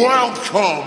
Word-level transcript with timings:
Welcome! 0.00 0.86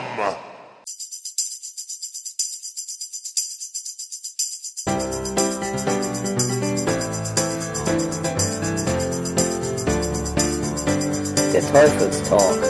Der 11.53 11.61
Teufelstalk. 11.61 12.61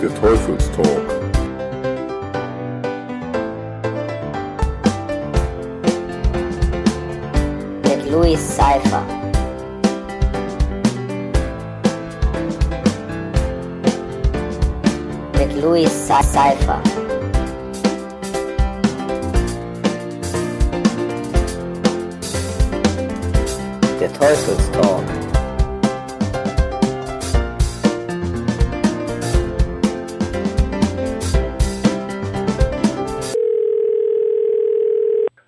Der 0.00 0.14
Teufelstalk. 0.14 0.88
Mit 7.84 8.10
Louis 8.10 8.56
Cypher. 8.56 9.09
Cy- 16.22 16.26
Cypher. 16.32 16.82
Der 24.00 24.12
Teufelstalk. 24.12 25.04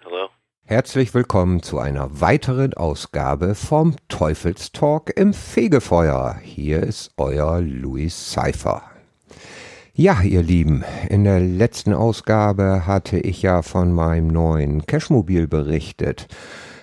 Hello? 0.04 0.28
Herzlich 0.64 1.14
willkommen 1.14 1.62
zu 1.62 1.78
einer 1.78 2.20
weiteren 2.20 2.74
Ausgabe 2.74 3.54
vom 3.54 3.96
Teufelstalk 4.08 5.12
im 5.16 5.32
Fegefeuer. 5.34 6.36
Hier 6.42 6.82
ist 6.82 7.12
euer 7.16 7.60
Louis 7.60 8.32
Cypher. 8.32 8.91
Ja, 9.94 10.22
ihr 10.22 10.42
Lieben, 10.42 10.84
in 11.10 11.24
der 11.24 11.38
letzten 11.38 11.92
Ausgabe 11.92 12.86
hatte 12.86 13.18
ich 13.18 13.42
ja 13.42 13.60
von 13.60 13.92
meinem 13.92 14.28
neuen 14.28 14.86
Cashmobil 14.86 15.46
berichtet. 15.46 16.28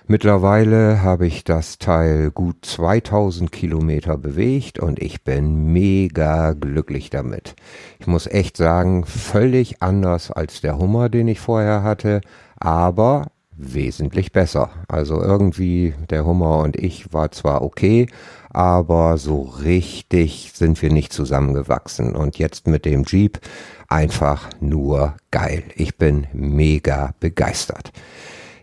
Mittlerweile 0.05 1.01
habe 1.01 1.25
ich 1.25 1.43
das 1.43 1.79
Teil 1.79 2.29
gut 2.29 2.57
2000 2.61 3.51
Kilometer 3.51 4.15
bewegt 4.15 4.77
und 4.77 5.01
ich 5.01 5.23
bin 5.23 5.73
mega 5.73 6.53
glücklich 6.53 7.09
damit. 7.09 7.55
Ich 7.97 8.05
muss 8.05 8.27
echt 8.27 8.57
sagen, 8.57 9.05
völlig 9.05 9.81
anders 9.81 10.29
als 10.29 10.61
der 10.61 10.77
Hummer, 10.77 11.09
den 11.09 11.29
ich 11.29 11.39
vorher 11.39 11.81
hatte, 11.81 12.21
aber 12.57 13.31
wesentlich 13.59 14.31
besser. 14.31 14.69
Also 14.87 15.19
irgendwie 15.19 15.95
der 16.11 16.25
Hummer 16.25 16.59
und 16.59 16.75
ich 16.75 17.11
war 17.11 17.31
zwar 17.31 17.63
okay, 17.63 18.05
aber 18.49 19.17
so 19.17 19.41
richtig 19.41 20.51
sind 20.53 20.81
wir 20.81 20.91
nicht 20.91 21.13
zusammengewachsen. 21.13 22.15
Und 22.15 22.37
jetzt 22.37 22.67
mit 22.67 22.85
dem 22.85 23.03
Jeep 23.03 23.39
einfach 23.87 24.49
nur 24.59 25.15
geil. 25.31 25.63
Ich 25.75 25.97
bin 25.97 26.27
mega 26.33 27.13
begeistert. 27.19 27.91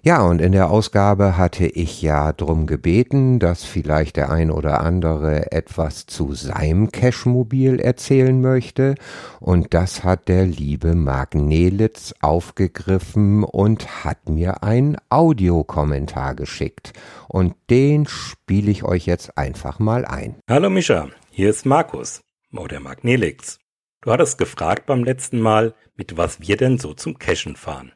Ja, 0.07 0.23
und 0.23 0.41
in 0.41 0.53
der 0.53 0.71
Ausgabe 0.71 1.37
hatte 1.37 1.67
ich 1.67 2.01
ja 2.01 2.33
drum 2.33 2.69
gebeten, 2.69 3.41
dass 3.41 3.65
vielleicht 3.65 4.15
der 4.15 4.31
ein 4.31 4.53
oder 4.53 4.83
andere 4.83 5.51
etwas 5.51 6.07
zu 6.07 6.33
seinem 6.33 6.93
Cashmobil 6.93 7.81
erzählen 7.81 8.41
möchte. 8.41 8.95
Und 9.41 9.75
das 9.75 10.05
hat 10.05 10.29
der 10.29 10.47
liebe 10.47 10.95
Marc 10.95 11.35
Nelitz 11.35 12.15
aufgegriffen 12.21 13.43
und 13.43 14.05
hat 14.05 14.29
mir 14.29 14.63
einen 14.63 14.97
Audiokommentar 15.09 16.37
geschickt. 16.37 16.93
Und 17.27 17.57
den 17.69 18.07
spiele 18.07 18.70
ich 18.70 18.85
euch 18.85 19.07
jetzt 19.07 19.36
einfach 19.36 19.80
mal 19.80 20.05
ein. 20.05 20.36
Hallo 20.48 20.70
Mischa, 20.70 21.09
hier 21.33 21.51
ist 21.51 21.67
Markus, 21.67 22.20
oder 22.57 22.79
Mark 22.79 23.03
Nelix. 23.03 23.59
Du 24.03 24.13
hattest 24.13 24.39
gefragt 24.39 24.86
beim 24.86 25.03
letzten 25.03 25.41
Mal, 25.41 25.75
mit 25.97 26.17
was 26.17 26.41
wir 26.41 26.57
denn 26.57 26.79
so 26.79 26.95
zum 26.95 27.19
Cashen 27.19 27.57
fahren. 27.57 27.91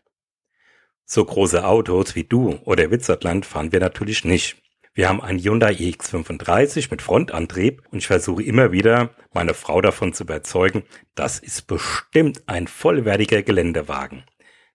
So 1.12 1.24
große 1.24 1.66
Autos 1.66 2.14
wie 2.14 2.22
du 2.22 2.60
oder 2.62 2.92
Witzertland 2.92 3.44
fahren 3.44 3.72
wir 3.72 3.80
natürlich 3.80 4.24
nicht. 4.24 4.62
Wir 4.94 5.08
haben 5.08 5.20
einen 5.20 5.40
Hyundai 5.40 5.72
iX35 5.72 6.86
mit 6.92 7.02
Frontantrieb 7.02 7.82
und 7.90 7.98
ich 7.98 8.06
versuche 8.06 8.44
immer 8.44 8.70
wieder, 8.70 9.10
meine 9.32 9.54
Frau 9.54 9.80
davon 9.80 10.12
zu 10.12 10.22
überzeugen, 10.22 10.84
das 11.16 11.40
ist 11.40 11.66
bestimmt 11.66 12.44
ein 12.46 12.68
vollwertiger 12.68 13.42
Geländewagen. 13.42 14.22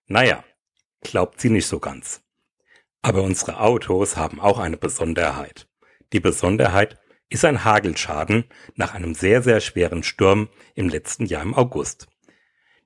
Naja, 0.08 0.44
glaubt 1.00 1.40
sie 1.40 1.48
nicht 1.48 1.66
so 1.68 1.78
ganz. 1.78 2.20
Aber 3.00 3.22
unsere 3.22 3.58
Autos 3.58 4.18
haben 4.18 4.38
auch 4.38 4.58
eine 4.58 4.76
Besonderheit. 4.76 5.66
Die 6.12 6.20
Besonderheit 6.20 6.98
ist 7.30 7.46
ein 7.46 7.64
Hagelschaden 7.64 8.44
nach 8.74 8.92
einem 8.92 9.14
sehr, 9.14 9.40
sehr 9.42 9.60
schweren 9.60 10.02
Sturm 10.02 10.50
im 10.74 10.90
letzten 10.90 11.24
Jahr 11.24 11.44
im 11.44 11.54
August. 11.54 12.08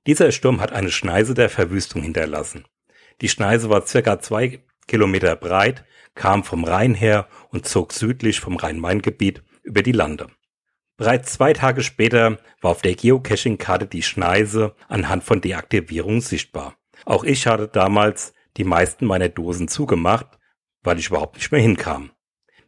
Dieser 0.07 0.31
Sturm 0.31 0.61
hat 0.61 0.71
eine 0.71 0.89
Schneise 0.89 1.33
der 1.33 1.49
Verwüstung 1.49 2.01
hinterlassen. 2.01 2.63
Die 3.21 3.29
Schneise 3.29 3.69
war 3.69 3.85
circa 3.85 4.19
zwei 4.19 4.63
Kilometer 4.87 5.35
breit, 5.35 5.85
kam 6.15 6.43
vom 6.43 6.63
Rhein 6.63 6.93
her 6.93 7.27
und 7.49 7.67
zog 7.67 7.93
südlich 7.93 8.39
vom 8.39 8.57
Rhein-Main-Gebiet 8.57 9.43
über 9.63 9.83
die 9.83 9.91
Lande. 9.91 10.27
Bereits 10.97 11.33
zwei 11.33 11.53
Tage 11.53 11.83
später 11.83 12.37
war 12.61 12.71
auf 12.71 12.81
der 12.81 12.95
Geocaching-Karte 12.95 13.87
die 13.87 14.03
Schneise 14.03 14.75
anhand 14.87 15.23
von 15.23 15.41
Deaktivierung 15.41 16.21
sichtbar. 16.21 16.75
Auch 17.05 17.23
ich 17.23 17.47
hatte 17.47 17.67
damals 17.67 18.33
die 18.57 18.63
meisten 18.63 19.05
meiner 19.05 19.29
Dosen 19.29 19.67
zugemacht, 19.67 20.27
weil 20.83 20.99
ich 20.99 21.07
überhaupt 21.07 21.37
nicht 21.37 21.51
mehr 21.51 21.61
hinkam. 21.61 22.11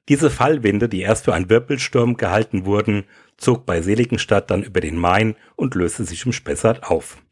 Diese 0.09 0.29
Fallwinde, 0.29 0.89
die 0.89 1.01
erst 1.01 1.25
für 1.25 1.33
einen 1.33 1.49
Wirbelsturm 1.49 2.17
gehalten 2.17 2.65
wurden, 2.65 3.05
zog 3.37 3.65
bei 3.65 3.81
Seligenstadt 3.81 4.51
dann 4.51 4.63
über 4.63 4.81
den 4.81 4.97
Main 4.97 5.35
und 5.55 5.75
löste 5.75 6.03
sich 6.03 6.25
im 6.25 6.33
Spessart 6.33 6.83
auf. 6.83 7.22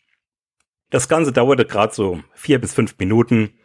Das 0.91 1.07
Ganze 1.07 1.31
dauerte 1.31 1.65
gerade 1.65 1.93
so 1.93 2.21
vier 2.33 2.59
bis 2.59 2.73
fünf 2.73 2.99
Minuten. 2.99 3.57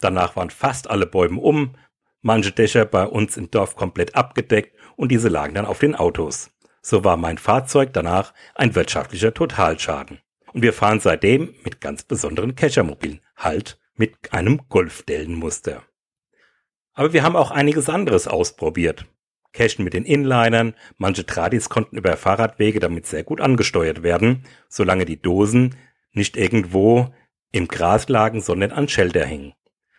Danach 0.00 0.34
waren 0.34 0.48
fast 0.48 0.88
alle 0.88 1.06
Bäume 1.06 1.38
um, 1.38 1.76
manche 2.22 2.52
Dächer 2.52 2.86
bei 2.86 3.04
uns 3.04 3.36
im 3.36 3.50
Dorf 3.50 3.76
komplett 3.76 4.16
abgedeckt 4.16 4.74
und 4.96 5.12
diese 5.12 5.28
lagen 5.28 5.54
dann 5.54 5.66
auf 5.66 5.78
den 5.78 5.94
Autos. 5.94 6.50
So 6.80 7.04
war 7.04 7.18
mein 7.18 7.36
Fahrzeug 7.36 7.92
danach 7.92 8.32
ein 8.54 8.74
wirtschaftlicher 8.74 9.34
Totalschaden. 9.34 10.20
Und 10.54 10.62
wir 10.62 10.72
fahren 10.72 11.00
seitdem 11.00 11.54
mit 11.64 11.82
ganz 11.82 12.02
besonderen 12.02 12.54
Keschermobilen, 12.54 13.20
halt 13.36 13.78
mit 13.94 14.32
einem 14.32 14.62
Golfdellenmuster. 14.70 15.82
Aber 16.94 17.12
wir 17.12 17.22
haben 17.22 17.36
auch 17.36 17.50
einiges 17.50 17.90
anderes 17.90 18.26
ausprobiert. 18.26 19.04
Cashen 19.52 19.84
mit 19.84 19.92
den 19.94 20.04
Inlinern, 20.04 20.74
manche 20.96 21.26
Tradis 21.26 21.68
konnten 21.68 21.98
über 21.98 22.16
Fahrradwege 22.16 22.80
damit 22.80 23.06
sehr 23.06 23.24
gut 23.24 23.40
angesteuert 23.40 24.02
werden, 24.02 24.44
solange 24.68 25.04
die 25.04 25.20
Dosen 25.20 25.74
nicht 26.12 26.36
irgendwo 26.36 27.12
im 27.52 27.68
Gras 27.68 28.08
lagen, 28.08 28.40
sondern 28.40 28.72
an 28.72 28.88
Shelter 28.88 29.24
hängen. 29.24 29.54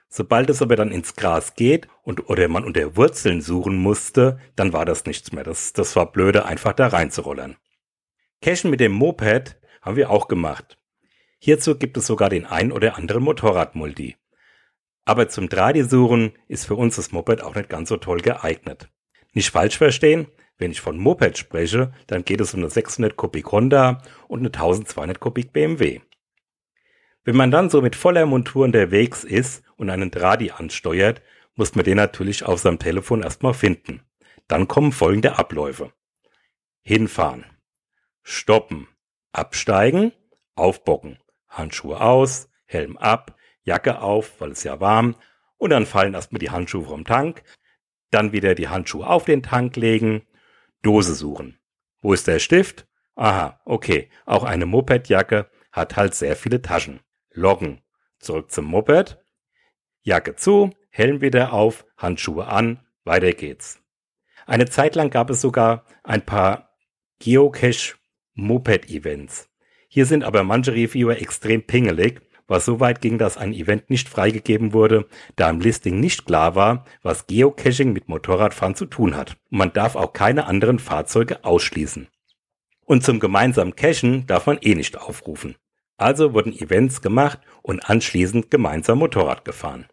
Sobald 0.09 0.49
es 0.49 0.61
aber 0.61 0.75
dann 0.75 0.91
ins 0.91 1.15
Gras 1.15 1.55
geht 1.55 1.87
und 2.03 2.29
oder 2.29 2.47
man 2.49 2.65
unter 2.65 2.97
Wurzeln 2.97 3.41
suchen 3.41 3.77
musste, 3.77 4.39
dann 4.57 4.73
war 4.73 4.85
das 4.85 5.05
nichts 5.05 5.31
mehr. 5.31 5.45
Das, 5.45 5.71
das 5.71 5.95
war 5.95 6.11
blöde, 6.11 6.45
einfach 6.45 6.73
da 6.73 6.87
reinzurollern. 6.87 7.55
Cashen 8.41 8.71
mit 8.71 8.81
dem 8.81 8.91
Moped 8.91 9.57
haben 9.81 9.95
wir 9.95 10.09
auch 10.09 10.27
gemacht. 10.27 10.77
Hierzu 11.39 11.77
gibt 11.77 11.95
es 11.97 12.07
sogar 12.07 12.29
den 12.29 12.45
ein 12.45 12.71
oder 12.71 12.97
anderen 12.97 13.23
Motorradmulti. 13.23 14.17
Aber 15.05 15.29
zum 15.29 15.49
Tradi-Suchen 15.49 16.33
ist 16.47 16.65
für 16.65 16.75
uns 16.75 16.97
das 16.97 17.11
Moped 17.11 17.41
auch 17.41 17.55
nicht 17.55 17.69
ganz 17.69 17.89
so 17.89 17.97
toll 17.97 18.19
geeignet. 18.19 18.89
Nicht 19.33 19.49
falsch 19.49 19.77
verstehen, 19.77 20.27
wenn 20.61 20.71
ich 20.71 20.79
von 20.79 20.97
Moped 20.97 21.37
spreche, 21.37 21.91
dann 22.07 22.23
geht 22.23 22.39
es 22.39 22.53
um 22.53 22.59
eine 22.61 22.69
600 22.69 23.17
Kubik 23.17 23.51
Honda 23.51 24.01
und 24.27 24.39
eine 24.39 24.49
1200 24.49 25.19
Kubik 25.19 25.51
BMW. 25.51 25.99
Wenn 27.23 27.35
man 27.35 27.51
dann 27.51 27.69
so 27.69 27.81
mit 27.81 27.95
voller 27.95 28.25
Montur 28.25 28.63
unterwegs 28.63 29.23
ist 29.23 29.63
und 29.75 29.89
einen 29.89 30.11
Tradi 30.11 30.51
ansteuert, 30.51 31.21
muss 31.55 31.75
man 31.75 31.83
den 31.83 31.97
natürlich 31.97 32.43
auf 32.45 32.59
seinem 32.59 32.79
Telefon 32.79 33.23
erstmal 33.23 33.53
finden. 33.53 34.01
Dann 34.47 34.67
kommen 34.67 34.91
folgende 34.91 35.37
Abläufe. 35.37 35.91
Hinfahren. 36.83 37.45
Stoppen. 38.23 38.87
Absteigen. 39.33 40.11
Aufbocken. 40.55 41.17
Handschuhe 41.47 42.01
aus. 42.01 42.49
Helm 42.65 42.97
ab. 42.97 43.35
Jacke 43.63 44.01
auf, 44.01 44.39
weil 44.39 44.51
es 44.51 44.63
ja 44.63 44.79
warm. 44.79 45.15
Und 45.57 45.71
dann 45.71 45.85
fallen 45.85 46.13
erstmal 46.13 46.39
die 46.39 46.49
Handschuhe 46.49 46.85
vom 46.85 47.03
Tank. 47.03 47.43
Dann 48.09 48.31
wieder 48.31 48.55
die 48.55 48.67
Handschuhe 48.67 49.07
auf 49.07 49.25
den 49.25 49.43
Tank 49.43 49.75
legen. 49.75 50.23
Dose 50.81 51.15
suchen. 51.15 51.59
Wo 52.01 52.13
ist 52.13 52.27
der 52.27 52.39
Stift? 52.39 52.87
Aha, 53.15 53.59
okay. 53.65 54.09
Auch 54.25 54.43
eine 54.43 54.65
Mopedjacke 54.65 55.49
hat 55.71 55.95
halt 55.95 56.15
sehr 56.15 56.35
viele 56.35 56.61
Taschen. 56.61 57.01
Loggen. 57.31 57.81
Zurück 58.19 58.51
zum 58.51 58.65
Moped. 58.65 59.17
Jacke 60.03 60.35
zu, 60.35 60.71
Helm 60.89 61.21
wieder 61.21 61.53
auf, 61.53 61.85
Handschuhe 61.97 62.47
an, 62.47 62.85
weiter 63.03 63.31
geht's. 63.31 63.79
Eine 64.45 64.65
Zeit 64.65 64.95
lang 64.95 65.09
gab 65.09 65.29
es 65.29 65.41
sogar 65.41 65.85
ein 66.03 66.25
paar 66.25 66.75
Geocache 67.19 67.95
Moped 68.33 68.89
Events. 68.89 69.49
Hier 69.87 70.05
sind 70.05 70.23
aber 70.23 70.43
manche 70.43 70.73
Reviewer 70.73 71.21
extrem 71.21 71.65
pingelig, 71.65 72.21
was 72.51 72.65
so 72.65 72.79
weit 72.79 73.01
ging, 73.01 73.17
dass 73.17 73.37
ein 73.37 73.53
Event 73.53 73.89
nicht 73.89 74.09
freigegeben 74.09 74.73
wurde, 74.73 75.07
da 75.37 75.49
im 75.49 75.61
Listing 75.61 75.99
nicht 75.99 76.25
klar 76.25 76.53
war, 76.53 76.85
was 77.01 77.25
Geocaching 77.25 77.93
mit 77.93 78.09
Motorradfahren 78.09 78.75
zu 78.75 78.85
tun 78.85 79.15
hat. 79.15 79.37
Und 79.49 79.57
man 79.57 79.73
darf 79.73 79.95
auch 79.95 80.13
keine 80.13 80.45
anderen 80.45 80.77
Fahrzeuge 80.77 81.43
ausschließen. 81.45 82.09
Und 82.85 83.03
zum 83.03 83.19
gemeinsamen 83.19 83.75
Cachen 83.75 84.27
darf 84.27 84.47
man 84.47 84.59
eh 84.61 84.75
nicht 84.75 84.99
aufrufen. 84.99 85.55
Also 85.97 86.33
wurden 86.33 86.51
Events 86.51 87.01
gemacht 87.01 87.39
und 87.61 87.89
anschließend 87.89 88.51
gemeinsam 88.51 88.99
Motorrad 88.99 89.45
gefahren. 89.45 89.87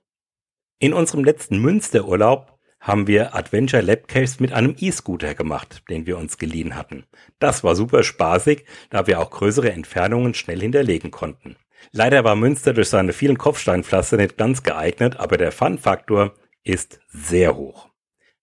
In 0.81 0.93
unserem 0.93 1.23
letzten 1.23 1.59
Münsterurlaub 1.61 2.59
haben 2.81 3.07
wir 3.07 3.37
Adventure 3.37 3.83
Lab 3.83 4.09
Caches 4.09 4.41
mit 4.41 4.53
einem 4.53 4.75
E-Scooter 4.79 5.35
gemacht, 5.35 5.83
den 5.89 6.07
wir 6.07 6.19
uns 6.19 6.39
geliehen 6.39 6.75
hatten. 6.75 7.05
Das 7.39 7.63
war 7.63 7.77
super 7.77 8.03
spaßig, 8.03 8.65
da 8.91 9.07
wir 9.07 9.21
auch 9.21 9.31
größere 9.31 9.71
Entfernungen 9.71 10.35
schnell 10.35 10.61
hinterlegen 10.61 11.13
konnten. 11.13 11.57
Leider 11.93 12.25
war 12.25 12.37
Münster 12.37 12.73
durch 12.73 12.89
seine 12.89 13.13
vielen 13.13 13.39
Kopfsteinpflaster 13.39 14.17
nicht 14.17 14.37
ganz 14.37 14.63
geeignet, 14.63 15.17
aber 15.19 15.37
der 15.37 15.53
Fun-Faktor 15.53 16.35
ist 16.65 17.01
sehr 17.09 17.57
hoch. 17.57 17.89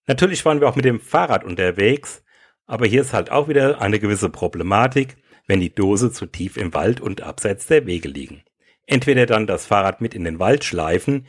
Natürlich 0.07 0.45
waren 0.45 0.61
wir 0.61 0.67
auch 0.67 0.75
mit 0.75 0.85
dem 0.85 0.99
Fahrrad 0.99 1.43
unterwegs, 1.43 2.23
aber 2.65 2.85
hier 2.85 3.01
ist 3.01 3.13
halt 3.13 3.31
auch 3.31 3.47
wieder 3.47 3.81
eine 3.81 3.99
gewisse 3.99 4.29
Problematik, 4.29 5.17
wenn 5.47 5.59
die 5.59 5.73
Dose 5.73 6.11
zu 6.11 6.25
tief 6.25 6.57
im 6.57 6.73
Wald 6.73 7.01
und 7.01 7.21
abseits 7.21 7.67
der 7.67 7.85
Wege 7.85 8.09
liegen. 8.09 8.43
Entweder 8.87 9.25
dann 9.25 9.47
das 9.47 9.65
Fahrrad 9.65 10.01
mit 10.01 10.13
in 10.13 10.23
den 10.23 10.39
Wald 10.39 10.63
schleifen 10.63 11.27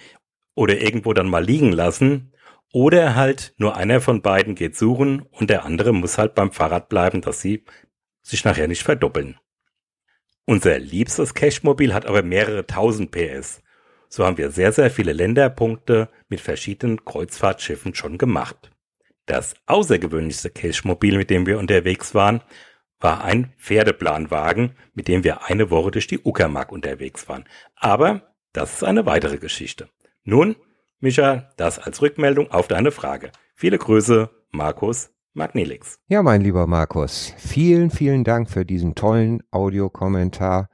oder 0.54 0.80
irgendwo 0.80 1.12
dann 1.12 1.28
mal 1.28 1.44
liegen 1.44 1.72
lassen, 1.72 2.32
oder 2.72 3.14
halt 3.14 3.54
nur 3.56 3.76
einer 3.76 4.00
von 4.00 4.22
beiden 4.22 4.54
geht 4.54 4.76
suchen 4.76 5.22
und 5.30 5.48
der 5.48 5.64
andere 5.64 5.94
muss 5.94 6.18
halt 6.18 6.34
beim 6.34 6.52
Fahrrad 6.52 6.88
bleiben, 6.88 7.22
dass 7.22 7.40
sie 7.40 7.64
sich 8.22 8.44
nachher 8.44 8.68
nicht 8.68 8.82
verdoppeln. 8.82 9.38
Unser 10.48 10.78
liebstes 10.78 11.34
Cashmobil 11.34 11.92
hat 11.92 12.06
aber 12.06 12.22
mehrere 12.22 12.66
tausend 12.68 13.10
PS. 13.10 13.62
So 14.08 14.24
haben 14.24 14.38
wir 14.38 14.52
sehr, 14.52 14.70
sehr 14.70 14.92
viele 14.92 15.12
Länderpunkte 15.12 16.08
mit 16.28 16.40
verschiedenen 16.40 17.04
Kreuzfahrtschiffen 17.04 17.96
schon 17.96 18.16
gemacht. 18.16 18.70
Das 19.26 19.56
außergewöhnlichste 19.66 20.50
Cashmobil, 20.50 21.18
mit 21.18 21.30
dem 21.30 21.46
wir 21.46 21.58
unterwegs 21.58 22.14
waren, 22.14 22.42
war 23.00 23.24
ein 23.24 23.52
Pferdeplanwagen, 23.58 24.76
mit 24.94 25.08
dem 25.08 25.24
wir 25.24 25.46
eine 25.46 25.70
Woche 25.70 25.90
durch 25.90 26.06
die 26.06 26.20
Uckermark 26.20 26.70
unterwegs 26.70 27.28
waren. 27.28 27.44
Aber 27.74 28.32
das 28.52 28.74
ist 28.74 28.84
eine 28.84 29.04
weitere 29.04 29.38
Geschichte. 29.38 29.88
Nun, 30.22 30.54
Micha, 31.00 31.50
das 31.56 31.80
als 31.80 32.00
Rückmeldung 32.02 32.52
auf 32.52 32.68
deine 32.68 32.92
Frage. 32.92 33.32
Viele 33.56 33.78
Grüße, 33.78 34.30
Markus 34.52 35.10
Magnelix. 35.36 35.98
Ja, 36.08 36.22
mein 36.22 36.40
lieber 36.40 36.66
Markus, 36.66 37.34
vielen, 37.36 37.90
vielen 37.90 38.24
Dank 38.24 38.50
für 38.50 38.64
diesen 38.64 38.94
tollen 38.94 39.42
Audiokommentar 39.50 40.68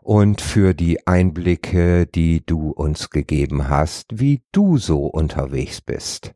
und 0.00 0.40
für 0.40 0.74
die 0.74 1.06
Einblicke, 1.06 2.06
die 2.06 2.44
du 2.44 2.70
uns 2.70 3.10
gegeben 3.10 3.68
hast, 3.68 4.18
wie 4.18 4.42
du 4.50 4.76
so 4.76 5.06
unterwegs 5.06 5.80
bist. 5.80 6.32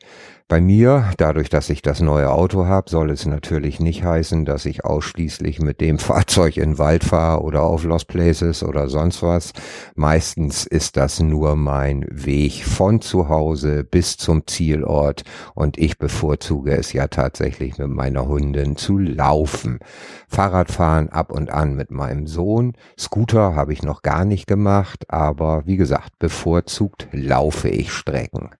Bei 0.48 0.60
mir, 0.60 1.10
dadurch, 1.16 1.48
dass 1.48 1.70
ich 1.70 1.82
das 1.82 2.00
neue 2.00 2.30
Auto 2.30 2.66
habe, 2.66 2.88
soll 2.88 3.10
es 3.10 3.26
natürlich 3.26 3.80
nicht 3.80 4.04
heißen, 4.04 4.44
dass 4.44 4.64
ich 4.64 4.84
ausschließlich 4.84 5.58
mit 5.60 5.80
dem 5.80 5.98
Fahrzeug 5.98 6.56
in 6.56 6.78
Wald 6.78 7.02
fahre 7.02 7.42
oder 7.42 7.64
auf 7.64 7.82
Lost 7.82 8.06
Places 8.06 8.62
oder 8.62 8.88
sonst 8.88 9.24
was. 9.24 9.52
Meistens 9.96 10.64
ist 10.64 10.96
das 10.96 11.18
nur 11.18 11.56
mein 11.56 12.06
Weg 12.08 12.64
von 12.64 13.00
zu 13.00 13.28
Hause 13.28 13.82
bis 13.82 14.18
zum 14.18 14.46
Zielort 14.46 15.24
und 15.56 15.78
ich 15.78 15.98
bevorzuge 15.98 16.76
es 16.76 16.92
ja 16.92 17.08
tatsächlich 17.08 17.78
mit 17.78 17.88
meiner 17.88 18.28
Hündin 18.28 18.76
zu 18.76 18.98
laufen. 18.98 19.80
Fahrradfahren 20.28 21.08
ab 21.08 21.32
und 21.32 21.50
an 21.50 21.74
mit 21.74 21.90
meinem 21.90 22.28
Sohn. 22.28 22.74
Scooter 22.96 23.56
habe 23.56 23.72
ich 23.72 23.82
noch 23.82 24.02
gar 24.02 24.24
nicht 24.24 24.46
gemacht, 24.46 25.10
aber 25.10 25.66
wie 25.66 25.76
gesagt, 25.76 26.20
bevorzugt 26.20 27.08
laufe 27.10 27.68
ich 27.68 27.90
Strecken. 27.90 28.50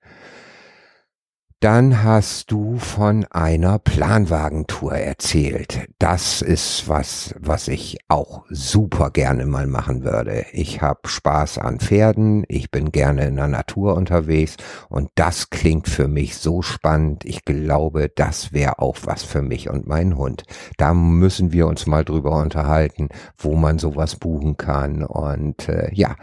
Dann 1.67 2.05
hast 2.05 2.53
du 2.53 2.79
von 2.79 3.27
einer 3.29 3.81
Planwagentour 3.81 4.93
erzählt. 4.93 5.89
Das 5.99 6.41
ist 6.41 6.89
was, 6.89 7.35
was 7.41 7.67
ich 7.67 7.99
auch 8.07 8.45
super 8.51 9.11
gerne 9.11 9.47
mal 9.47 9.67
machen 9.67 10.05
würde. 10.05 10.47
Ich 10.53 10.81
habe 10.81 11.09
Spaß 11.09 11.59
an 11.59 11.81
Pferden, 11.81 12.45
ich 12.47 12.71
bin 12.71 12.93
gerne 12.93 13.27
in 13.27 13.35
der 13.35 13.49
Natur 13.49 13.97
unterwegs 13.97 14.57
und 14.89 15.11
das 15.17 15.51
klingt 15.51 15.89
für 15.89 16.07
mich 16.07 16.37
so 16.37 16.63
spannend. 16.63 17.25
Ich 17.25 17.45
glaube, 17.45 18.13
das 18.15 18.53
wäre 18.53 18.79
auch 18.79 18.99
was 19.03 19.25
für 19.25 19.43
mich 19.43 19.69
und 19.69 19.89
meinen 19.89 20.17
Hund. 20.17 20.45
Da 20.77 20.95
müssen 20.95 21.53
wir 21.53 21.67
uns 21.67 21.89
mal 21.89 22.05
drüber 22.05 22.41
unterhalten, 22.41 23.09
wo 23.37 23.57
man 23.57 23.81
sowas 23.81 24.15
buchen 24.15 24.57
kann 24.57 25.03
und 25.03 25.69
äh, 25.69 25.91
ja, 25.93 26.15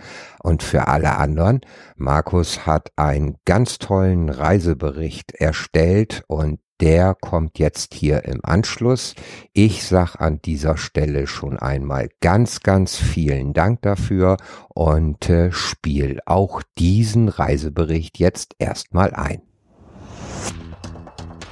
und 0.43 0.61
für 0.61 0.87
alle 0.87 1.17
anderen, 1.17 1.61
Markus 1.95 2.67
hat 2.67 2.91
einen 2.95 3.37
ganz 3.45 3.79
tollen 3.79 4.29
Reisebericht 4.29 5.33
erstellt 5.33 6.23
und 6.27 6.59
der 6.81 7.15
kommt 7.15 7.59
jetzt 7.59 7.93
hier 7.93 8.25
im 8.25 8.41
Anschluss. 8.43 9.15
Ich 9.53 9.85
sag 9.85 10.17
an 10.19 10.41
dieser 10.41 10.75
Stelle 10.75 11.27
schon 11.27 11.57
einmal 11.57 12.09
ganz, 12.19 12.59
ganz 12.59 12.97
vielen 12.97 13.53
Dank 13.53 13.81
dafür 13.83 14.35
und 14.73 15.29
äh, 15.29 15.51
spiel 15.53 16.19
auch 16.25 16.61
diesen 16.77 17.29
Reisebericht 17.29 18.19
jetzt 18.19 18.55
erstmal 18.59 19.13
ein. 19.13 19.41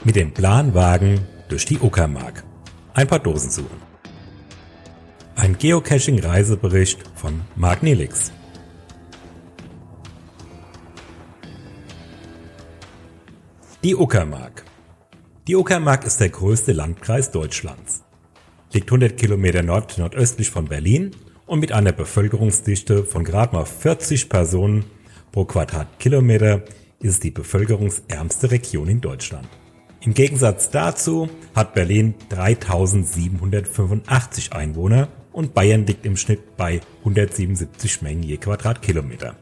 Mit 0.04 0.18
dem 0.18 0.34
Planwagen 0.34 1.22
durch 1.48 1.66
die 1.66 1.80
Uckermark. 1.80 2.44
Ein 2.94 3.08
paar 3.08 3.20
Dosen 3.20 3.52
suchen. 3.52 3.82
Ein 5.36 5.58
Geocaching-Reisebericht 5.58 7.00
von 7.16 7.42
Mark 7.56 7.84
Nelix. 7.84 8.34
Die 13.84 13.96
Uckermark. 13.96 14.64
Die 15.48 15.56
Uckermark 15.56 16.06
ist 16.06 16.20
der 16.20 16.30
größte 16.30 16.72
Landkreis 16.72 17.32
Deutschlands. 17.32 18.04
Liegt 18.72 18.90
100 18.90 19.18
Kilometer 19.18 19.64
nord-nordöstlich 19.64 20.52
von 20.52 20.66
Berlin 20.66 21.16
und 21.48 21.62
mit 21.62 21.72
einer 21.72 21.92
Bevölkerungsdichte 21.92 23.04
von 23.04 23.24
gerade 23.24 23.56
mal 23.56 23.66
40 23.66 24.30
Personen 24.30 24.86
pro 25.32 25.46
Quadratkilometer 25.46 26.62
ist 27.00 27.24
die 27.24 27.32
bevölkerungsärmste 27.32 28.52
Region 28.52 28.88
in 28.88 29.02
Deutschland. 29.02 29.48
Im 30.02 30.14
Gegensatz 30.14 30.70
dazu 30.70 31.28
hat 31.56 31.74
Berlin 31.74 32.14
3785 32.30 34.54
Einwohner 34.54 35.08
und 35.32 35.56
Bayern 35.56 35.88
liegt 35.88 36.06
im 36.06 36.18
Schnitt 36.18 36.56
bei 36.56 36.82
177 37.00 38.04
Mengen 38.04 38.22
je 38.22 38.38
Quadratkilometer. 38.38 39.38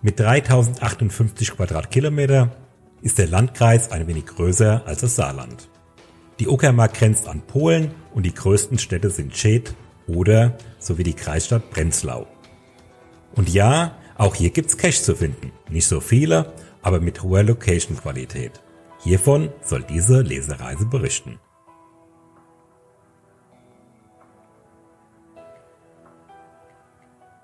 Mit 0.00 0.20
3058 0.20 1.56
Quadratkilometer 1.56 2.52
ist 3.04 3.18
der 3.18 3.28
Landkreis 3.28 3.92
ein 3.92 4.06
wenig 4.08 4.24
größer 4.24 4.82
als 4.86 5.02
das 5.02 5.14
Saarland. 5.14 5.68
Die 6.40 6.48
Uckermark 6.48 6.94
grenzt 6.94 7.28
an 7.28 7.42
Polen 7.42 7.94
und 8.14 8.24
die 8.24 8.32
größten 8.32 8.78
Städte 8.78 9.10
sind 9.10 9.36
Scheth 9.36 9.74
oder 10.06 10.56
sowie 10.78 11.02
die 11.02 11.12
Kreisstadt 11.12 11.70
Prenzlau. 11.70 12.26
Und 13.36 13.50
ja, 13.50 13.98
auch 14.16 14.34
hier 14.34 14.50
gibt's 14.50 14.78
Cash 14.78 15.02
zu 15.02 15.14
finden. 15.14 15.52
Nicht 15.68 15.86
so 15.86 16.00
viele, 16.00 16.54
aber 16.80 16.98
mit 16.98 17.22
hoher 17.22 17.42
Location-Qualität. 17.42 18.62
Hiervon 19.00 19.52
soll 19.62 19.82
diese 19.82 20.22
Lesereise 20.22 20.86
berichten. 20.86 21.38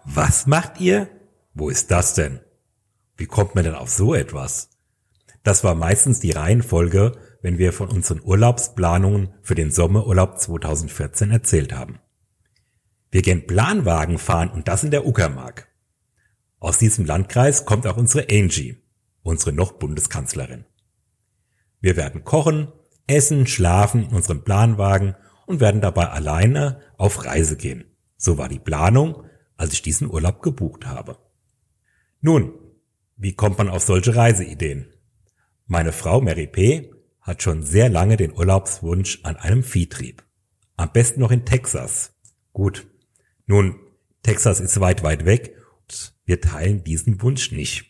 Was 0.07 0.47
macht 0.47 0.81
ihr? 0.81 1.09
Wo 1.53 1.69
ist 1.69 1.91
das 1.91 2.15
denn? 2.15 2.41
Wie 3.19 3.27
kommt 3.27 3.55
man 3.55 3.65
denn 3.65 3.75
auf 3.75 3.91
so 3.91 4.15
etwas? 4.15 4.70
Das 5.43 5.65
war 5.65 5.75
meistens 5.75 6.21
die 6.21 6.33
Reihenfolge, 6.33 7.13
wenn 7.43 7.59
wir 7.59 7.73
von 7.73 7.89
unseren 7.89 8.21
Urlaubsplanungen 8.23 9.35
für 9.43 9.55
den 9.55 9.71
Sommerurlaub 9.71 10.39
2014 10.39 11.31
erzählt 11.31 11.73
haben. 11.73 11.99
Wir 13.11 13.23
gehen 13.23 13.47
Planwagen 13.47 14.19
fahren 14.19 14.51
und 14.51 14.69
das 14.69 14.85
in 14.85 14.91
der 14.91 15.07
Uckermark. 15.07 15.69
Aus 16.59 16.79
diesem 16.79 17.07
Landkreis 17.07 17.65
kommt 17.65 17.87
auch 17.87 17.97
unsere 17.97 18.27
Angie, 18.31 18.83
unsere 19.23 19.53
noch 19.53 19.73
Bundeskanzlerin. 19.73 20.67
Wir 21.81 21.97
werden 21.97 22.25
kochen, 22.25 22.69
essen, 23.07 23.47
schlafen 23.47 24.05
in 24.05 24.15
unserem 24.15 24.45
Planwagen 24.45 25.17
und 25.47 25.61
werden 25.61 25.81
dabei 25.81 26.11
alleine 26.11 26.81
auf 26.99 27.25
Reise 27.25 27.57
gehen. 27.57 27.85
So 28.17 28.37
war 28.37 28.49
die 28.49 28.59
Planung, 28.59 29.25
als 29.57 29.73
ich 29.73 29.83
diesen 29.83 30.11
Urlaub 30.11 30.43
gebucht 30.43 30.87
habe. 30.87 31.19
Nun, 32.21 32.53
wie 33.17 33.35
kommt 33.35 33.59
man 33.59 33.71
auf 33.71 33.83
solche 33.83 34.15
Reiseideen? 34.15 34.93
Meine 35.73 35.93
Frau 35.93 36.21
Mary 36.21 36.49
P. 36.49 36.91
hat 37.21 37.45
schon 37.45 37.63
sehr 37.63 37.89
lange 37.89 38.17
den 38.17 38.33
Urlaubswunsch 38.33 39.21
an 39.23 39.37
einem 39.37 39.63
Viehtrieb. 39.63 40.25
Am 40.77 40.91
besten 40.91 41.21
noch 41.21 41.31
in 41.31 41.47
Texas. 41.47 42.13
Gut. 42.53 42.89
Nun, 43.47 43.77
Texas 44.25 44.59
ist 44.59 44.81
weit, 44.81 45.05
weit 45.05 45.27
weg 45.27 45.55
und 45.83 46.17
wir 46.25 46.41
teilen 46.41 46.83
diesen 46.83 47.23
Wunsch 47.23 47.53
nicht. 47.53 47.85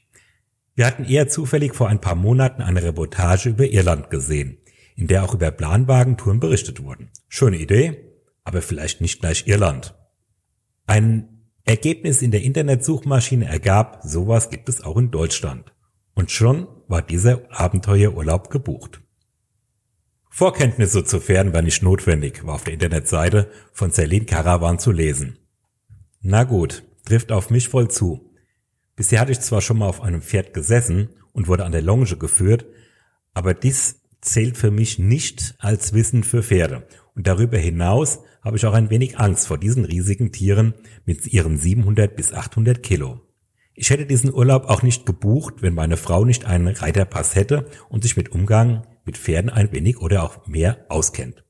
Wir 0.74 0.84
hatten 0.84 1.06
eher 1.06 1.30
zufällig 1.30 1.74
vor 1.74 1.88
ein 1.88 2.02
paar 2.02 2.16
Monaten 2.16 2.60
eine 2.60 2.82
Reportage 2.82 3.48
über 3.48 3.64
Irland 3.64 4.10
gesehen, 4.10 4.58
in 4.94 5.06
der 5.06 5.24
auch 5.24 5.32
über 5.32 5.50
Planwagentouren 5.50 6.38
berichtet 6.38 6.82
wurden. 6.82 7.08
Schöne 7.28 7.56
Idee, 7.56 8.12
aber 8.44 8.60
vielleicht 8.60 9.00
nicht 9.00 9.20
gleich 9.20 9.46
Irland. 9.46 9.94
Ein 10.86 11.46
Ergebnis 11.64 12.20
in 12.20 12.30
der 12.30 12.42
Internetsuchmaschine 12.42 13.46
ergab, 13.46 14.02
sowas 14.04 14.50
gibt 14.50 14.68
es 14.68 14.82
auch 14.82 14.98
in 14.98 15.10
Deutschland. 15.10 15.72
Und 16.12 16.30
schon 16.30 16.68
war 16.90 17.02
dieser 17.02 17.42
Abenteuerurlaub 17.50 18.50
gebucht. 18.50 19.00
Vorkenntnisse 20.28 21.04
zu 21.04 21.20
Pferden 21.20 21.52
war 21.52 21.62
nicht 21.62 21.82
notwendig, 21.82 22.44
war 22.44 22.54
auf 22.54 22.64
der 22.64 22.74
Internetseite 22.74 23.50
von 23.72 23.92
Celine 23.92 24.26
Caravan 24.26 24.78
zu 24.78 24.90
lesen. 24.90 25.38
Na 26.20 26.44
gut, 26.44 26.82
trifft 27.04 27.32
auf 27.32 27.50
mich 27.50 27.68
voll 27.68 27.88
zu. 27.88 28.32
Bisher 28.96 29.20
hatte 29.20 29.32
ich 29.32 29.40
zwar 29.40 29.60
schon 29.60 29.78
mal 29.78 29.88
auf 29.88 30.02
einem 30.02 30.20
Pferd 30.20 30.52
gesessen 30.52 31.10
und 31.32 31.48
wurde 31.48 31.64
an 31.64 31.72
der 31.72 31.82
Longe 31.82 32.16
geführt, 32.16 32.66
aber 33.34 33.54
dies 33.54 34.02
zählt 34.20 34.56
für 34.56 34.70
mich 34.70 34.98
nicht 34.98 35.54
als 35.58 35.92
Wissen 35.94 36.24
für 36.24 36.42
Pferde. 36.42 36.86
Und 37.14 37.26
darüber 37.26 37.58
hinaus 37.58 38.20
habe 38.42 38.56
ich 38.56 38.66
auch 38.66 38.74
ein 38.74 38.90
wenig 38.90 39.18
Angst 39.18 39.46
vor 39.46 39.58
diesen 39.58 39.84
riesigen 39.84 40.32
Tieren 40.32 40.74
mit 41.04 41.26
ihren 41.26 41.56
700 41.56 42.16
bis 42.16 42.32
800 42.32 42.82
Kilo. 42.82 43.20
Ich 43.80 43.88
hätte 43.88 44.04
diesen 44.04 44.34
Urlaub 44.34 44.66
auch 44.66 44.82
nicht 44.82 45.06
gebucht, 45.06 45.62
wenn 45.62 45.72
meine 45.72 45.96
Frau 45.96 46.26
nicht 46.26 46.44
einen 46.44 46.68
Reiterpass 46.68 47.34
hätte 47.34 47.64
und 47.88 48.02
sich 48.02 48.14
mit 48.14 48.30
Umgang 48.30 48.86
mit 49.06 49.16
Pferden 49.16 49.48
ein 49.48 49.72
wenig 49.72 50.02
oder 50.02 50.22
auch 50.22 50.46
mehr 50.46 50.84
auskennt. 50.90 51.46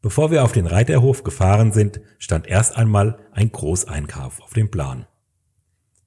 Bevor 0.00 0.30
wir 0.30 0.44
auf 0.44 0.52
den 0.52 0.66
Reiterhof 0.66 1.24
gefahren 1.24 1.72
sind, 1.72 2.00
stand 2.20 2.46
erst 2.46 2.76
einmal 2.76 3.26
ein 3.32 3.50
Großeinkauf 3.50 4.40
auf 4.42 4.52
dem 4.52 4.70
Plan. 4.70 5.08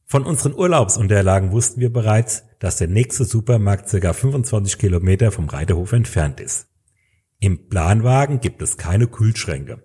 Von 0.05 0.23
unseren 0.23 0.53
Urlaubsunterlagen 0.53 1.51
wussten 1.51 1.81
wir 1.81 1.91
bereits, 1.91 2.45
dass 2.59 2.77
der 2.77 2.87
nächste 2.87 3.25
Supermarkt 3.25 3.89
ca. 3.89 4.13
25 4.13 4.77
Kilometer 4.77 5.33
vom 5.33 5.49
Reiterhof 5.49 5.91
entfernt 5.91 6.39
ist. 6.39 6.69
Im 7.41 7.67
Planwagen 7.67 8.39
gibt 8.39 8.61
es 8.61 8.77
keine 8.77 9.07
Kühlschränke. 9.07 9.83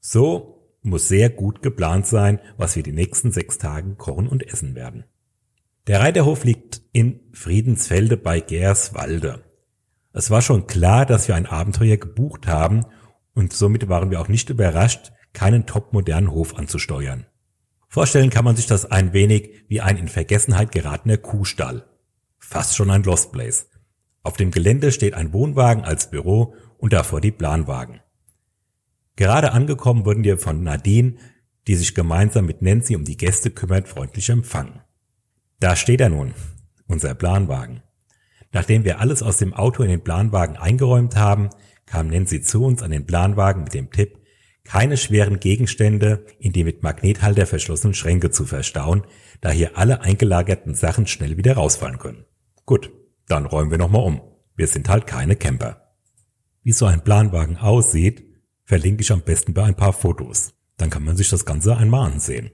So 0.00 0.51
muss 0.82 1.08
sehr 1.08 1.30
gut 1.30 1.62
geplant 1.62 2.06
sein, 2.06 2.40
was 2.56 2.76
wir 2.76 2.82
die 2.82 2.92
nächsten 2.92 3.32
sechs 3.32 3.58
Tagen 3.58 3.96
kochen 3.98 4.28
und 4.28 4.46
essen 4.46 4.74
werden. 4.74 5.04
Der 5.86 6.00
Reiterhof 6.00 6.44
liegt 6.44 6.82
in 6.92 7.20
Friedensfelde 7.32 8.16
bei 8.16 8.40
Gerswalde. 8.40 9.44
Es 10.12 10.30
war 10.30 10.42
schon 10.42 10.66
klar, 10.66 11.06
dass 11.06 11.28
wir 11.28 11.34
ein 11.34 11.46
Abenteuer 11.46 11.96
gebucht 11.96 12.46
haben 12.46 12.84
und 13.34 13.52
somit 13.52 13.88
waren 13.88 14.10
wir 14.10 14.20
auch 14.20 14.28
nicht 14.28 14.50
überrascht, 14.50 15.12
keinen 15.32 15.66
topmodernen 15.66 16.30
Hof 16.30 16.56
anzusteuern. 16.56 17.26
Vorstellen 17.88 18.30
kann 18.30 18.44
man 18.44 18.56
sich 18.56 18.66
das 18.66 18.90
ein 18.90 19.12
wenig 19.12 19.64
wie 19.68 19.80
ein 19.80 19.96
in 19.96 20.08
Vergessenheit 20.08 20.72
geratener 20.72 21.18
Kuhstall. 21.18 21.84
Fast 22.38 22.76
schon 22.76 22.90
ein 22.90 23.02
Lost 23.02 23.32
Place. 23.32 23.68
Auf 24.22 24.36
dem 24.36 24.50
Gelände 24.50 24.92
steht 24.92 25.14
ein 25.14 25.32
Wohnwagen 25.32 25.84
als 25.84 26.10
Büro 26.10 26.54
und 26.78 26.92
davor 26.92 27.20
die 27.20 27.32
Planwagen. 27.32 28.00
Gerade 29.16 29.52
angekommen 29.52 30.04
wurden 30.04 30.24
wir 30.24 30.38
von 30.38 30.62
Nadine, 30.62 31.16
die 31.66 31.74
sich 31.74 31.94
gemeinsam 31.94 32.46
mit 32.46 32.62
Nancy 32.62 32.96
um 32.96 33.04
die 33.04 33.16
Gäste 33.16 33.50
kümmert, 33.50 33.88
freundlich 33.88 34.28
empfangen. 34.30 34.80
Da 35.60 35.76
steht 35.76 36.00
er 36.00 36.08
nun, 36.08 36.34
unser 36.86 37.14
Planwagen. 37.14 37.82
Nachdem 38.52 38.84
wir 38.84 39.00
alles 39.00 39.22
aus 39.22 39.38
dem 39.38 39.54
Auto 39.54 39.82
in 39.82 39.90
den 39.90 40.04
Planwagen 40.04 40.56
eingeräumt 40.56 41.16
haben, 41.16 41.50
kam 41.86 42.08
Nancy 42.08 42.42
zu 42.42 42.64
uns 42.64 42.82
an 42.82 42.90
den 42.90 43.06
Planwagen 43.06 43.64
mit 43.64 43.74
dem 43.74 43.90
Tipp, 43.90 44.18
keine 44.64 44.96
schweren 44.96 45.40
Gegenstände 45.40 46.24
in 46.38 46.52
die 46.52 46.64
mit 46.64 46.82
Magnethalter 46.82 47.46
verschlossenen 47.46 47.94
Schränke 47.94 48.30
zu 48.30 48.44
verstauen, 48.44 49.02
da 49.40 49.50
hier 49.50 49.76
alle 49.76 50.02
eingelagerten 50.02 50.74
Sachen 50.74 51.06
schnell 51.06 51.36
wieder 51.36 51.54
rausfallen 51.54 51.98
können. 51.98 52.24
Gut, 52.64 52.92
dann 53.26 53.46
räumen 53.46 53.70
wir 53.70 53.78
nochmal 53.78 54.04
um. 54.04 54.20
Wir 54.54 54.66
sind 54.66 54.88
halt 54.88 55.06
keine 55.06 55.36
Camper. 55.36 55.94
Wie 56.62 56.72
so 56.72 56.86
ein 56.86 57.02
Planwagen 57.02 57.56
aussieht, 57.56 58.24
verlinke 58.64 59.02
ich 59.02 59.12
am 59.12 59.22
besten 59.22 59.54
bei 59.54 59.64
ein 59.64 59.76
paar 59.76 59.92
Fotos. 59.92 60.54
Dann 60.76 60.90
kann 60.90 61.04
man 61.04 61.16
sich 61.16 61.28
das 61.28 61.44
Ganze 61.44 61.76
einmal 61.76 62.10
ansehen. 62.10 62.50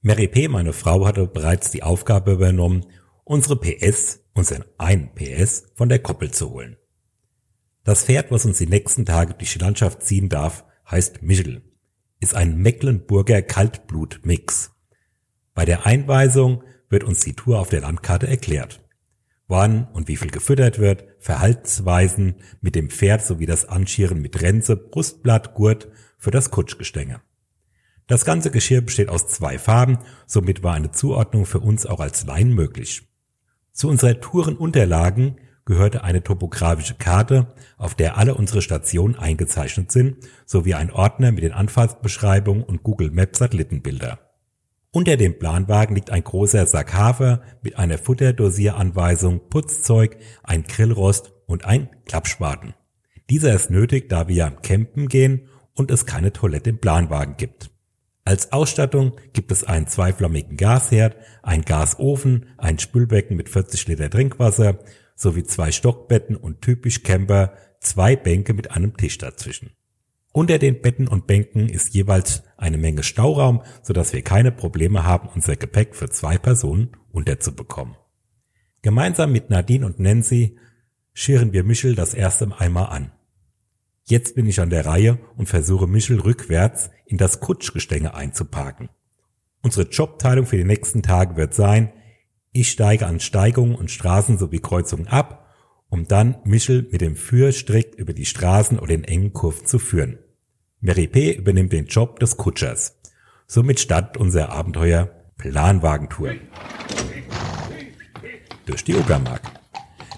Mary 0.00 0.28
P., 0.28 0.48
meine 0.48 0.72
Frau, 0.72 1.06
hatte 1.06 1.26
bereits 1.26 1.70
die 1.70 1.82
Aufgabe 1.82 2.32
übernommen, 2.32 2.86
unsere 3.24 3.56
PS 3.56 4.22
unseren 4.34 4.64
ein 4.78 5.14
PS 5.14 5.64
von 5.74 5.88
der 5.88 5.98
Koppel 5.98 6.30
zu 6.30 6.50
holen. 6.50 6.76
Das 7.84 8.04
Pferd, 8.04 8.30
was 8.30 8.44
uns 8.44 8.58
die 8.58 8.66
nächsten 8.66 9.04
Tage 9.04 9.34
durch 9.34 9.52
die 9.52 9.58
Landschaft 9.58 10.02
ziehen 10.02 10.28
darf, 10.28 10.64
heißt 10.90 11.22
Michel, 11.22 11.62
ist 12.20 12.34
ein 12.34 12.56
Mecklenburger 12.56 13.42
Kaltblutmix. 13.42 14.70
Bei 15.54 15.64
der 15.64 15.84
Einweisung 15.86 16.62
wird 16.88 17.04
uns 17.04 17.20
die 17.20 17.34
Tour 17.34 17.58
auf 17.58 17.68
der 17.68 17.80
Landkarte 17.80 18.28
erklärt. 18.28 18.81
Wann 19.48 19.88
und 19.92 20.08
wie 20.08 20.16
viel 20.16 20.30
gefüttert 20.30 20.78
wird, 20.78 21.04
Verhaltensweisen 21.18 22.36
mit 22.60 22.74
dem 22.74 22.90
Pferd 22.90 23.22
sowie 23.22 23.46
das 23.46 23.66
Anschieren 23.68 24.22
mit 24.22 24.40
Renze, 24.40 24.76
Brustblatt, 24.76 25.54
Gurt 25.54 25.88
für 26.18 26.30
das 26.30 26.50
Kutschgestänge. 26.50 27.20
Das 28.06 28.24
ganze 28.24 28.50
Geschirr 28.50 28.80
besteht 28.80 29.08
aus 29.08 29.28
zwei 29.28 29.58
Farben, 29.58 29.98
somit 30.26 30.62
war 30.62 30.74
eine 30.74 30.90
Zuordnung 30.90 31.46
für 31.46 31.60
uns 31.60 31.86
auch 31.86 32.00
als 32.00 32.26
Laien 32.26 32.52
möglich. 32.52 33.08
Zu 33.72 33.88
unserer 33.88 34.20
Tourenunterlagen 34.20 35.36
gehörte 35.64 36.04
eine 36.04 36.22
topografische 36.22 36.94
Karte, 36.94 37.54
auf 37.76 37.94
der 37.94 38.18
alle 38.18 38.34
unsere 38.34 38.62
Stationen 38.62 39.16
eingezeichnet 39.16 39.92
sind, 39.92 40.16
sowie 40.44 40.74
ein 40.74 40.90
Ordner 40.90 41.32
mit 41.32 41.44
den 41.44 41.52
Anfahrtsbeschreibungen 41.52 42.64
und 42.64 42.82
Google 42.82 43.10
Maps 43.10 43.38
Satellitenbilder. 43.38 44.18
Unter 44.94 45.16
dem 45.16 45.38
Planwagen 45.38 45.96
liegt 45.96 46.10
ein 46.10 46.22
großer 46.22 46.66
Sack 46.66 46.92
Hafer 46.92 47.40
mit 47.62 47.78
einer 47.78 47.96
Futterdosieranweisung, 47.96 49.48
Putzzeug, 49.48 50.18
ein 50.42 50.64
Grillrost 50.64 51.32
und 51.46 51.64
ein 51.64 51.88
Klappspaten. 52.04 52.74
Dieser 53.30 53.54
ist 53.54 53.70
nötig, 53.70 54.10
da 54.10 54.28
wir 54.28 54.50
campen 54.50 55.08
gehen 55.08 55.48
und 55.74 55.90
es 55.90 56.04
keine 56.04 56.34
Toilette 56.34 56.68
im 56.68 56.78
Planwagen 56.78 57.38
gibt. 57.38 57.70
Als 58.26 58.52
Ausstattung 58.52 59.16
gibt 59.32 59.50
es 59.50 59.64
einen 59.64 59.86
zweiflammigen 59.86 60.58
Gasherd, 60.58 61.16
einen 61.42 61.64
Gasofen, 61.64 62.44
ein 62.58 62.78
Spülbecken 62.78 63.38
mit 63.38 63.48
40 63.48 63.88
Liter 63.88 64.10
Trinkwasser 64.10 64.78
sowie 65.16 65.44
zwei 65.44 65.72
Stockbetten 65.72 66.36
und 66.36 66.60
typisch 66.60 67.02
Camper 67.02 67.54
zwei 67.80 68.14
Bänke 68.14 68.52
mit 68.52 68.72
einem 68.72 68.94
Tisch 68.94 69.16
dazwischen. 69.16 69.70
Unter 70.32 70.58
den 70.58 70.80
Betten 70.80 71.08
und 71.08 71.26
Bänken 71.26 71.68
ist 71.68 71.94
jeweils 71.94 72.42
eine 72.56 72.78
Menge 72.78 73.02
Stauraum, 73.02 73.62
sodass 73.82 74.14
wir 74.14 74.22
keine 74.22 74.50
Probleme 74.50 75.04
haben, 75.04 75.28
unser 75.28 75.56
Gepäck 75.56 75.94
für 75.94 76.08
zwei 76.08 76.38
Personen 76.38 76.96
unterzubekommen. 77.10 77.96
Gemeinsam 78.80 79.30
mit 79.30 79.50
Nadine 79.50 79.84
und 79.84 80.00
Nancy 80.00 80.58
scheren 81.12 81.52
wir 81.52 81.64
Michel 81.64 81.94
das 81.94 82.14
erste 82.14 82.50
einmal 82.58 82.86
an. 82.86 83.12
Jetzt 84.04 84.34
bin 84.34 84.46
ich 84.46 84.58
an 84.60 84.70
der 84.70 84.86
Reihe 84.86 85.18
und 85.36 85.48
versuche 85.48 85.86
Michel 85.86 86.18
rückwärts 86.18 86.90
in 87.04 87.18
das 87.18 87.40
Kutschgestänge 87.40 88.14
einzuparken. 88.14 88.88
Unsere 89.62 89.88
Jobteilung 89.88 90.46
für 90.46 90.56
die 90.56 90.64
nächsten 90.64 91.02
Tage 91.02 91.36
wird 91.36 91.54
sein, 91.54 91.92
ich 92.52 92.70
steige 92.70 93.06
an 93.06 93.20
Steigungen 93.20 93.76
und 93.76 93.90
Straßen 93.90 94.38
sowie 94.38 94.58
Kreuzungen 94.58 95.08
ab, 95.08 95.46
um 95.88 96.08
dann 96.08 96.36
Michel 96.44 96.88
mit 96.90 97.00
dem 97.00 97.16
Führstrick 97.16 97.94
über 97.94 98.14
die 98.14 98.24
Straßen 98.24 98.78
oder 98.78 98.94
in 98.94 99.04
engen 99.04 99.32
Kurven 99.32 99.66
zu 99.66 99.78
führen. 99.78 100.18
Mary 100.84 101.06
P. 101.06 101.30
übernimmt 101.34 101.72
den 101.72 101.86
Job 101.86 102.18
des 102.18 102.36
Kutschers. 102.36 102.98
Somit 103.46 103.78
startet 103.78 104.16
unser 104.16 104.50
Abenteuer 104.50 105.10
Planwagentour. 105.38 106.32
Durch 108.66 108.82
die 108.82 108.96
Uckermark. 108.96 109.42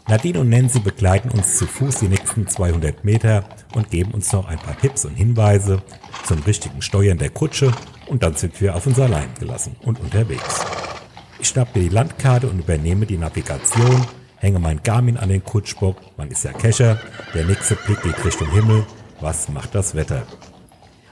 Nadine 0.09 0.41
und 0.41 0.49
Nancy 0.49 0.81
begleiten 0.81 1.29
uns 1.33 1.59
zu 1.59 1.67
Fuß 1.67 1.99
die 1.99 2.09
nächsten 2.09 2.49
200 2.49 3.05
Meter 3.05 3.47
und 3.75 3.91
geben 3.91 4.13
uns 4.13 4.33
noch 4.33 4.49
ein 4.49 4.59
paar 4.59 4.79
Tipps 4.79 5.05
und 5.05 5.15
Hinweise 5.15 5.83
zum 6.25 6.43
richtigen 6.45 6.81
Steuern 6.81 7.19
der 7.19 7.29
Kutsche 7.29 7.71
und 8.07 8.23
dann 8.23 8.35
sind 8.35 8.59
wir 8.63 8.75
auf 8.75 8.87
uns 8.87 8.99
allein 8.99 9.29
gelassen 9.39 9.77
und 9.83 10.01
unterwegs. 10.01 10.65
Ich 11.41 11.49
schnappe 11.49 11.79
die 11.79 11.91
Landkarte 11.91 12.49
und 12.49 12.59
übernehme 12.59 13.05
die 13.05 13.19
Navigation, 13.19 14.07
hänge 14.37 14.61
mein 14.61 14.83
Garmin 14.83 15.19
an 15.19 15.29
den 15.29 15.45
Kutschbock, 15.45 15.99
man 16.17 16.31
ist 16.31 16.45
ja 16.45 16.55
Kescher, 16.55 16.99
der 17.35 17.45
nächste 17.45 17.77
Blick 17.77 18.03
geht 18.03 18.25
Richtung 18.25 18.51
Himmel, 18.51 18.87
was 19.21 19.51
macht 19.51 19.75
das 19.75 19.95
Wetter? 19.95 20.27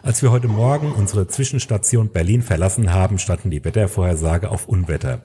Als 0.03 0.21
wir 0.21 0.33
heute 0.33 0.49
Morgen 0.49 0.93
unsere 0.93 1.29
Zwischenstation 1.29 2.11
Berlin 2.11 2.43
verlassen 2.43 2.93
haben, 2.93 3.19
standen 3.19 3.51
die 3.51 3.65
Wettervorhersage 3.65 4.51
auf 4.51 4.67
Unwetter 4.69 5.23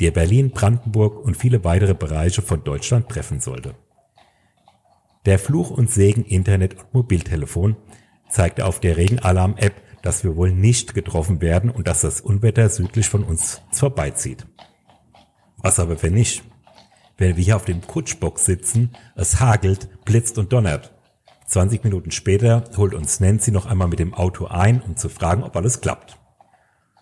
der 0.00 0.12
Berlin, 0.12 0.50
Brandenburg 0.50 1.22
und 1.24 1.36
viele 1.36 1.62
weitere 1.64 1.94
Bereiche 1.94 2.40
von 2.40 2.64
Deutschland 2.64 3.08
treffen 3.08 3.40
sollte. 3.40 3.74
Der 5.26 5.38
Fluch 5.38 5.70
und 5.70 5.90
Segen 5.90 6.24
Internet 6.24 6.78
und 6.78 6.94
Mobiltelefon 6.94 7.76
zeigte 8.30 8.64
auf 8.64 8.80
der 8.80 8.96
Regenalarm-App, 8.96 9.74
dass 10.02 10.24
wir 10.24 10.36
wohl 10.36 10.52
nicht 10.52 10.94
getroffen 10.94 11.42
werden 11.42 11.68
und 11.68 11.86
dass 11.86 12.00
das 12.00 12.22
Unwetter 12.22 12.68
südlich 12.70 13.08
von 13.08 13.22
uns 13.22 13.60
vorbeizieht. 13.70 14.46
Was 15.58 15.78
aber 15.78 16.02
wenn 16.02 16.14
nicht? 16.14 16.42
Wenn 17.18 17.36
wir 17.36 17.44
hier 17.44 17.56
auf 17.56 17.66
dem 17.66 17.82
Kutschbock 17.82 18.38
sitzen, 18.38 18.92
es 19.14 19.40
hagelt, 19.40 19.88
blitzt 20.06 20.38
und 20.38 20.52
donnert. 20.52 20.94
20 21.50 21.82
Minuten 21.82 22.12
später 22.12 22.62
holt 22.76 22.94
uns 22.94 23.18
Nancy 23.18 23.50
noch 23.50 23.66
einmal 23.66 23.88
mit 23.88 23.98
dem 23.98 24.14
Auto 24.14 24.46
ein, 24.46 24.80
um 24.82 24.96
zu 24.96 25.08
fragen, 25.08 25.42
ob 25.42 25.56
alles 25.56 25.80
klappt. 25.80 26.16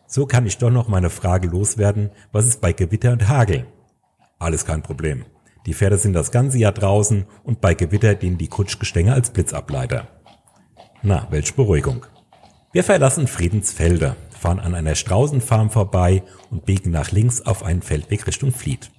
So 0.07 0.25
kann 0.25 0.47
ich 0.47 0.57
doch 0.57 0.71
noch 0.71 0.88
meine 0.88 1.11
Frage 1.11 1.49
loswerden, 1.49 2.11
was 2.33 2.47
ist 2.47 2.62
bei 2.62 2.73
Gewitter 2.73 3.12
und 3.12 3.28
Hagel? 3.28 3.67
Alles 4.38 4.64
kein 4.64 4.83
Problem. 4.83 5.26
Die 5.67 5.75
Pferde 5.75 5.99
sind 5.99 6.14
das 6.14 6.31
ganze 6.31 6.57
Jahr 6.57 6.73
draußen 6.73 7.26
und 7.45 7.61
bei 7.61 7.75
Gewitter 7.75 8.14
dienen 8.14 8.38
die 8.38 8.49
Kutschgestänge 8.49 9.12
als 9.12 9.31
Blitzableiter. 9.31 10.09
Na, 11.02 11.26
welch 11.28 11.55
Beruhigung. 11.55 12.07
Wir 12.73 12.85
verlassen 12.85 13.26
Friedensfelder, 13.26 14.17
fahren 14.31 14.61
an 14.61 14.75
einer 14.75 14.95
Straußenfarm 14.95 15.69
vorbei 15.69 16.23
und 16.50 16.64
biegen 16.64 16.90
nach 16.90 17.11
links 17.11 17.43
auf 17.43 17.62
einen 17.62 17.83
Feldweg 17.83 18.26
Richtung 18.26 18.52
Fleet. 18.52 18.90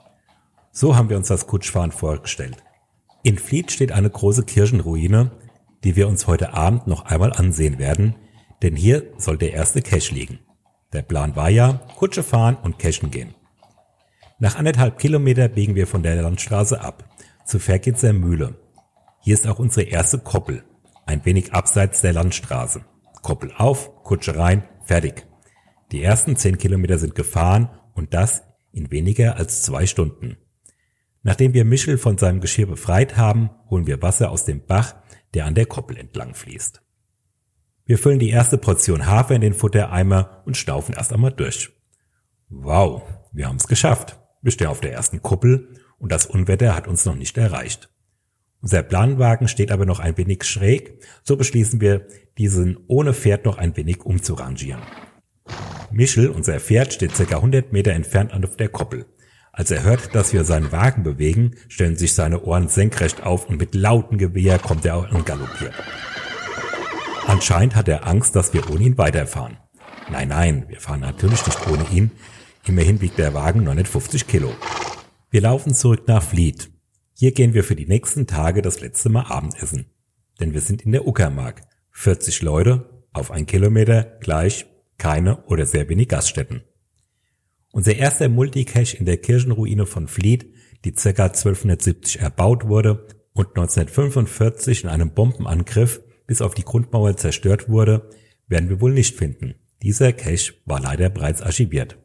So 0.72 0.96
haben 0.96 1.10
wir 1.10 1.18
uns 1.18 1.30
das 1.30 1.48
Kutschfahren 1.48 1.92
vorgestellt. 1.92 2.58
In 3.24 3.38
Fleet 3.38 3.72
steht 3.72 3.92
eine 3.92 4.10
große 4.10 4.44
Kirchenruine, 4.44 5.32
die 5.84 5.96
wir 5.96 6.08
uns 6.08 6.28
heute 6.28 6.54
Abend 6.54 6.88
noch 6.88 7.06
einmal 7.06 7.34
ansehen 7.34 7.80
werden, 7.80 8.16
denn 8.62 8.76
hier 8.76 9.14
soll 9.18 9.38
der 9.38 9.54
erste 9.54 9.82
Cache 9.82 10.14
liegen. 10.14 10.40
Der 10.94 11.02
Plan 11.02 11.36
war 11.36 11.50
ja, 11.50 11.82
Kutsche 11.98 12.24
fahren 12.24 12.58
und 12.62 12.80
cashen 12.80 13.12
gehen. 13.12 13.36
Nach 14.40 14.56
anderthalb 14.56 14.98
Kilometer 14.98 15.48
biegen 15.50 15.76
wir 15.76 15.86
von 15.86 16.02
der 16.02 16.22
Landstraße 16.22 16.82
ab, 16.82 17.04
zu 17.46 17.60
Ferkitzer 17.60 18.14
Mühle. 18.14 18.56
Hier 19.22 19.34
ist 19.34 19.48
auch 19.48 19.60
unsere 19.60 19.86
erste 19.86 20.20
Koppel, 20.20 20.64
ein 21.06 21.26
wenig 21.26 21.54
abseits 21.54 22.02
der 22.02 22.14
Landstraße. 22.14 22.86
Koppel 23.22 23.52
auf, 23.58 24.04
Kutsche 24.04 24.38
rein, 24.38 24.64
fertig. 24.86 25.28
Die 25.92 26.02
ersten 26.02 26.38
zehn 26.38 26.58
Kilometer 26.58 26.98
sind 26.98 27.16
gefahren 27.16 27.70
und 27.94 28.14
das 28.14 28.44
in 28.72 28.92
weniger 28.92 29.36
als 29.36 29.64
zwei 29.64 29.86
Stunden. 29.86 30.38
Nachdem 31.24 31.54
wir 31.54 31.66
Michel 31.66 31.98
von 31.98 32.18
seinem 32.18 32.40
Geschirr 32.40 32.68
befreit 32.68 33.18
haben, 33.18 33.50
holen 33.70 33.88
wir 33.88 34.02
Wasser 34.02 34.32
aus 34.32 34.46
dem 34.46 34.66
Bach, 34.66 34.96
der 35.34 35.46
an 35.46 35.56
der 35.56 35.66
Koppel 35.66 35.98
entlang 35.98 36.34
fließt. 36.34 36.82
Wir 37.86 37.98
füllen 37.98 38.20
die 38.20 38.30
erste 38.30 38.58
Portion 38.58 39.06
Hafer 39.06 39.36
in 39.36 39.42
den 39.42 39.54
Futtereimer 39.54 40.44
und 40.46 40.58
staufen 40.58 40.94
erst 40.94 41.12
einmal 41.12 41.32
durch. 41.32 41.72
Wow, 42.50 43.04
wir 43.32 43.48
haben 43.48 43.58
es 43.58 43.68
geschafft. 43.68 44.20
Wir 44.42 44.52
stehen 44.52 44.68
auf 44.68 44.80
der 44.80 44.94
ersten 44.94 45.22
Kuppel 45.22 45.76
und 45.98 46.12
das 46.12 46.26
Unwetter 46.26 46.76
hat 46.76 46.88
uns 46.88 47.06
noch 47.06 47.16
nicht 47.16 47.38
erreicht. 47.38 47.90
Unser 48.62 48.84
Planwagen 48.84 49.48
steht 49.48 49.72
aber 49.72 49.86
noch 49.86 50.00
ein 50.00 50.18
wenig 50.18 50.44
schräg, 50.44 51.04
so 51.24 51.38
beschließen 51.38 51.82
wir, 51.82 52.08
diesen 52.38 52.78
ohne 52.88 53.14
Pferd 53.14 53.46
noch 53.46 53.58
ein 53.58 53.76
wenig 53.78 54.06
umzurangieren. 54.06 54.82
Michel, 55.92 56.30
unser 56.30 56.60
Pferd, 56.60 56.94
steht 56.94 57.14
ca. 57.14 57.36
100 57.36 57.74
Meter 57.74 57.92
entfernt 57.92 58.34
auf 58.34 58.58
der 58.58 58.70
Koppel. 58.70 59.06
Als 59.60 59.72
er 59.72 59.84
hört, 59.84 60.16
dass 60.16 60.32
wir 60.32 60.46
seinen 60.46 60.72
Wagen 60.72 61.04
bewegen, 61.04 61.58
stellen 61.68 61.98
sich 61.98 62.14
seine 62.14 62.44
Ohren 62.44 62.70
senkrecht 62.70 63.24
auf 63.24 63.50
und 63.50 63.60
mit 63.60 63.76
lautem 63.76 64.18
Gewehr 64.18 64.58
kommt 64.58 64.86
er 64.86 65.12
angaloppiert. 65.12 65.74
Anscheinend 67.28 67.76
hat 67.76 67.90
er 67.90 68.08
Angst, 68.08 68.38
dass 68.38 68.54
wir 68.54 68.70
ohne 68.70 68.86
ihn 68.86 68.98
weiterfahren. 68.98 69.58
Nein, 70.10 70.30
nein, 70.30 70.66
wir 70.70 70.80
fahren 70.80 71.02
natürlich 71.02 71.46
nicht 71.46 71.68
ohne 71.68 71.86
ihn. 71.92 72.12
Immerhin 72.68 73.02
wiegt 73.02 73.18
der 73.18 73.34
Wagen 73.34 73.66
950 73.66 74.28
Kilo. 74.28 74.54
Wir 75.30 75.42
laufen 75.42 75.74
zurück 75.74 76.08
nach 76.08 76.24
Fleet. 76.24 76.72
Hier 77.14 77.34
gehen 77.34 77.54
wir 77.54 77.66
für 77.66 77.76
die 77.76 77.86
nächsten 77.86 78.28
Tage 78.28 78.62
das 78.62 78.80
letzte 78.80 79.10
Mal 79.10 79.26
Abendessen. 79.26 79.88
Denn 80.40 80.54
wir 80.54 80.62
sind 80.62 80.84
in 80.84 80.94
der 80.94 81.06
Uckermark. 81.06 81.64
40 81.92 82.44
Leute 82.44 83.04
auf 83.12 83.30
ein 83.30 83.46
Kilometer 83.46 84.04
gleich 84.22 84.68
keine 84.98 85.44
oder 85.48 85.66
sehr 85.66 85.90
wenig 85.90 86.08
Gaststätten. 86.08 86.64
Unser 87.72 87.96
erster 87.96 88.30
Multicache 88.30 88.98
in 88.98 89.06
der 89.06 89.18
Kirchenruine 89.18 89.86
von 89.86 90.08
Fleet, 90.08 90.52
die 90.86 90.92
ca. 90.92 91.08
1270 91.08 92.20
erbaut 92.20 92.68
wurde 92.68 93.08
und 93.34 93.50
1945 93.50 94.84
in 94.84 94.90
einem 94.90 95.12
Bombenangriff 95.14 96.02
bis 96.26 96.42
auf 96.42 96.56
die 96.56 96.64
Grundmauer 96.64 97.18
zerstört 97.18 97.70
wurde, 97.70 98.10
werden 98.48 98.70
wir 98.70 98.82
wohl 98.82 98.94
nicht 98.94 99.16
finden. 99.16 99.56
Dieser 99.82 100.14
Cache 100.14 100.54
war 100.66 100.82
leider 100.82 101.10
bereits 101.10 101.42
archiviert. 101.42 101.98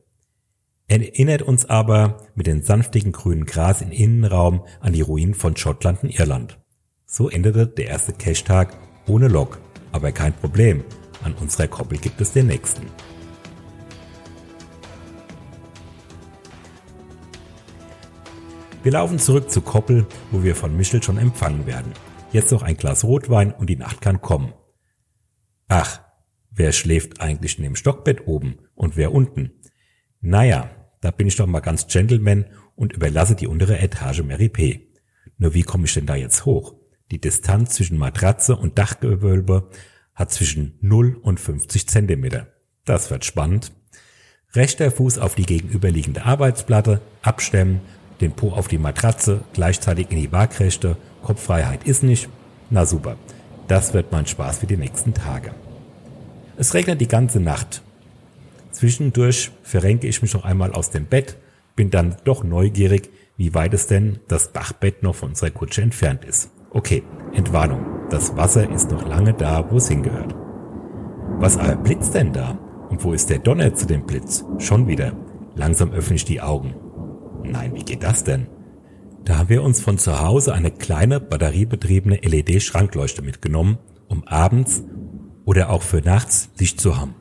Er 0.86 1.00
erinnert 1.00 1.42
uns 1.42 1.64
aber 1.64 2.18
mit 2.34 2.46
dem 2.46 2.62
sanftigen 2.62 3.12
grünen 3.12 3.46
Gras 3.46 3.80
im 3.80 3.90
Innenraum 3.90 4.64
an 4.80 4.92
die 4.92 5.00
Ruinen 5.00 5.34
von 5.34 5.56
Schottland 5.56 6.02
und 6.02 6.18
Irland. 6.18 6.58
So 7.06 7.30
endete 7.30 7.66
der 7.66 7.86
erste 7.86 8.12
Cache-Tag 8.12 8.76
ohne 9.06 9.28
Lok, 9.28 9.58
aber 9.92 10.12
kein 10.12 10.34
Problem. 10.34 10.84
An 11.22 11.34
unserer 11.34 11.68
Koppel 11.68 11.98
gibt 11.98 12.20
es 12.20 12.32
den 12.32 12.48
nächsten. 12.48 12.82
Wir 18.84 18.92
laufen 18.92 19.18
zurück 19.18 19.50
zur 19.50 19.64
Koppel, 19.64 20.06
wo 20.30 20.42
wir 20.42 20.54
von 20.54 20.76
Michel 20.76 21.02
schon 21.02 21.16
empfangen 21.16 21.66
werden. 21.66 21.94
Jetzt 22.32 22.52
noch 22.52 22.60
ein 22.60 22.76
Glas 22.76 23.02
Rotwein 23.02 23.50
und 23.50 23.70
die 23.70 23.76
Nacht 23.76 24.02
kann 24.02 24.20
kommen. 24.20 24.52
Ach, 25.68 26.02
wer 26.50 26.70
schläft 26.70 27.22
eigentlich 27.22 27.56
in 27.56 27.64
dem 27.64 27.76
Stockbett 27.76 28.26
oben 28.26 28.58
und 28.74 28.98
wer 28.98 29.14
unten? 29.14 29.52
Naja, 30.20 30.68
da 31.00 31.10
bin 31.12 31.26
ich 31.26 31.36
doch 31.36 31.46
mal 31.46 31.60
ganz 31.60 31.86
Gentleman 31.86 32.44
und 32.76 32.92
überlasse 32.92 33.34
die 33.34 33.46
untere 33.46 33.78
Etage 33.78 34.22
Mary 34.22 34.50
P. 34.50 34.92
Nur 35.38 35.54
wie 35.54 35.62
komme 35.62 35.86
ich 35.86 35.94
denn 35.94 36.04
da 36.04 36.14
jetzt 36.14 36.44
hoch? 36.44 36.74
Die 37.10 37.22
Distanz 37.22 37.76
zwischen 37.76 37.96
Matratze 37.96 38.54
und 38.54 38.78
Dachgewölbe 38.78 39.70
hat 40.14 40.30
zwischen 40.30 40.76
0 40.82 41.16
und 41.22 41.40
50 41.40 41.88
Zentimeter. 41.88 42.48
Das 42.84 43.10
wird 43.10 43.24
spannend. 43.24 43.72
Rechter 44.52 44.90
Fuß 44.90 45.16
auf 45.16 45.34
die 45.36 45.46
gegenüberliegende 45.46 46.26
Arbeitsplatte, 46.26 47.00
abstemmen, 47.22 47.80
den 48.20 48.32
Po 48.32 48.50
auf 48.50 48.68
die 48.68 48.78
Matratze, 48.78 49.40
gleichzeitig 49.52 50.10
in 50.10 50.18
die 50.18 50.32
Waagrechte 50.32 50.96
Kopffreiheit 51.22 51.84
ist 51.84 52.02
nicht. 52.02 52.28
Na 52.70 52.86
super, 52.86 53.16
das 53.68 53.94
wird 53.94 54.12
mein 54.12 54.26
Spaß 54.26 54.58
für 54.58 54.66
die 54.66 54.76
nächsten 54.76 55.14
Tage. 55.14 55.52
Es 56.56 56.74
regnet 56.74 57.00
die 57.00 57.08
ganze 57.08 57.40
Nacht. 57.40 57.82
Zwischendurch 58.70 59.50
verrenke 59.62 60.06
ich 60.06 60.22
mich 60.22 60.34
noch 60.34 60.44
einmal 60.44 60.72
aus 60.72 60.90
dem 60.90 61.06
Bett, 61.06 61.36
bin 61.76 61.90
dann 61.90 62.16
doch 62.24 62.44
neugierig, 62.44 63.10
wie 63.36 63.54
weit 63.54 63.74
es 63.74 63.86
denn 63.86 64.20
das 64.28 64.52
Dachbett 64.52 65.02
noch 65.02 65.14
von 65.14 65.30
unserer 65.30 65.50
Kutsche 65.50 65.82
entfernt 65.82 66.24
ist. 66.24 66.50
Okay, 66.70 67.02
Entwarnung. 67.32 67.86
Das 68.10 68.36
Wasser 68.36 68.70
ist 68.70 68.90
noch 68.90 69.06
lange 69.08 69.32
da, 69.32 69.70
wo 69.70 69.78
es 69.78 69.88
hingehört. 69.88 70.34
Was 71.38 71.56
aber 71.56 71.76
blitzt 71.76 72.14
denn 72.14 72.32
da? 72.32 72.58
Und 72.90 73.02
wo 73.02 73.12
ist 73.12 73.30
der 73.30 73.38
Donner 73.38 73.74
zu 73.74 73.86
dem 73.86 74.06
Blitz? 74.06 74.44
Schon 74.58 74.86
wieder. 74.86 75.12
Langsam 75.56 75.92
öffne 75.92 76.16
ich 76.16 76.24
die 76.24 76.40
Augen. 76.40 76.74
Nein, 77.44 77.74
wie 77.74 77.84
geht 77.84 78.02
das 78.02 78.24
denn? 78.24 78.46
Da 79.24 79.38
haben 79.38 79.48
wir 79.48 79.62
uns 79.62 79.80
von 79.80 79.98
zu 79.98 80.20
Hause 80.20 80.52
eine 80.52 80.70
kleine 80.70 81.20
batteriebetriebene 81.20 82.16
LED-Schrankleuchte 82.16 83.22
mitgenommen, 83.22 83.78
um 84.08 84.24
abends 84.24 84.82
oder 85.44 85.70
auch 85.70 85.82
für 85.82 86.00
nachts 86.00 86.50
Licht 86.58 86.80
zu 86.80 86.98
haben. 86.98 87.14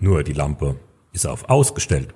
Nur 0.00 0.24
die 0.24 0.32
Lampe 0.32 0.80
ist 1.12 1.26
auf 1.26 1.48
ausgestellt 1.48 2.14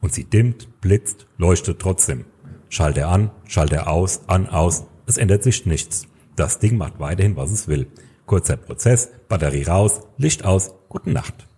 und 0.00 0.12
sie 0.12 0.24
dimmt, 0.24 0.80
blitzt, 0.80 1.26
leuchtet 1.36 1.78
trotzdem. 1.78 2.24
Schalter 2.68 3.08
an, 3.08 3.30
Schalter 3.46 3.88
aus, 3.88 4.28
an, 4.28 4.48
aus, 4.48 4.86
es 5.06 5.16
ändert 5.16 5.42
sich 5.42 5.66
nichts. 5.66 6.06
Das 6.36 6.58
Ding 6.58 6.76
macht 6.76 6.98
weiterhin, 6.98 7.36
was 7.36 7.50
es 7.50 7.68
will. 7.68 7.88
Kurzer 8.26 8.56
Prozess, 8.56 9.10
Batterie 9.28 9.64
raus, 9.64 10.00
Licht 10.16 10.44
aus, 10.44 10.74
gute 10.88 11.10
Nacht. 11.10 11.48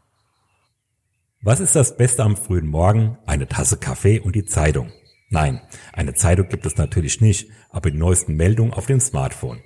Was 1.42 1.60
ist 1.60 1.74
das 1.74 1.96
Beste 1.96 2.22
am 2.22 2.36
frühen 2.36 2.66
Morgen? 2.66 3.18
Eine 3.26 3.46
Tasse 3.48 3.76
Kaffee 3.76 4.20
und 4.20 4.36
die 4.36 4.44
Zeitung. 4.44 4.92
Nein, 5.32 5.62
eine 5.94 6.12
Zeitung 6.12 6.50
gibt 6.50 6.66
es 6.66 6.76
natürlich 6.76 7.22
nicht, 7.22 7.48
aber 7.70 7.90
die 7.90 7.96
neuesten 7.96 8.36
Meldungen 8.36 8.74
auf 8.74 8.84
dem 8.84 9.00
Smartphone. 9.00 9.60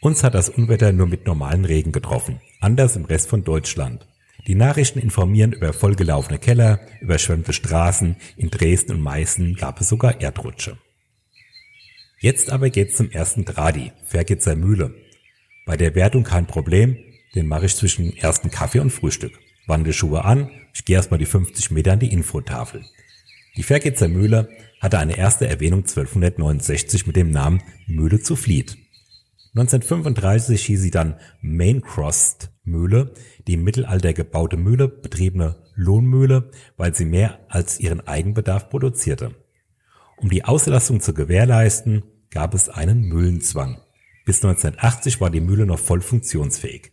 Uns 0.00 0.24
hat 0.24 0.32
das 0.34 0.48
Unwetter 0.48 0.92
nur 0.92 1.06
mit 1.06 1.26
normalen 1.26 1.66
Regen 1.66 1.92
getroffen, 1.92 2.40
anders 2.58 2.96
im 2.96 3.04
Rest 3.04 3.28
von 3.28 3.44
Deutschland. 3.44 4.08
Die 4.46 4.54
Nachrichten 4.54 4.98
informieren 4.98 5.52
über 5.52 5.74
vollgelaufene 5.74 6.38
Keller, 6.38 6.80
überschwemmte 7.02 7.52
Straßen, 7.52 8.16
in 8.38 8.48
Dresden 8.48 8.92
und 8.92 9.02
Meißen 9.02 9.56
gab 9.56 9.78
es 9.78 9.90
sogar 9.90 10.22
Erdrutsche. 10.22 10.78
Jetzt 12.20 12.50
aber 12.50 12.70
geht's 12.70 12.96
zum 12.96 13.10
ersten 13.10 13.44
Tradi, 13.44 13.92
Vergitzer 14.06 14.56
Mühle. 14.56 14.94
Bei 15.66 15.76
der 15.76 15.94
Wertung 15.94 16.24
kein 16.24 16.46
Problem, 16.46 16.96
den 17.34 17.46
mache 17.46 17.66
ich 17.66 17.76
zwischen 17.76 18.16
ersten 18.16 18.50
Kaffee 18.50 18.80
und 18.80 18.90
Frühstück. 18.90 19.38
Wandelschuhe 19.66 20.24
an, 20.24 20.50
ich 20.72 20.86
gehe 20.86 20.96
erstmal 20.96 21.18
die 21.18 21.26
50 21.26 21.72
Meter 21.72 21.92
an 21.92 21.98
die 21.98 22.12
Infotafel. 22.12 22.86
Die 23.56 23.62
Vergitzer 23.62 24.08
Mühle 24.08 24.48
hatte 24.84 24.98
eine 24.98 25.16
erste 25.16 25.48
Erwähnung 25.48 25.80
1269 25.80 27.06
mit 27.06 27.16
dem 27.16 27.30
Namen 27.30 27.62
Mühle 27.86 28.20
zu 28.20 28.36
Fleet. 28.36 28.76
1935 29.54 30.62
hieß 30.62 30.82
sie 30.82 30.90
dann 30.90 31.14
Maincrossed 31.40 32.50
Mühle, 32.64 33.14
die 33.46 33.54
im 33.54 33.64
Mittelalter 33.64 34.12
gebaute 34.12 34.58
Mühle, 34.58 34.88
betriebene 34.88 35.56
Lohnmühle, 35.74 36.50
weil 36.76 36.94
sie 36.94 37.06
mehr 37.06 37.38
als 37.48 37.80
ihren 37.80 38.06
Eigenbedarf 38.06 38.68
produzierte. 38.68 39.34
Um 40.18 40.28
die 40.28 40.44
Auslastung 40.44 41.00
zu 41.00 41.14
gewährleisten, 41.14 42.02
gab 42.30 42.52
es 42.52 42.68
einen 42.68 43.08
Müllenzwang. 43.08 43.80
Bis 44.26 44.44
1980 44.44 45.18
war 45.18 45.30
die 45.30 45.40
Mühle 45.40 45.64
noch 45.64 45.78
voll 45.78 46.02
funktionsfähig. 46.02 46.92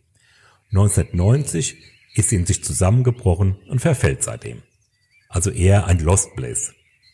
1990 0.70 1.76
ist 2.14 2.30
sie 2.30 2.36
in 2.36 2.46
sich 2.46 2.64
zusammengebrochen 2.64 3.56
und 3.68 3.80
verfällt 3.80 4.22
seitdem. 4.22 4.62
Also 5.28 5.50
eher 5.50 5.86
ein 5.86 5.98
Lost 5.98 6.34
Place. 6.36 6.72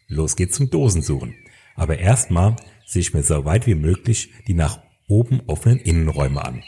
Los 0.08 0.36
geht's 0.36 0.56
zum 0.56 0.70
Dosensuchen. 0.70 1.34
Aber 1.76 1.98
erstmal 1.98 2.56
sehe 2.86 3.00
ich 3.00 3.14
mir 3.14 3.22
so 3.22 3.44
weit 3.44 3.66
wie 3.66 3.74
möglich 3.74 4.30
die 4.46 4.54
nach 4.54 4.80
oben 5.06 5.40
offenen 5.46 5.78
Innenräume 5.78 6.44
an. 6.44 6.62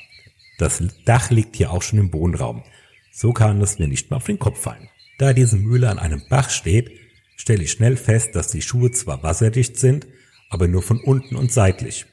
Das 0.59 0.83
Dach 1.05 1.31
liegt 1.31 1.57
hier 1.57 1.73
auch 1.73 1.83
schon 1.83 1.99
im 1.99 2.13
Wohnraum. 2.13 2.63
So 3.11 3.33
kann 3.33 3.61
es 3.61 3.79
mir 3.79 3.89
nicht 3.89 4.11
mehr 4.11 4.19
auf 4.19 4.27
den 4.27 4.39
Kopf 4.39 4.61
fallen. 4.61 4.89
Da 5.19 5.33
diese 5.33 5.57
Mühle 5.57 5.91
an 5.91 5.99
einem 5.99 6.23
Bach 6.29 6.51
steht, 6.51 6.91
stelle 7.37 7.65
ich 7.65 7.73
schnell 7.73 7.97
fest, 7.97 8.37
dass 8.37 8.49
die 8.49 8.63
Schuhe 8.63 8.91
zwar 8.91 9.23
wasserdicht 9.23 9.79
sind, 9.79 10.07
aber 10.51 10.69
nur 10.69 10.83
von 10.83 11.01
unten 11.01 11.37
und 11.37 11.51
seitlich. 11.51 12.07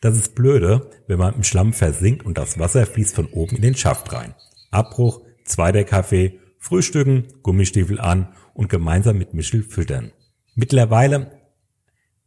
Das 0.00 0.16
ist 0.16 0.34
blöde, 0.34 0.90
wenn 1.06 1.18
man 1.18 1.34
im 1.34 1.44
Schlamm 1.44 1.72
versinkt 1.72 2.26
und 2.26 2.38
das 2.38 2.58
Wasser 2.58 2.86
fließt 2.86 3.14
von 3.14 3.26
oben 3.26 3.56
in 3.56 3.62
den 3.62 3.76
Schaft 3.76 4.12
rein. 4.12 4.34
Abbruch, 4.70 5.20
zweiter 5.44 5.84
Kaffee, 5.84 6.40
frühstücken, 6.58 7.28
Gummistiefel 7.42 8.00
an 8.00 8.34
und 8.54 8.68
gemeinsam 8.68 9.18
mit 9.18 9.34
Michel 9.34 9.62
füttern. 9.62 10.12
Mittlerweile 10.54 11.40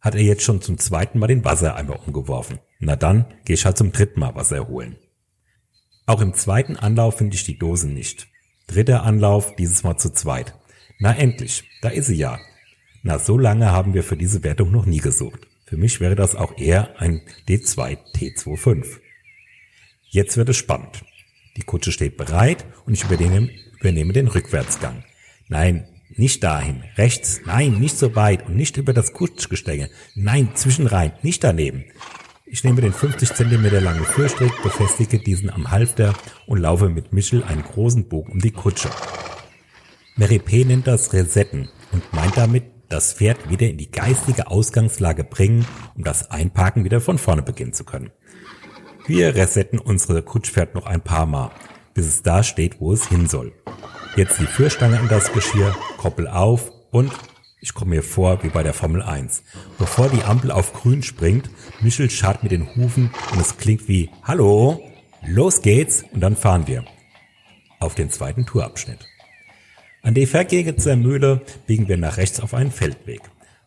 hat 0.02 0.16
er 0.16 0.22
jetzt 0.22 0.44
schon 0.44 0.62
zum 0.62 0.78
zweiten 0.78 1.20
Mal 1.20 1.28
den 1.28 1.46
Wassereimer 1.46 2.06
umgeworfen. 2.06 2.60
Na 2.80 2.96
dann 2.96 3.26
geh 3.46 3.54
ich 3.54 3.66
halt 3.66 3.78
zum 3.78 3.92
dritten 3.92 4.20
Mal 4.20 4.36
Wasser 4.36 4.68
holen. 4.68 4.98
Auch 6.06 6.22
im 6.22 6.34
zweiten 6.34 6.76
Anlauf 6.76 7.18
finde 7.18 7.36
ich 7.36 7.44
die 7.44 7.58
Dose 7.58 7.88
nicht. 7.88 8.28
Dritter 8.68 9.04
Anlauf, 9.04 9.56
dieses 9.56 9.84
Mal 9.84 9.98
zu 9.98 10.12
zweit. 10.12 10.56
Na 11.00 11.16
endlich, 11.16 11.64
da 11.82 11.90
ist 11.90 12.08
sie 12.08 12.16
ja. 12.16 12.40
Na, 13.04 13.20
so 13.20 13.38
lange 13.38 13.72
haben 13.72 13.94
wir 13.94 14.04
für 14.04 14.18
diese 14.18 14.44
Wertung 14.44 14.72
noch 14.72 14.86
nie 14.86 15.00
gesucht. 15.00 15.48
Für 15.66 15.78
mich 15.78 16.00
wäre 16.00 16.16
das 16.16 16.36
auch 16.36 16.58
eher 16.58 17.00
ein 17.00 17.22
D2 17.48 17.98
T25. 18.16 19.00
Jetzt 20.10 20.38
wird 20.38 20.50
es 20.50 20.58
spannend. 20.58 21.04
Die 21.58 21.64
Kutsche 21.64 21.92
steht 21.92 22.18
bereit 22.18 22.66
und 22.86 22.94
ich 22.94 23.04
übernehme, 23.04 23.50
übernehme 23.80 24.14
den 24.14 24.28
Rückwärtsgang. 24.28 25.04
Nein, 25.48 25.88
nicht 26.10 26.44
dahin, 26.44 26.84
rechts, 26.98 27.42
nein, 27.46 27.80
nicht 27.80 27.98
so 27.98 28.16
weit 28.16 28.48
und 28.48 28.56
nicht 28.56 28.78
über 28.78 28.94
das 28.94 29.14
Kutschgestänge, 29.14 29.90
nein, 30.16 30.50
zwischenrein, 30.56 31.14
nicht 31.22 31.44
daneben. 31.44 31.86
Ich 32.46 32.64
nehme 32.64 32.82
den 32.82 32.94
50 32.94 33.34
cm 33.34 33.84
langen 33.84 34.06
Führstrick, 34.06 34.52
befestige 34.62 35.20
diesen 35.20 35.50
am 35.50 35.72
Halfter 35.72 36.14
und 36.46 36.60
laufe 36.60 36.90
mit 36.90 37.12
Michel 37.12 37.44
einen 37.44 37.64
großen 37.64 38.08
Bogen 38.08 38.34
um 38.34 38.40
die 38.40 38.52
Kutsche. 38.52 38.90
Mary 40.16 40.40
P. 40.40 40.64
nennt 40.64 40.88
das 40.88 41.12
Resetten 41.12 41.70
und 41.92 42.14
meint 42.14 42.38
damit, 42.38 42.64
das 42.88 43.14
Pferd 43.14 43.50
wieder 43.50 43.68
in 43.68 43.78
die 43.78 43.92
geistige 43.92 44.48
Ausgangslage 44.48 45.24
bringen, 45.24 45.66
um 45.96 46.04
das 46.04 46.30
Einparken 46.30 46.84
wieder 46.84 47.02
von 47.02 47.18
vorne 47.18 47.42
beginnen 47.42 47.74
zu 47.74 47.84
können. 47.84 48.12
Wir 49.08 49.36
resetten 49.36 49.80
unsere 49.80 50.22
Kutschpferd 50.22 50.76
noch 50.76 50.86
ein 50.86 51.02
paar 51.02 51.26
Mal, 51.26 51.52
bis 51.94 52.06
es 52.06 52.24
da 52.24 52.44
steht, 52.44 52.80
wo 52.80 52.94
es 52.94 53.08
hin 53.08 53.28
soll. 53.28 53.54
Jetzt 54.16 54.40
die 54.40 54.46
Führstange 54.46 54.98
an 54.98 55.10
das 55.10 55.34
Geschirr, 55.34 55.76
Koppel 55.98 56.30
auf 56.30 56.72
und 56.92 57.12
ich 57.60 57.74
komme 57.74 57.96
mir 57.96 58.02
vor 58.02 58.44
wie 58.44 58.50
bei 58.50 58.64
der 58.64 58.74
Formel 58.74 59.02
1. 59.02 59.44
Bevor 59.78 60.08
die 60.08 60.24
Ampel 60.24 60.52
auf 60.52 60.72
grün 60.72 61.04
springt, 61.04 61.50
Michel 61.82 62.10
scharrt 62.10 62.42
mit 62.42 62.54
den 62.54 62.74
Hufen 62.78 63.12
und 63.34 63.42
es 63.42 63.58
klingt 63.58 63.90
wie 63.90 64.10
Hallo, 64.24 64.82
los 65.28 65.62
geht's 65.62 66.06
und 66.14 66.22
dann 66.22 66.38
fahren 66.38 66.66
wir. 66.66 66.86
Auf 67.82 67.96
den 67.96 68.10
zweiten 68.10 68.46
Tourabschnitt. 68.46 69.06
An 70.02 70.14
der 70.14 70.28
Vergegenzer 70.28 70.96
Mühle 70.96 71.42
biegen 71.68 71.90
wir 71.90 71.98
nach 71.98 72.16
rechts 72.16 72.40
auf 72.40 72.54
einen 72.54 72.72
Feldweg, 72.72 73.20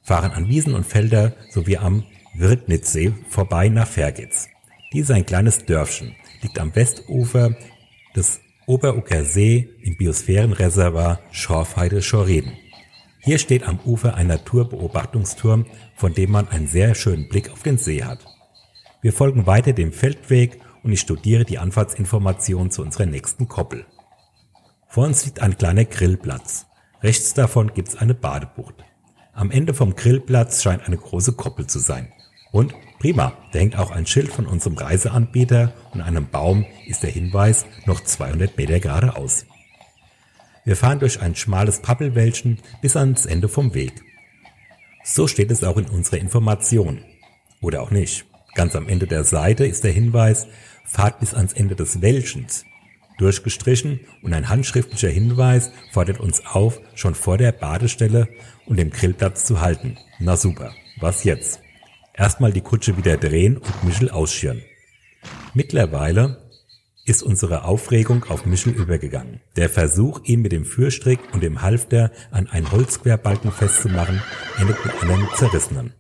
fahren 0.03 0.31
an 0.31 0.49
Wiesen 0.49 0.75
und 0.75 0.87
Felder 0.87 1.35
sowie 1.51 1.77
am 1.77 2.05
Wirtnitzsee 2.35 3.13
vorbei 3.29 3.69
nach 3.69 3.87
Vergitz. 3.87 4.49
Dies 4.95 5.11
ist 5.11 5.11
ein 5.11 5.27
kleines 5.27 5.67
Dörfchen, 5.67 6.17
liegt 6.41 6.59
am 6.59 6.75
Westufer 6.75 7.55
des 8.17 8.41
Oberucker 8.69 9.25
See 9.25 9.71
im 9.81 9.97
Biosphärenreservoir 9.97 11.21
Schorfheide-Schorreden. 11.31 12.53
Hier 13.19 13.39
steht 13.39 13.67
am 13.67 13.81
Ufer 13.87 14.15
ein 14.15 14.27
Naturbeobachtungsturm, 14.27 15.65
von 15.97 16.13
dem 16.13 16.33
man 16.33 16.49
einen 16.49 16.67
sehr 16.67 16.95
schönen 16.95 17.31
Blick 17.31 17.51
auf 17.51 17.63
den 17.63 17.79
See 17.79 18.05
hat. 18.05 18.27
Wir 19.01 19.15
folgen 19.15 19.47
weiter 19.47 19.73
dem 19.73 19.91
Feldweg 19.91 20.61
und 20.83 20.93
ich 20.93 21.01
studiere 21.01 21.47
die 21.47 21.57
Anfahrtsinformationen 21.57 22.71
zu 22.71 22.83
unserer 22.83 23.07
nächsten 23.07 23.49
Koppel. 23.49 23.87
Vor 24.87 25.07
uns 25.07 25.25
liegt 25.25 25.41
ein 25.41 25.57
kleiner 25.57 25.87
Grillplatz. 25.87 26.67
Rechts 27.03 27.33
davon 27.33 27.73
gibt's 27.73 27.97
eine 27.97 28.13
Badebucht. 28.13 28.85
Am 29.33 29.51
Ende 29.51 29.73
vom 29.73 29.97
Grillplatz 29.97 30.63
scheint 30.63 30.87
eine 30.87 30.99
große 30.99 31.33
Koppel 31.33 31.67
zu 31.67 31.79
sein. 31.79 32.13
Und 32.53 32.75
prima, 32.99 33.33
da 33.53 33.59
hängt 33.59 33.77
auch 33.77 33.91
ein 33.91 34.07
Schild 34.07 34.33
von 34.33 34.47
unserem 34.47 34.77
Reiseanbieter 34.77 35.73
und 35.93 36.01
einem 36.01 36.29
Baum 36.29 36.67
ist 36.87 37.03
der 37.03 37.11
Hinweis 37.11 37.67
noch 37.87 38.03
200 38.03 38.57
Meter 38.57 38.81
geradeaus. 38.81 39.47
Wir 40.65 40.77
fahren 40.77 40.99
durch 40.99 41.21
ein 41.21 41.35
schmales 41.35 41.81
Pappelwäldchen 41.81 42.59
bis 42.83 42.97
ans 42.97 43.27
Ende 43.27 43.49
vom 43.49 43.75
Weg. 43.75 43.93
So 45.05 45.27
steht 45.27 45.51
es 45.51 45.65
auch 45.65 45.79
in 45.79 45.87
unserer 45.87 46.19
Information. 46.19 47.01
Oder 47.61 47.83
auch 47.83 47.91
nicht. 47.91 48.27
Ganz 48.55 48.77
am 48.77 48.89
Ende 48.89 49.07
der 49.07 49.25
Seite 49.25 49.67
ist 49.67 49.85
der 49.85 49.93
Hinweis, 49.93 50.47
fahrt 50.85 51.21
bis 51.21 51.35
ans 51.35 51.53
Ende 51.53 51.75
des 51.75 52.03
Wäldchens 52.03 52.65
durchgestrichen 53.19 54.01
und 54.23 54.33
ein 54.33 54.49
handschriftlicher 54.49 55.11
Hinweis 55.11 55.71
fordert 55.93 56.21
uns 56.21 56.47
auf, 56.47 56.81
schon 56.95 57.15
vor 57.15 57.37
der 57.37 57.53
Badestelle 57.53 58.29
und 58.65 58.79
dem 58.79 58.91
Grillplatz 58.91 59.45
zu 59.45 59.61
halten. 59.61 59.99
Na 60.19 60.37
super, 60.37 60.73
was 60.99 61.25
jetzt? 61.25 61.61
Erstmal 62.19 62.53
die 62.53 62.63
Kutsche 62.63 62.97
wieder 62.97 63.17
drehen 63.17 63.59
und 63.59 63.85
Michel 63.85 64.11
ausschirren. 64.11 64.63
Mittlerweile 65.55 66.49
ist 67.05 67.23
unsere 67.23 67.65
Aufregung 67.65 68.25
auf 68.25 68.45
Michel 68.45 68.73
übergegangen. 68.73 69.41
Der 69.57 69.71
Versuch, 69.71 70.21
ihn 70.25 70.43
mit 70.43 70.53
dem 70.53 70.65
Führstrick 70.65 71.21
und 71.33 71.43
dem 71.43 71.63
Halfter 71.63 72.11
an 72.31 72.49
einen 72.49 72.71
Holzquerbalken 72.71 73.53
festzumachen, 73.53 74.21
endet 74.59 74.85
mit 74.85 75.03
einem 75.03 75.29
zerrissenen. 75.37 75.95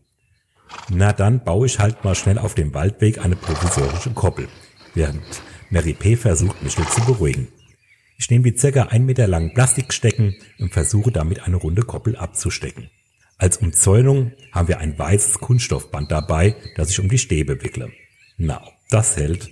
Na 0.90 1.12
dann 1.12 1.44
baue 1.44 1.66
ich 1.66 1.78
halt 1.78 2.04
mal 2.04 2.14
schnell 2.14 2.38
auf 2.38 2.54
dem 2.54 2.74
Waldweg 2.74 3.24
eine 3.24 3.36
provisorische 3.36 4.10
Koppel, 4.10 4.48
während 4.94 5.22
Mary 5.70 5.94
P. 5.94 6.16
versucht, 6.16 6.62
Michel 6.62 6.86
zu 6.88 7.00
beruhigen. 7.06 7.48
Ich 8.18 8.28
nehme 8.28 8.50
die 8.50 8.58
circa 8.58 8.84
ein 8.84 9.06
Meter 9.06 9.28
langen 9.28 9.54
Plastikstecken 9.54 10.34
und 10.58 10.72
versuche 10.72 11.12
damit 11.12 11.46
eine 11.46 11.56
runde 11.56 11.82
Koppel 11.82 12.16
abzustecken. 12.16 12.90
Als 13.40 13.58
Umzäunung 13.58 14.32
haben 14.50 14.66
wir 14.66 14.80
ein 14.80 14.98
weißes 14.98 15.38
Kunststoffband 15.38 16.10
dabei, 16.10 16.56
das 16.74 16.90
ich 16.90 16.98
um 16.98 17.08
die 17.08 17.18
Stäbe 17.18 17.62
wickle. 17.62 17.92
Na, 18.36 18.60
das 18.90 19.16
hält. 19.16 19.48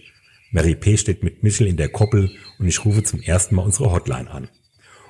Mary 0.51 0.75
P. 0.75 0.97
steht 0.97 1.23
mit 1.23 1.45
Michel 1.45 1.69
in 1.69 1.77
der 1.77 1.89
Koppel 1.89 2.31
und 2.59 2.67
ich 2.67 2.85
rufe 2.85 3.05
zum 3.05 3.23
ersten 3.23 3.55
Mal 3.55 3.63
unsere 3.63 3.93
Hotline 3.93 4.29
an. 4.29 4.49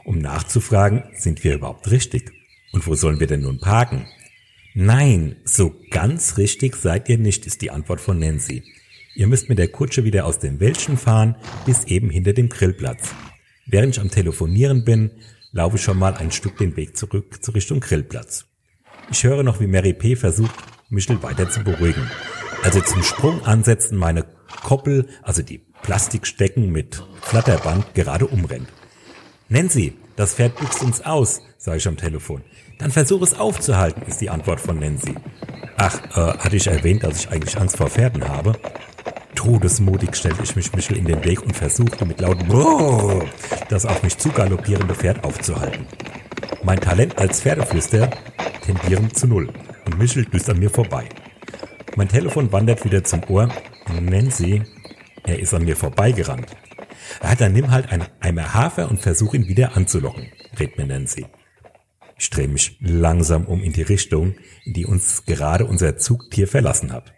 Um 0.04 0.18
nachzufragen, 0.18 1.04
sind 1.14 1.42
wir 1.42 1.54
überhaupt 1.54 1.90
richtig? 1.90 2.32
Und 2.72 2.86
wo 2.86 2.94
sollen 2.94 3.18
wir 3.18 3.26
denn 3.26 3.40
nun 3.40 3.60
parken? 3.60 4.06
Nein, 4.74 5.36
so 5.44 5.74
ganz 5.90 6.36
richtig 6.36 6.76
seid 6.76 7.08
ihr 7.08 7.16
nicht, 7.16 7.46
ist 7.46 7.62
die 7.62 7.70
Antwort 7.70 8.02
von 8.02 8.18
Nancy. 8.18 8.62
Ihr 9.14 9.26
müsst 9.26 9.48
mit 9.48 9.58
der 9.58 9.68
Kutsche 9.68 10.04
wieder 10.04 10.26
aus 10.26 10.38
dem 10.38 10.60
Wäldchen 10.60 10.98
fahren, 10.98 11.36
bis 11.64 11.84
eben 11.84 12.10
hinter 12.10 12.34
dem 12.34 12.50
Grillplatz. 12.50 13.14
Während 13.64 13.96
ich 13.96 14.02
am 14.02 14.10
Telefonieren 14.10 14.84
bin, 14.84 15.12
laufe 15.52 15.76
ich 15.76 15.82
schon 15.82 15.98
mal 15.98 16.14
ein 16.14 16.30
Stück 16.30 16.58
den 16.58 16.76
Weg 16.76 16.98
zurück 16.98 17.42
zur 17.42 17.54
Richtung 17.54 17.80
Grillplatz. 17.80 18.45
Ich 19.10 19.22
höre 19.24 19.42
noch, 19.42 19.60
wie 19.60 19.66
Mary 19.66 19.92
P. 19.92 20.16
versucht, 20.16 20.54
Michel 20.88 21.22
weiter 21.22 21.48
zu 21.48 21.62
beruhigen. 21.62 22.10
Also 22.62 22.80
zum 22.80 23.02
Sprung 23.02 23.44
ansetzen 23.44 23.96
meine 23.96 24.24
Koppel, 24.62 25.08
also 25.22 25.42
die 25.42 25.58
Plastikstecken 25.82 26.72
mit 26.72 27.04
Flatterband, 27.22 27.94
gerade 27.94 28.26
umrennt. 28.26 28.68
Nancy, 29.48 29.92
das 30.16 30.34
Pferd 30.34 30.56
büchst 30.56 30.82
uns 30.82 31.00
aus, 31.02 31.40
sage 31.58 31.78
ich 31.78 31.86
am 31.86 31.96
Telefon. 31.96 32.42
Dann 32.78 32.90
versuch 32.90 33.22
es 33.22 33.38
aufzuhalten, 33.38 34.02
ist 34.06 34.20
die 34.20 34.30
Antwort 34.30 34.60
von 34.60 34.78
Nancy. 34.78 35.14
Ach, 35.76 36.00
äh, 36.16 36.38
hatte 36.38 36.56
ich 36.56 36.66
erwähnt, 36.66 37.04
dass 37.04 37.20
ich 37.20 37.30
eigentlich 37.30 37.56
Angst 37.58 37.76
vor 37.76 37.88
Pferden 37.88 38.28
habe? 38.28 38.54
Todesmutig 39.36 40.16
stellte 40.16 40.42
ich 40.42 40.56
mich 40.56 40.74
Michel 40.74 40.96
in 40.96 41.04
den 41.04 41.22
Weg 41.24 41.42
und 41.42 41.54
versuchte 41.54 42.04
mit 42.06 42.20
lautem 42.20 42.48
Brrr 42.48 43.24
das 43.68 43.86
auf 43.86 44.02
mich 44.02 44.18
zugaloppierende 44.18 44.94
Pferd 44.94 45.22
aufzuhalten. 45.22 45.86
Mein 46.66 46.80
Talent 46.80 47.16
als 47.18 47.42
Pferdeflüster 47.42 48.10
tendieren 48.60 49.14
zu 49.14 49.28
null 49.28 49.52
und 49.84 49.98
Michel 50.00 50.24
düst 50.24 50.50
an 50.50 50.58
mir 50.58 50.68
vorbei. 50.68 51.08
Mein 51.94 52.08
Telefon 52.08 52.50
wandert 52.50 52.84
wieder 52.84 53.04
zum 53.04 53.22
Ohr. 53.28 53.48
Nancy, 54.00 54.64
er 55.22 55.38
ist 55.38 55.54
an 55.54 55.64
mir 55.64 55.76
vorbeigerannt. 55.76 56.56
Ah, 57.20 57.36
dann 57.36 57.52
nimm 57.52 57.70
halt 57.70 57.92
einen 57.92 58.08
Eimer 58.18 58.52
Hafer 58.52 58.90
und 58.90 58.98
versuch 58.98 59.34
ihn 59.34 59.46
wieder 59.46 59.76
anzulocken, 59.76 60.26
rät 60.58 60.76
mir 60.76 60.86
Nancy. 60.86 61.26
Ich 62.18 62.30
drehe 62.30 62.48
mich 62.48 62.76
langsam 62.80 63.46
um 63.46 63.62
in 63.62 63.72
die 63.72 63.82
Richtung, 63.82 64.34
in 64.64 64.72
die 64.72 64.86
uns 64.86 65.24
gerade 65.24 65.66
unser 65.66 65.98
Zugtier 65.98 66.48
verlassen 66.48 66.92
hat. 66.92 67.14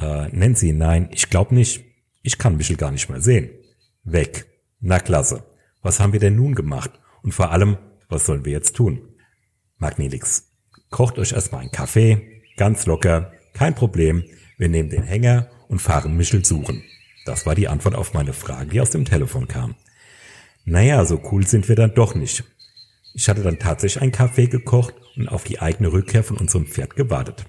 Äh, 0.00 0.26
Nancy, 0.36 0.72
nein, 0.72 1.08
ich 1.12 1.30
glaub 1.30 1.52
nicht. 1.52 1.84
Ich 2.24 2.36
kann 2.36 2.56
Michel 2.56 2.76
gar 2.76 2.90
nicht 2.90 3.08
mehr 3.08 3.20
sehen. 3.20 3.48
Weg. 4.02 4.46
Na 4.80 4.98
klasse. 4.98 5.44
Was 5.82 6.00
haben 6.00 6.12
wir 6.12 6.20
denn 6.20 6.34
nun 6.34 6.56
gemacht? 6.56 6.90
Und 7.22 7.32
vor 7.32 7.52
allem, 7.52 7.78
was 8.08 8.26
sollen 8.26 8.44
wir 8.44 8.52
jetzt 8.52 8.76
tun? 8.76 9.00
Magnelix, 9.78 10.52
kocht 10.90 11.18
euch 11.18 11.32
erstmal 11.32 11.62
einen 11.62 11.70
Kaffee, 11.70 12.42
ganz 12.56 12.86
locker, 12.86 13.32
kein 13.52 13.74
Problem. 13.74 14.24
Wir 14.58 14.68
nehmen 14.68 14.90
den 14.90 15.02
Hänger 15.02 15.50
und 15.68 15.82
fahren 15.82 16.16
Michel 16.16 16.44
suchen. 16.44 16.82
Das 17.24 17.44
war 17.44 17.54
die 17.54 17.68
Antwort 17.68 17.94
auf 17.94 18.14
meine 18.14 18.32
Frage, 18.32 18.70
die 18.70 18.80
aus 18.80 18.90
dem 18.90 19.04
Telefon 19.04 19.48
kam. 19.48 19.74
Naja, 20.64 21.04
so 21.04 21.20
cool 21.30 21.46
sind 21.46 21.68
wir 21.68 21.76
dann 21.76 21.94
doch 21.94 22.14
nicht. 22.14 22.44
Ich 23.14 23.28
hatte 23.28 23.42
dann 23.42 23.58
tatsächlich 23.58 24.02
einen 24.02 24.12
Kaffee 24.12 24.46
gekocht 24.46 24.94
und 25.16 25.28
auf 25.28 25.44
die 25.44 25.60
eigene 25.60 25.92
Rückkehr 25.92 26.22
von 26.22 26.36
unserem 26.36 26.66
Pferd 26.66 26.96
gewartet. 26.96 27.46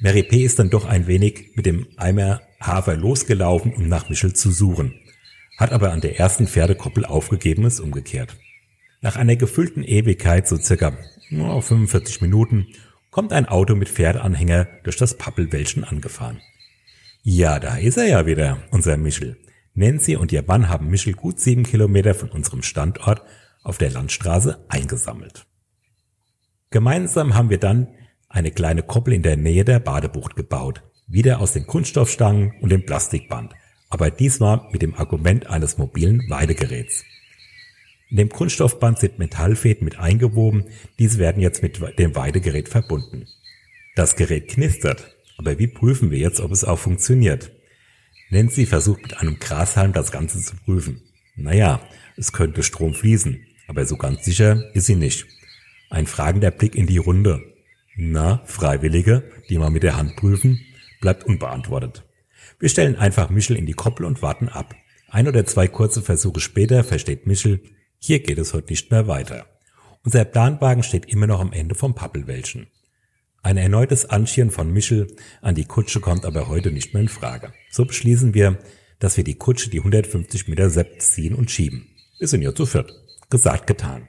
Mary 0.00 0.22
P. 0.22 0.42
ist 0.44 0.58
dann 0.58 0.70
doch 0.70 0.84
ein 0.84 1.06
wenig 1.06 1.52
mit 1.54 1.66
dem 1.66 1.86
Eimer 1.96 2.40
Hafer 2.60 2.96
losgelaufen, 2.96 3.72
um 3.74 3.88
nach 3.88 4.08
Michel 4.08 4.34
zu 4.34 4.50
suchen, 4.50 4.94
hat 5.58 5.72
aber 5.72 5.92
an 5.92 6.00
der 6.00 6.18
ersten 6.18 6.46
Pferdekoppel 6.46 7.04
aufgegeben, 7.04 7.64
ist 7.64 7.80
umgekehrt. 7.80 8.36
Nach 9.02 9.16
einer 9.16 9.34
gefüllten 9.34 9.82
Ewigkeit, 9.82 10.46
so 10.46 10.56
circa 10.56 10.92
oh, 11.36 11.60
45 11.60 12.20
Minuten, 12.20 12.68
kommt 13.10 13.32
ein 13.32 13.46
Auto 13.46 13.74
mit 13.74 13.88
Pferdeanhänger 13.88 14.68
durch 14.84 14.96
das 14.96 15.18
Pappelwäldchen 15.18 15.82
angefahren. 15.82 16.40
Ja, 17.24 17.58
da 17.58 17.76
ist 17.76 17.98
er 17.98 18.06
ja 18.06 18.26
wieder, 18.26 18.62
unser 18.70 18.96
Michel. 18.96 19.36
Nancy 19.74 20.14
und 20.14 20.30
ihr 20.30 20.44
Mann 20.46 20.68
haben 20.68 20.86
Michel 20.86 21.14
gut 21.14 21.40
sieben 21.40 21.64
Kilometer 21.64 22.14
von 22.14 22.30
unserem 22.30 22.62
Standort 22.62 23.22
auf 23.64 23.76
der 23.76 23.90
Landstraße 23.90 24.64
eingesammelt. 24.68 25.46
Gemeinsam 26.70 27.34
haben 27.34 27.50
wir 27.50 27.58
dann 27.58 27.88
eine 28.28 28.52
kleine 28.52 28.84
Koppel 28.84 29.14
in 29.14 29.22
der 29.22 29.36
Nähe 29.36 29.64
der 29.64 29.80
Badebucht 29.80 30.36
gebaut, 30.36 30.84
wieder 31.08 31.40
aus 31.40 31.52
den 31.52 31.66
Kunststoffstangen 31.66 32.52
und 32.60 32.70
dem 32.70 32.86
Plastikband, 32.86 33.52
aber 33.90 34.12
diesmal 34.12 34.68
mit 34.70 34.80
dem 34.80 34.94
Argument 34.94 35.48
eines 35.48 35.76
mobilen 35.76 36.22
Weidegeräts. 36.30 37.04
In 38.12 38.18
dem 38.18 38.28
Kunststoffband 38.28 38.98
sind 38.98 39.18
Metallfäden 39.18 39.86
mit 39.86 39.98
eingewoben, 39.98 40.64
diese 40.98 41.16
werden 41.16 41.40
jetzt 41.40 41.62
mit 41.62 41.80
dem 41.98 42.14
Weidegerät 42.14 42.68
verbunden. 42.68 43.26
Das 43.96 44.16
Gerät 44.16 44.48
knistert, 44.48 45.16
aber 45.38 45.58
wie 45.58 45.66
prüfen 45.66 46.10
wir 46.10 46.18
jetzt, 46.18 46.38
ob 46.38 46.52
es 46.52 46.62
auch 46.62 46.78
funktioniert? 46.78 47.52
Nancy 48.28 48.66
versucht 48.66 49.00
mit 49.00 49.16
einem 49.16 49.38
Grashalm 49.38 49.94
das 49.94 50.12
Ganze 50.12 50.42
zu 50.42 50.56
prüfen. 50.56 51.00
Naja, 51.36 51.80
es 52.18 52.34
könnte 52.34 52.62
Strom 52.62 52.92
fließen, 52.92 53.46
aber 53.66 53.86
so 53.86 53.96
ganz 53.96 54.26
sicher 54.26 54.62
ist 54.74 54.84
sie 54.84 54.96
nicht. 54.96 55.24
Ein 55.88 56.06
fragender 56.06 56.50
Blick 56.50 56.74
in 56.74 56.86
die 56.86 56.98
Runde. 56.98 57.40
Na, 57.96 58.42
Freiwillige, 58.44 59.24
die 59.48 59.56
mal 59.56 59.70
mit 59.70 59.84
der 59.84 59.96
Hand 59.96 60.16
prüfen, 60.16 60.60
bleibt 61.00 61.24
unbeantwortet. 61.24 62.04
Wir 62.58 62.68
stellen 62.68 62.96
einfach 62.96 63.30
Michel 63.30 63.56
in 63.56 63.64
die 63.64 63.72
Koppel 63.72 64.04
und 64.04 64.20
warten 64.20 64.50
ab. 64.50 64.74
Ein 65.08 65.28
oder 65.28 65.46
zwei 65.46 65.66
kurze 65.66 66.02
Versuche 66.02 66.40
später 66.40 66.84
versteht 66.84 67.26
Michel, 67.26 67.62
hier 68.04 68.18
geht 68.18 68.38
es 68.38 68.52
heute 68.52 68.72
nicht 68.72 68.90
mehr 68.90 69.06
weiter. 69.06 69.46
Unser 70.02 70.24
Planwagen 70.24 70.82
steht 70.82 71.06
immer 71.06 71.28
noch 71.28 71.38
am 71.38 71.52
Ende 71.52 71.76
vom 71.76 71.94
Pappelwäldchen. 71.94 72.66
Ein 73.44 73.56
erneutes 73.56 74.06
Anschieren 74.06 74.50
von 74.50 74.72
Michel 74.72 75.14
an 75.40 75.54
die 75.54 75.66
Kutsche 75.66 76.00
kommt 76.00 76.24
aber 76.24 76.48
heute 76.48 76.72
nicht 76.72 76.94
mehr 76.94 77.02
in 77.02 77.08
Frage. 77.08 77.52
So 77.70 77.84
beschließen 77.84 78.34
wir, 78.34 78.58
dass 78.98 79.16
wir 79.16 79.22
die 79.22 79.36
Kutsche 79.36 79.70
die 79.70 79.78
150 79.78 80.48
Meter 80.48 80.68
Sept 80.68 81.00
ziehen 81.00 81.36
und 81.36 81.52
schieben. 81.52 81.86
Wir 82.18 82.26
sind 82.26 82.42
ja 82.42 82.52
zu 82.52 82.66
viert. 82.66 82.92
Gesagt, 83.30 83.68
getan. 83.68 84.08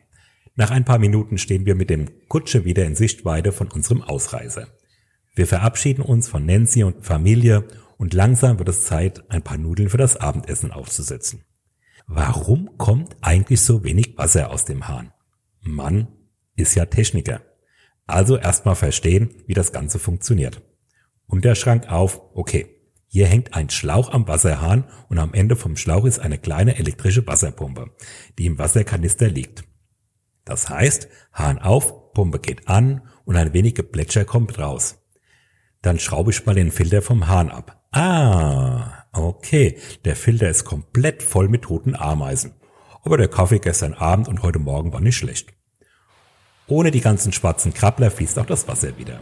Nach 0.55 0.71
ein 0.71 0.85
paar 0.85 0.97
Minuten 0.97 1.37
stehen 1.37 1.67
wir 1.67 1.75
mit 1.75 1.91
dem 1.91 2.09
Kutsche 2.29 2.65
wieder 2.65 2.85
in 2.85 2.95
Sichtweite 2.95 3.51
von 3.51 3.67
unserem 3.67 4.01
Ausreiser. 4.01 4.69
Wir 5.35 5.45
verabschieden 5.45 6.01
uns 6.01 6.27
von 6.27 6.47
Nancy 6.47 6.83
und 6.83 7.05
Familie 7.05 7.67
und 7.97 8.15
langsam 8.15 8.57
wird 8.57 8.69
es 8.69 8.85
Zeit, 8.85 9.29
ein 9.29 9.43
paar 9.43 9.59
Nudeln 9.59 9.89
für 9.89 9.97
das 9.97 10.17
Abendessen 10.17 10.71
aufzusetzen. 10.71 11.43
Warum 12.07 12.75
kommt 12.77 13.12
eigentlich 13.33 13.61
so 13.61 13.83
wenig 13.83 14.15
Wasser 14.15 14.51
aus 14.51 14.63
dem 14.63 14.87
Hahn? 14.87 15.11
Mann 15.61 16.07
ist 16.55 16.75
ja 16.75 16.85
Techniker. 16.85 17.41
Also 18.05 18.37
erstmal 18.37 18.75
verstehen, 18.75 19.41
wie 19.47 19.55
das 19.55 19.71
Ganze 19.71 19.97
funktioniert. 19.97 20.61
Unterschrank 21.25 21.91
auf, 21.91 22.21
okay. 22.35 22.67
Hier 23.07 23.25
hängt 23.25 23.55
ein 23.55 23.71
Schlauch 23.71 24.11
am 24.11 24.27
Wasserhahn 24.27 24.85
und 25.09 25.17
am 25.17 25.33
Ende 25.33 25.55
vom 25.55 25.77
Schlauch 25.77 26.05
ist 26.05 26.19
eine 26.19 26.37
kleine 26.37 26.77
elektrische 26.77 27.25
Wasserpumpe, 27.25 27.89
die 28.37 28.45
im 28.45 28.59
Wasserkanister 28.59 29.29
liegt. 29.29 29.63
Das 30.45 30.69
heißt, 30.69 31.07
Hahn 31.31 31.57
auf, 31.57 32.13
Pumpe 32.13 32.37
geht 32.37 32.67
an 32.67 33.01
und 33.25 33.35
ein 33.35 33.53
wenig 33.53 33.73
Geplätscher 33.73 34.25
kommt 34.25 34.59
raus. 34.59 35.03
Dann 35.81 35.97
schraube 35.97 36.29
ich 36.29 36.45
mal 36.45 36.53
den 36.53 36.71
Filter 36.71 37.01
vom 37.01 37.27
Hahn 37.27 37.49
ab. 37.49 37.83
Ah, 37.91 39.05
okay, 39.11 39.79
der 40.05 40.15
Filter 40.15 40.49
ist 40.49 40.65
komplett 40.65 41.23
voll 41.23 41.49
mit 41.49 41.63
toten 41.63 41.95
Ameisen. 41.95 42.53
Aber 43.03 43.17
der 43.17 43.27
Kaffee 43.27 43.59
gestern 43.59 43.93
Abend 43.93 44.29
und 44.29 44.43
heute 44.43 44.59
Morgen 44.59 44.93
war 44.93 45.01
nicht 45.01 45.17
schlecht. 45.17 45.53
Ohne 46.67 46.91
die 46.91 47.01
ganzen 47.01 47.33
schwarzen 47.33 47.73
Krabbler 47.73 48.09
fließt 48.09 48.39
auch 48.39 48.45
das 48.45 48.67
Wasser 48.67 48.97
wieder. 48.97 49.19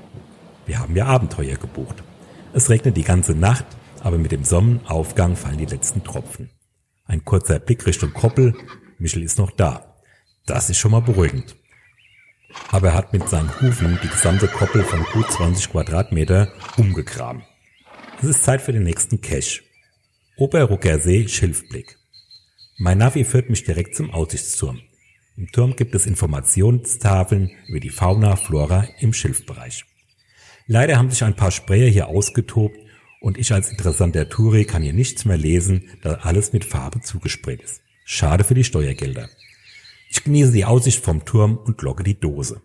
Wir 0.68 0.80
haben 0.80 0.96
ja 0.96 1.08
Abenteuer 1.08 1.58
gebucht. 1.58 2.04
Es 2.54 2.70
regnet 2.70 2.96
die 2.96 3.04
ganze 3.04 3.34
Nacht, 3.34 3.66
aber 4.02 4.20
mit 4.20 4.32
dem 4.32 4.44
Sonnenaufgang 4.44 5.36
fallen 5.36 5.58
die 5.58 5.66
letzten 5.66 6.04
Tropfen. 6.04 6.52
Ein 7.06 7.26
kurzer 7.26 7.60
Blick 7.60 7.86
Richtung 7.88 8.14
Koppel, 8.14 8.54
Michel 9.00 9.24
ist 9.24 9.40
noch 9.40 9.52
da. 9.52 9.96
Das 10.46 10.70
ist 10.70 10.78
schon 10.78 10.92
mal 10.92 11.02
beruhigend. 11.02 11.56
Aber 12.70 12.90
er 12.90 12.94
hat 12.94 13.14
mit 13.14 13.28
seinen 13.30 13.50
Hufen 13.62 13.98
die 14.04 14.08
gesamte 14.10 14.48
Koppel 14.48 14.84
von 14.84 15.04
gut 15.12 15.32
20 15.32 15.72
Quadratmeter 15.72 16.54
umgegraben. 16.78 17.44
Es 18.22 18.28
ist 18.28 18.44
Zeit 18.44 18.62
für 18.62 18.74
den 18.74 18.84
nächsten 18.84 19.22
Cache. 19.22 19.62
Oberrucker 20.38 21.00
See 21.00 21.28
Schilfblick. 21.28 22.01
Mein 22.84 22.98
Navi 22.98 23.26
führt 23.26 23.52
mich 23.52 23.64
direkt 23.64 23.96
zum 23.96 24.10
Aussichtsturm. 24.10 24.82
Im 25.38 25.52
Turm 25.52 25.76
gibt 25.76 25.94
es 25.94 26.08
Informationstafeln 26.08 27.52
über 27.68 27.80
die 27.80 27.92
Fauna, 27.92 28.36
Flora 28.36 28.88
im 29.00 29.14
Schilfbereich. 29.14 29.86
Leider 30.66 30.98
haben 30.98 31.12
sich 31.12 31.24
ein 31.24 31.36
paar 31.36 31.52
Sprayer 31.52 31.90
hier 31.90 32.08
ausgetobt 32.08 32.76
und 33.20 33.38
ich 33.38 33.54
als 33.54 33.70
interessanter 33.70 34.30
Touri 34.30 34.66
kann 34.66 34.82
hier 34.82 34.94
nichts 34.94 35.26
mehr 35.26 35.38
lesen, 35.38 35.92
da 36.02 36.22
alles 36.24 36.54
mit 36.54 36.66
Farbe 36.66 37.02
zugesprayt 37.02 37.62
ist. 37.62 37.84
Schade 38.04 38.44
für 38.44 38.56
die 38.56 38.64
Steuergelder. 38.64 39.30
Ich 40.10 40.24
genieße 40.24 40.52
die 40.52 40.66
Aussicht 40.66 41.04
vom 41.04 41.24
Turm 41.24 41.58
und 41.58 41.84
logge 41.84 42.04
die 42.04 42.20
Dose. 42.20 42.64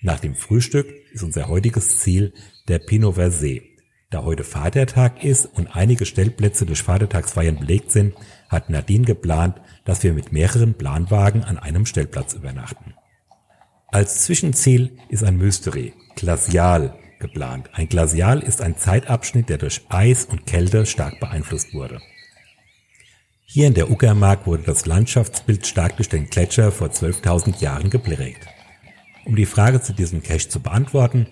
Nach 0.00 0.20
dem 0.20 0.36
Frühstück 0.36 0.86
ist 1.12 1.24
unser 1.24 1.48
heutiges 1.48 1.98
Ziel 1.98 2.34
der 2.68 2.78
Pinover 2.78 3.32
See. 3.32 3.75
Da 4.10 4.22
heute 4.22 4.44
Vatertag 4.44 5.24
ist 5.24 5.46
und 5.46 5.74
einige 5.74 6.06
Stellplätze 6.06 6.64
durch 6.64 6.82
Vatertagsfeiern 6.82 7.58
belegt 7.58 7.90
sind, 7.90 8.14
hat 8.48 8.70
Nadine 8.70 9.04
geplant, 9.04 9.60
dass 9.84 10.04
wir 10.04 10.12
mit 10.12 10.32
mehreren 10.32 10.74
Planwagen 10.74 11.42
an 11.42 11.58
einem 11.58 11.86
Stellplatz 11.86 12.34
übernachten. 12.34 12.94
Als 13.88 14.22
Zwischenziel 14.22 14.96
ist 15.08 15.24
ein 15.24 15.36
Mystery, 15.36 15.92
Glacial, 16.14 16.96
geplant. 17.18 17.70
Ein 17.72 17.88
Glacial 17.88 18.40
ist 18.40 18.60
ein 18.60 18.76
Zeitabschnitt, 18.76 19.48
der 19.48 19.58
durch 19.58 19.82
Eis 19.88 20.24
und 20.24 20.46
Kälte 20.46 20.86
stark 20.86 21.18
beeinflusst 21.18 21.74
wurde. 21.74 22.00
Hier 23.44 23.66
in 23.66 23.74
der 23.74 23.90
Uckermark 23.90 24.46
wurde 24.46 24.64
das 24.64 24.86
Landschaftsbild 24.86 25.66
stark 25.66 25.96
durch 25.96 26.08
den 26.08 26.28
Gletscher 26.28 26.70
vor 26.70 26.88
12.000 26.88 27.60
Jahren 27.60 27.90
geprägt. 27.90 28.46
Um 29.24 29.34
die 29.34 29.46
Frage 29.46 29.80
zu 29.80 29.92
diesem 29.92 30.22
Cache 30.22 30.48
zu 30.48 30.60
beantworten, 30.60 31.26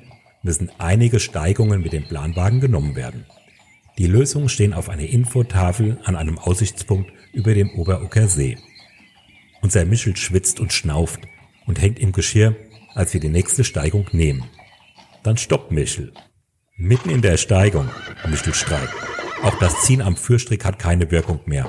müssen 0.44 0.70
einige 0.78 1.18
Steigungen 1.18 1.83
mit 1.83 1.92
dem 1.92 2.07
Planwagen 2.07 2.61
genommen 2.61 2.94
werden. 2.94 3.26
Die 3.98 4.07
Lösungen 4.07 4.48
stehen 4.48 4.74
auf 4.74 4.88
einer 4.88 5.07
Infotafel 5.07 5.98
an 6.04 6.16
einem 6.16 6.38
Aussichtspunkt 6.38 7.11
über 7.33 7.54
dem 7.54 7.70
Oberucker 7.70 8.28
See. 8.28 8.59
Unser 9.62 9.85
Michel 9.87 10.16
schwitzt 10.16 10.61
und 10.61 10.72
schnauft 10.72 11.20
und 11.66 11.80
hängt 11.80 11.98
im 11.98 12.12
Geschirr, 12.12 12.54
als 12.94 13.14
wir 13.14 13.20
die 13.20 13.28
nächste 13.28 13.64
Steigung 13.64 14.07
nehmen. 14.12 14.44
Dann 15.22 15.38
stoppt 15.38 15.72
Michel. 15.72 16.12
Mitten 16.76 17.09
in 17.09 17.22
der 17.22 17.38
Steigung, 17.38 17.88
Michel 18.28 18.52
streikt. 18.52 18.92
Auch 19.42 19.59
das 19.59 19.83
Ziehen 19.83 20.02
am 20.02 20.16
Führstrick 20.16 20.64
hat 20.64 20.78
keine 20.78 21.11
Wirkung 21.11 21.40
mehr. 21.46 21.68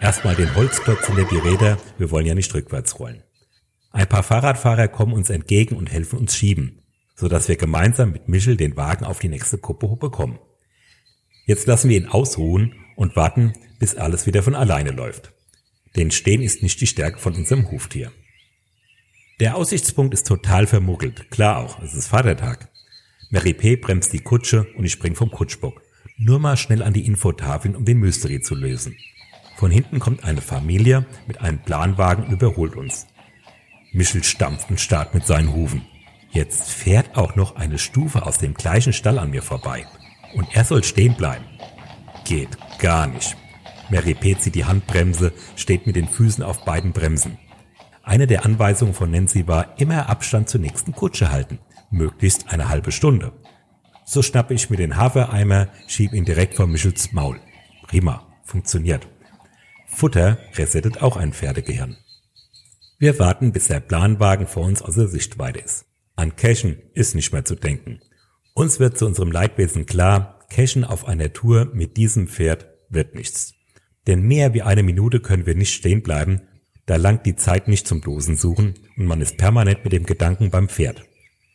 Erstmal 0.00 0.36
den 0.36 0.54
Holzklotz 0.54 1.06
hinter 1.06 1.24
die 1.24 1.36
Räder, 1.36 1.78
wir 1.98 2.10
wollen 2.10 2.26
ja 2.26 2.34
nicht 2.34 2.54
rückwärts 2.54 2.98
rollen. 2.98 3.22
Ein 3.90 4.08
paar 4.08 4.22
Fahrradfahrer 4.22 4.88
kommen 4.88 5.12
uns 5.12 5.30
entgegen 5.30 5.76
und 5.76 5.90
helfen 5.90 6.18
uns 6.18 6.36
schieben 6.36 6.83
so 7.14 7.28
dass 7.28 7.48
wir 7.48 7.56
gemeinsam 7.56 8.12
mit 8.12 8.28
Michel 8.28 8.56
den 8.56 8.76
Wagen 8.76 9.04
auf 9.04 9.18
die 9.18 9.28
nächste 9.28 9.58
Kuppe 9.58 9.96
bekommen. 9.96 10.38
Jetzt 11.46 11.66
lassen 11.66 11.90
wir 11.90 11.96
ihn 11.96 12.08
ausruhen 12.08 12.74
und 12.96 13.16
warten, 13.16 13.52
bis 13.78 13.94
alles 13.94 14.26
wieder 14.26 14.42
von 14.42 14.54
alleine 14.54 14.90
läuft. 14.90 15.32
Denn 15.96 16.10
Stehen 16.10 16.42
ist 16.42 16.62
nicht 16.62 16.80
die 16.80 16.86
Stärke 16.86 17.18
von 17.18 17.34
unserem 17.34 17.70
Huftier. 17.70 18.12
Der 19.40 19.56
Aussichtspunkt 19.56 20.14
ist 20.14 20.26
total 20.26 20.66
vermuggelt. 20.66 21.30
Klar 21.30 21.58
auch, 21.58 21.82
es 21.82 21.94
ist 21.94 22.08
Vatertag. 22.08 22.68
Mary 23.30 23.52
P. 23.52 23.76
bremst 23.76 24.12
die 24.12 24.20
Kutsche 24.20 24.66
und 24.76 24.84
ich 24.84 24.92
spring 24.92 25.14
vom 25.14 25.30
Kutschbock. 25.30 25.82
Nur 26.16 26.38
mal 26.38 26.56
schnell 26.56 26.82
an 26.82 26.92
die 26.92 27.06
Infotafeln, 27.06 27.74
um 27.74 27.84
den 27.84 27.98
Mystery 27.98 28.40
zu 28.40 28.54
lösen. 28.54 28.96
Von 29.56 29.70
hinten 29.70 29.98
kommt 29.98 30.24
eine 30.24 30.40
Familie 30.40 31.06
mit 31.26 31.40
einem 31.40 31.60
Planwagen 31.60 32.32
überholt 32.32 32.76
uns. 32.76 33.06
Michel 33.92 34.24
stampft 34.24 34.70
und 34.70 34.80
starrt 34.80 35.14
mit 35.14 35.26
seinen 35.26 35.52
Hufen. 35.52 35.82
Jetzt 36.34 36.68
fährt 36.68 37.16
auch 37.16 37.36
noch 37.36 37.54
eine 37.54 37.78
Stufe 37.78 38.26
aus 38.26 38.38
dem 38.38 38.54
gleichen 38.54 38.92
Stall 38.92 39.20
an 39.20 39.30
mir 39.30 39.42
vorbei. 39.42 39.86
Und 40.34 40.48
er 40.52 40.64
soll 40.64 40.82
stehen 40.82 41.14
bleiben. 41.14 41.44
Geht 42.24 42.58
gar 42.80 43.06
nicht. 43.06 43.36
Mary 43.88 44.14
P. 44.14 44.36
zieht 44.36 44.56
die 44.56 44.64
Handbremse, 44.64 45.32
steht 45.54 45.86
mit 45.86 45.94
den 45.94 46.08
Füßen 46.08 46.42
auf 46.42 46.64
beiden 46.64 46.92
Bremsen. 46.92 47.38
Eine 48.02 48.26
der 48.26 48.44
Anweisungen 48.44 48.94
von 48.94 49.12
Nancy 49.12 49.46
war, 49.46 49.78
immer 49.78 50.08
Abstand 50.08 50.48
zur 50.48 50.60
nächsten 50.60 50.92
Kutsche 50.92 51.30
halten. 51.30 51.60
Möglichst 51.90 52.52
eine 52.52 52.68
halbe 52.68 52.90
Stunde. 52.90 53.32
So 54.04 54.20
schnappe 54.20 54.54
ich 54.54 54.68
mir 54.70 54.76
den 54.76 54.96
Hafereimer, 54.96 55.68
schieb 55.86 56.12
ihn 56.12 56.24
direkt 56.24 56.56
vor 56.56 56.66
Michels 56.66 57.12
Maul. 57.12 57.38
Prima, 57.86 58.26
funktioniert. 58.42 59.06
Futter 59.86 60.38
resettet 60.56 61.00
auch 61.00 61.16
ein 61.16 61.32
Pferdegehirn. 61.32 61.96
Wir 62.98 63.20
warten, 63.20 63.52
bis 63.52 63.68
der 63.68 63.78
Planwagen 63.78 64.48
vor 64.48 64.64
uns 64.64 64.82
außer 64.82 65.06
Sichtweite 65.06 65.60
ist. 65.60 65.86
An 66.16 66.36
Cashen 66.36 66.78
ist 66.94 67.14
nicht 67.14 67.32
mehr 67.32 67.44
zu 67.44 67.56
denken. 67.56 68.00
Uns 68.54 68.78
wird 68.78 68.96
zu 68.96 69.06
unserem 69.06 69.32
Leidwesen 69.32 69.84
klar, 69.84 70.40
Cashen 70.48 70.84
auf 70.84 71.06
einer 71.06 71.32
Tour 71.32 71.70
mit 71.74 71.96
diesem 71.96 72.28
Pferd 72.28 72.68
wird 72.88 73.14
nichts. 73.14 73.54
Denn 74.06 74.22
mehr 74.22 74.54
wie 74.54 74.62
eine 74.62 74.82
Minute 74.82 75.20
können 75.20 75.46
wir 75.46 75.54
nicht 75.54 75.74
stehen 75.74 76.02
bleiben, 76.02 76.42
da 76.86 76.96
langt 76.96 77.24
die 77.26 77.34
Zeit 77.34 77.66
nicht 77.66 77.88
zum 77.88 78.00
Dosensuchen 78.00 78.74
und 78.96 79.06
man 79.06 79.20
ist 79.20 79.38
permanent 79.38 79.82
mit 79.84 79.92
dem 79.92 80.04
Gedanken 80.04 80.50
beim 80.50 80.68
Pferd. 80.68 81.02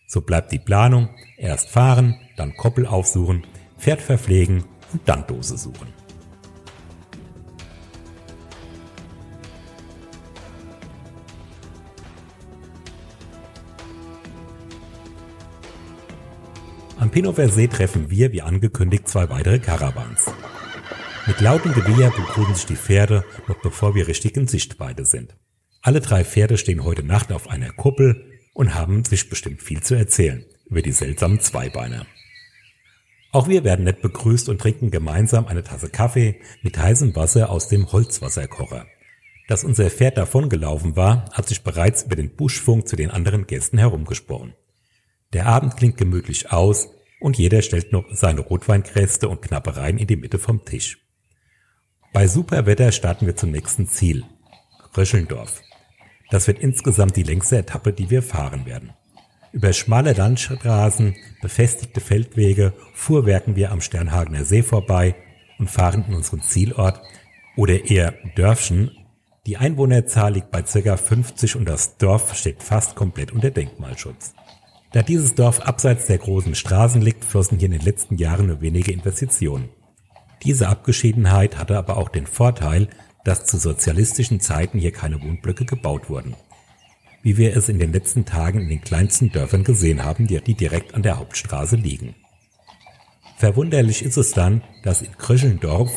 So 0.07 0.21
bleibt 0.21 0.51
die 0.51 0.59
Planung, 0.59 1.09
erst 1.37 1.69
fahren, 1.69 2.19
dann 2.35 2.55
Koppel 2.57 2.87
aufsuchen, 2.87 3.45
Pferd 3.77 4.01
verpflegen 4.01 4.63
und 4.91 5.01
dann 5.05 5.27
Dose 5.27 5.57
suchen. 5.57 5.98
Am 16.99 17.11
Pinover 17.11 17.47
See 17.47 17.67
treffen 17.67 18.09
wir, 18.09 18.33
wie 18.33 18.41
angekündigt, 18.41 19.07
zwei 19.07 19.29
weitere 19.29 19.59
Caravans. 19.59 20.25
Mit 21.27 21.39
lautem 21.39 21.73
Gewehr 21.73 22.09
begrüßen 22.09 22.55
sich 22.55 22.65
die 22.65 22.75
Pferde, 22.75 23.23
noch 23.47 23.61
bevor 23.61 23.95
wir 23.95 24.09
richtig 24.09 24.35
in 24.35 24.49
Sichtweite 24.49 25.05
sind. 25.05 25.37
Alle 25.81 26.01
drei 26.01 26.25
Pferde 26.25 26.57
stehen 26.57 26.83
heute 26.83 27.03
Nacht 27.03 27.31
auf 27.31 27.49
einer 27.49 27.71
Kuppel 27.71 28.25
und 28.53 28.75
haben 28.75 29.05
sich 29.05 29.29
bestimmt 29.29 29.63
viel 29.63 29.81
zu 29.81 29.95
erzählen 29.95 30.43
über 30.65 30.81
die 30.81 30.91
seltsamen 30.91 31.39
Zweibeiner. 31.39 32.05
Auch 33.31 33.47
wir 33.47 33.63
werden 33.63 33.85
nett 33.85 34.01
begrüßt 34.01 34.49
und 34.49 34.59
trinken 34.59 34.91
gemeinsam 34.91 35.47
eine 35.47 35.63
Tasse 35.63 35.89
Kaffee 35.89 36.41
mit 36.63 36.77
heißem 36.77 37.15
Wasser 37.15 37.49
aus 37.49 37.69
dem 37.69 37.89
Holzwasserkocher. 37.93 38.87
Dass 39.47 39.63
unser 39.63 39.89
Pferd 39.89 40.17
davongelaufen 40.17 40.97
war, 40.97 41.31
hat 41.31 41.47
sich 41.47 41.63
bereits 41.63 42.03
über 42.03 42.17
den 42.17 42.35
Buschfunk 42.35 42.89
zu 42.89 42.97
den 42.97 43.09
anderen 43.09 43.47
Gästen 43.47 43.77
herumgesprochen. 43.77 44.53
Der 45.33 45.45
Abend 45.45 45.77
klingt 45.77 45.97
gemütlich 45.97 46.51
aus 46.51 46.89
und 47.19 47.37
jeder 47.37 47.61
stellt 47.61 47.91
noch 47.91 48.05
seine 48.11 48.41
Rotweinkräste 48.41 49.29
und 49.29 49.41
Knappereien 49.41 49.97
in 49.97 50.07
die 50.07 50.15
Mitte 50.15 50.39
vom 50.39 50.65
Tisch. 50.65 50.97
Bei 52.13 52.27
super 52.27 52.65
Wetter 52.65 52.91
starten 52.91 53.27
wir 53.27 53.35
zum 53.35 53.51
nächsten 53.51 53.87
Ziel, 53.87 54.25
Röschelndorf. 54.97 55.61
Das 56.31 56.47
wird 56.47 56.59
insgesamt 56.59 57.15
die 57.15 57.23
längste 57.23 57.57
Etappe, 57.57 57.93
die 57.93 58.09
wir 58.09 58.23
fahren 58.23 58.65
werden. 58.65 58.93
Über 59.51 59.73
schmale 59.73 60.13
Landstraßen, 60.13 61.15
befestigte 61.41 62.01
Feldwege 62.01 62.73
fuhrwerken 62.93 63.55
wir 63.55 63.71
am 63.71 63.81
Sternhagener 63.81 64.45
See 64.45 64.63
vorbei 64.63 65.15
und 65.57 65.69
fahren 65.69 66.05
in 66.07 66.15
unseren 66.15 66.41
Zielort 66.41 67.01
oder 67.55 67.85
eher 67.85 68.13
Dörfchen. 68.35 68.91
Die 69.45 69.57
Einwohnerzahl 69.57 70.33
liegt 70.33 70.51
bei 70.51 70.61
ca. 70.61 70.97
50 70.97 71.55
und 71.55 71.65
das 71.65 71.97
Dorf 71.97 72.35
steht 72.35 72.61
fast 72.61 72.95
komplett 72.95 73.31
unter 73.31 73.49
Denkmalschutz. 73.49 74.33
Da 74.91 75.03
dieses 75.03 75.35
Dorf 75.35 75.59
abseits 75.59 76.07
der 76.07 76.17
großen 76.17 76.55
Straßen 76.55 77.01
liegt, 77.01 77.23
flossen 77.23 77.59
hier 77.59 77.67
in 77.67 77.73
den 77.73 77.85
letzten 77.85 78.17
Jahren 78.17 78.47
nur 78.47 78.61
wenige 78.61 78.91
Investitionen. 78.91 79.69
Diese 80.43 80.67
Abgeschiedenheit 80.67 81.57
hatte 81.57 81.77
aber 81.77 81.97
auch 81.97 82.09
den 82.09 82.25
Vorteil, 82.25 82.87
dass 83.23 83.45
zu 83.45 83.57
sozialistischen 83.57 84.39
Zeiten 84.39 84.79
hier 84.79 84.91
keine 84.91 85.21
Wohnblöcke 85.21 85.65
gebaut 85.65 86.09
wurden. 86.09 86.35
Wie 87.21 87.37
wir 87.37 87.55
es 87.55 87.69
in 87.69 87.77
den 87.77 87.91
letzten 87.91 88.25
Tagen 88.25 88.61
in 88.61 88.69
den 88.69 88.81
kleinsten 88.81 89.31
Dörfern 89.31 89.63
gesehen 89.63 90.03
haben, 90.03 90.25
die, 90.25 90.39
direkt 90.55 90.95
an 90.95 91.03
der 91.03 91.19
Hauptstraße 91.19 91.75
liegen. 91.75 92.15
Verwunderlich 93.37 94.03
ist 94.03 94.17
es 94.17 94.31
dann, 94.31 94.63
dass 94.83 95.01
in 95.01 95.15
Kröschelndorf 95.17 95.91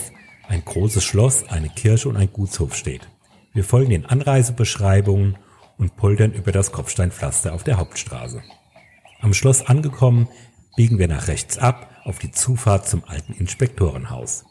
ein 0.49 0.65
großes 0.65 1.03
Schloss, 1.03 1.49
eine 1.49 1.69
Kirche 1.69 2.09
und 2.09 2.17
ein 2.17 2.33
Gutshof 2.33 2.75
steht. 2.75 3.09
Wir 3.55 3.65
folgen 3.65 3.91
den 3.91 4.07
Anreisebeschreibungen 4.07 5.39
und 5.79 5.97
poltern 5.97 6.33
über 6.33 6.53
das 6.53 6.73
Kopfsteinpflaster 6.73 7.55
auf 7.55 7.63
der 7.63 7.79
Hauptstraße. 7.79 8.43
Am 9.23 9.33
Schloss 9.35 9.65
angekommen, 9.65 10.29
biegen 10.77 10.99
wir 10.99 11.07
nach 11.07 11.29
rechts 11.29 11.57
ab 11.57 11.89
auf 12.05 12.19
die 12.19 12.33
Zufahrt 12.33 12.89
zum 12.89 13.05
alten 13.07 13.33
Inspektorenhaus. 13.35 14.45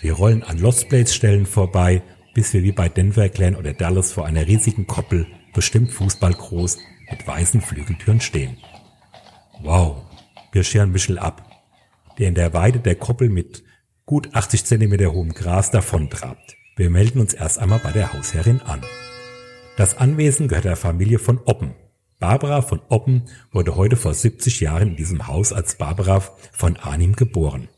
Wir 0.00 0.14
rollen 0.14 0.42
an 0.42 0.58
Lost 0.58 0.88
Place 0.88 1.14
Stellen 1.14 1.46
vorbei, 1.46 2.02
bis 2.34 2.52
wir 2.52 2.64
wie 2.64 2.72
bei 2.72 2.88
Denver, 2.88 3.28
Glen 3.28 3.54
oder 3.54 3.72
Dallas 3.72 4.12
vor 4.12 4.26
einer 4.26 4.46
riesigen 4.48 4.88
Koppel, 4.88 5.26
bestimmt 5.54 5.92
fußballgroß, 5.92 6.78
mit 7.12 7.26
weißen 7.26 7.60
Flügeltüren 7.60 8.20
stehen. 8.20 8.56
Wow, 9.62 10.02
wir 10.50 10.64
scheren 10.64 10.90
Michel 10.90 11.20
ab, 11.20 11.48
der 12.18 12.26
in 12.26 12.34
der 12.34 12.52
Weide 12.52 12.80
der 12.80 12.96
Koppel 12.96 13.28
mit 13.28 13.62
gut 14.04 14.34
80 14.34 14.64
Zentimeter 14.64 15.12
hohem 15.12 15.32
Gras 15.32 15.70
davontrabt. 15.70 16.56
Wir 16.74 16.90
melden 16.90 17.20
uns 17.20 17.34
erst 17.34 17.60
einmal 17.60 17.78
bei 17.78 17.92
der 17.92 18.12
Hausherrin 18.12 18.62
an. 18.62 18.80
Das 19.76 19.96
Anwesen 19.96 20.48
gehört 20.48 20.64
der 20.64 20.76
Familie 20.76 21.20
von 21.20 21.38
Oppen. 21.44 21.74
Barbara 22.20 22.60
von 22.60 22.80
Oppen 22.90 23.22
wurde 23.50 23.76
heute 23.76 23.96
vor 23.96 24.12
70 24.12 24.60
Jahren 24.60 24.88
in 24.88 24.96
diesem 24.96 25.26
Haus 25.26 25.54
als 25.54 25.76
Barbara 25.76 26.20
von 26.52 26.76
Arnim 26.76 27.16
geboren. 27.16 27.68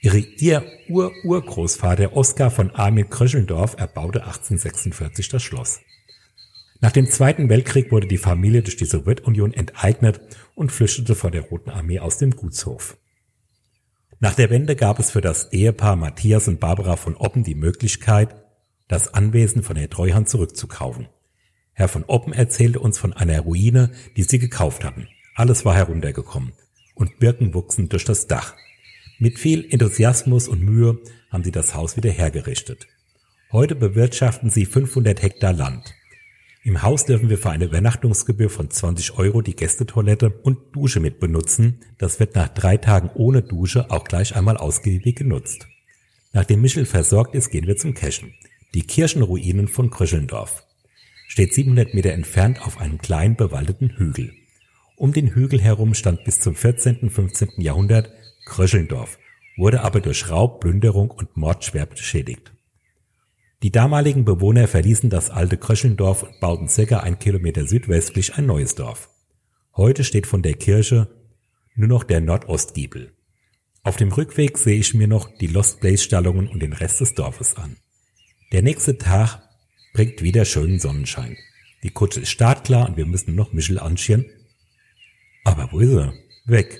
Ihre, 0.00 0.18
ihr 0.18 0.64
Ur-Urgroßvater 0.88 2.16
Oskar 2.16 2.50
von 2.50 2.72
Armin 2.72 3.08
Kröschendorf 3.08 3.76
erbaute 3.78 4.24
1846 4.24 5.28
das 5.28 5.44
Schloss. 5.44 5.80
Nach 6.80 6.90
dem 6.90 7.08
Zweiten 7.08 7.48
Weltkrieg 7.48 7.92
wurde 7.92 8.08
die 8.08 8.18
Familie 8.18 8.62
durch 8.62 8.76
die 8.76 8.84
Sowjetunion 8.84 9.54
enteignet 9.54 10.20
und 10.56 10.72
flüchtete 10.72 11.14
vor 11.14 11.30
der 11.30 11.42
Roten 11.42 11.70
Armee 11.70 12.00
aus 12.00 12.18
dem 12.18 12.32
Gutshof. 12.32 12.96
Nach 14.18 14.34
der 14.34 14.50
Wende 14.50 14.74
gab 14.74 14.98
es 14.98 15.12
für 15.12 15.20
das 15.20 15.52
Ehepaar 15.52 15.94
Matthias 15.94 16.48
und 16.48 16.58
Barbara 16.58 16.96
von 16.96 17.16
Oppen 17.16 17.44
die 17.44 17.54
Möglichkeit, 17.54 18.34
das 18.88 19.14
Anwesen 19.14 19.62
von 19.62 19.76
der 19.76 19.88
Treuhand 19.88 20.28
zurückzukaufen. 20.28 21.06
Herr 21.74 21.88
von 21.88 22.04
Oppen 22.04 22.32
erzählte 22.32 22.80
uns 22.80 22.98
von 22.98 23.12
einer 23.12 23.40
Ruine, 23.40 23.90
die 24.16 24.22
sie 24.22 24.38
gekauft 24.38 24.84
hatten. 24.84 25.08
Alles 25.34 25.64
war 25.64 25.74
heruntergekommen 25.74 26.52
und 26.94 27.18
Birken 27.18 27.54
wuchsen 27.54 27.88
durch 27.88 28.04
das 28.04 28.26
Dach. 28.26 28.54
Mit 29.18 29.38
viel 29.38 29.66
Enthusiasmus 29.70 30.48
und 30.48 30.62
Mühe 30.62 30.98
haben 31.30 31.44
sie 31.44 31.52
das 31.52 31.74
Haus 31.74 31.96
wieder 31.96 32.10
hergerichtet. 32.10 32.86
Heute 33.50 33.74
bewirtschaften 33.74 34.50
sie 34.50 34.66
500 34.66 35.22
Hektar 35.22 35.52
Land. 35.52 35.94
Im 36.64 36.82
Haus 36.82 37.06
dürfen 37.06 37.28
wir 37.28 37.38
für 37.38 37.50
eine 37.50 37.64
Übernachtungsgebühr 37.64 38.48
von 38.48 38.70
20 38.70 39.18
Euro 39.18 39.42
die 39.42 39.56
Gästetoilette 39.56 40.30
und 40.30 40.58
Dusche 40.76 41.00
mit 41.00 41.18
benutzen. 41.18 41.80
Das 41.98 42.20
wird 42.20 42.36
nach 42.36 42.48
drei 42.48 42.76
Tagen 42.76 43.10
ohne 43.14 43.42
Dusche 43.42 43.90
auch 43.90 44.04
gleich 44.04 44.36
einmal 44.36 44.56
ausgiebig 44.56 45.16
genutzt. 45.16 45.66
Nachdem 46.32 46.60
Michel 46.60 46.86
versorgt 46.86 47.34
ist, 47.34 47.50
gehen 47.50 47.66
wir 47.66 47.76
zum 47.76 47.94
Cashen. 47.94 48.34
Die 48.74 48.86
Kirchenruinen 48.86 49.68
von 49.68 49.90
Kröschelndorf. 49.90 50.64
Steht 51.32 51.54
700 51.54 51.94
Meter 51.94 52.12
entfernt 52.12 52.60
auf 52.60 52.78
einem 52.78 52.98
kleinen 52.98 53.36
bewaldeten 53.36 53.88
Hügel. 53.96 54.34
Um 54.96 55.14
den 55.14 55.28
Hügel 55.28 55.62
herum 55.62 55.94
stand 55.94 56.24
bis 56.24 56.40
zum 56.40 56.54
14. 56.54 57.08
15. 57.08 57.52
Jahrhundert 57.56 58.12
Kröschelndorf, 58.44 59.18
wurde 59.56 59.80
aber 59.80 60.02
durch 60.02 60.28
Raub, 60.28 60.60
Plünderung 60.60 61.10
und 61.10 61.34
Mord 61.38 61.64
schwer 61.64 61.86
beschädigt. 61.86 62.52
Die 63.62 63.72
damaligen 63.72 64.26
Bewohner 64.26 64.68
verließen 64.68 65.08
das 65.08 65.30
alte 65.30 65.56
Kröschelndorf 65.56 66.22
und 66.22 66.38
bauten 66.38 66.68
circa 66.68 67.00
ein 67.00 67.18
Kilometer 67.18 67.66
südwestlich 67.66 68.34
ein 68.34 68.44
neues 68.44 68.74
Dorf. 68.74 69.08
Heute 69.74 70.04
steht 70.04 70.26
von 70.26 70.42
der 70.42 70.52
Kirche 70.52 71.08
nur 71.74 71.88
noch 71.88 72.04
der 72.04 72.20
Nordostgiebel. 72.20 73.10
Auf 73.82 73.96
dem 73.96 74.12
Rückweg 74.12 74.58
sehe 74.58 74.80
ich 74.80 74.92
mir 74.92 75.08
noch 75.08 75.34
die 75.38 75.46
Lost 75.46 75.80
Place 75.80 76.02
Stallungen 76.02 76.46
und 76.46 76.60
den 76.60 76.74
Rest 76.74 77.00
des 77.00 77.14
Dorfes 77.14 77.56
an. 77.56 77.78
Der 78.52 78.60
nächste 78.60 78.98
Tag 78.98 79.48
bringt 79.92 80.22
wieder 80.22 80.44
schönen 80.44 80.78
Sonnenschein. 80.78 81.36
Die 81.82 81.90
Kutsche 81.90 82.20
ist 82.20 82.30
startklar 82.30 82.88
und 82.88 82.96
wir 82.96 83.06
müssen 83.06 83.34
noch 83.34 83.52
Michel 83.52 83.78
anschieren. 83.78 84.26
Aber 85.44 85.70
wo 85.72 85.80
ist 85.80 85.92
er? 85.92 86.14
Weg 86.44 86.78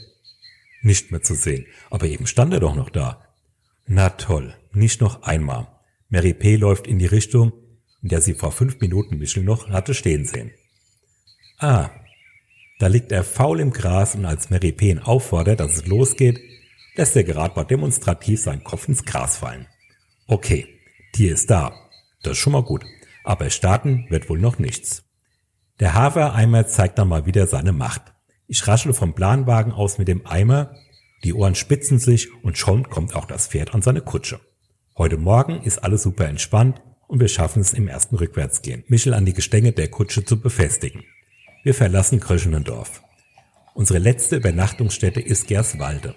nicht 0.82 1.10
mehr 1.10 1.22
zu 1.22 1.34
sehen. 1.34 1.66
Aber 1.90 2.06
eben 2.06 2.26
stand 2.26 2.52
er 2.52 2.60
doch 2.60 2.74
noch 2.74 2.90
da. 2.90 3.28
Na 3.86 4.10
toll, 4.10 4.54
nicht 4.72 5.00
noch 5.00 5.22
einmal. 5.22 5.68
Mary 6.08 6.34
P. 6.34 6.56
läuft 6.56 6.86
in 6.86 6.98
die 6.98 7.06
Richtung, 7.06 7.52
in 8.02 8.08
der 8.08 8.20
sie 8.20 8.34
vor 8.34 8.52
fünf 8.52 8.80
Minuten 8.80 9.18
Michel 9.18 9.44
noch 9.44 9.70
hatte 9.70 9.94
stehen 9.94 10.24
sehen. 10.24 10.50
Ah, 11.58 11.90
da 12.78 12.88
liegt 12.88 13.12
er 13.12 13.22
faul 13.22 13.60
im 13.60 13.72
Gras 13.72 14.14
und 14.14 14.24
als 14.24 14.50
Mary 14.50 14.72
P. 14.72 14.90
ihn 14.90 14.98
auffordert, 14.98 15.60
dass 15.60 15.76
es 15.76 15.86
losgeht, 15.86 16.40
lässt 16.96 17.16
er 17.16 17.24
gerade 17.24 17.54
mal 17.54 17.64
demonstrativ 17.64 18.42
seinen 18.42 18.64
Kopf 18.64 18.88
ins 18.88 19.04
Gras 19.04 19.36
fallen. 19.38 19.66
Okay, 20.26 20.66
Tier 21.12 21.34
ist 21.34 21.50
da. 21.50 21.72
Das 22.22 22.32
ist 22.32 22.38
schon 22.38 22.52
mal 22.52 22.62
gut. 22.62 22.84
Aber 23.24 23.50
starten 23.50 24.06
wird 24.08 24.28
wohl 24.28 24.38
noch 24.38 24.58
nichts. 24.58 25.04
Der 25.80 25.94
Hafereimer 25.94 26.66
zeigt 26.66 26.98
dann 26.98 27.08
mal 27.08 27.26
wieder 27.26 27.46
seine 27.46 27.72
Macht. 27.72 28.12
Ich 28.46 28.66
raschele 28.66 28.94
vom 28.94 29.14
Planwagen 29.14 29.72
aus 29.72 29.98
mit 29.98 30.08
dem 30.08 30.26
Eimer, 30.26 30.74
die 31.24 31.34
Ohren 31.34 31.54
spitzen 31.54 31.98
sich 31.98 32.28
und 32.42 32.58
schon 32.58 32.90
kommt 32.90 33.14
auch 33.14 33.26
das 33.26 33.46
Pferd 33.46 33.74
an 33.74 33.82
seine 33.82 34.00
Kutsche. 34.00 34.40
Heute 34.98 35.16
Morgen 35.16 35.62
ist 35.62 35.78
alles 35.78 36.02
super 36.02 36.26
entspannt 36.26 36.82
und 37.06 37.20
wir 37.20 37.28
schaffen 37.28 37.60
es 37.60 37.72
im 37.72 37.88
ersten 37.88 38.16
Rückwärtsgehen, 38.16 38.84
Michel 38.88 39.14
an 39.14 39.24
die 39.24 39.32
Gestänge 39.32 39.72
der 39.72 39.88
Kutsche 39.88 40.24
zu 40.24 40.40
befestigen. 40.40 41.04
Wir 41.62 41.74
verlassen 41.74 42.20
Kröschenendorf. 42.20 43.02
Unsere 43.74 44.00
letzte 44.00 44.36
Übernachtungsstätte 44.36 45.20
ist 45.20 45.46
Gerswalde. 45.46 46.14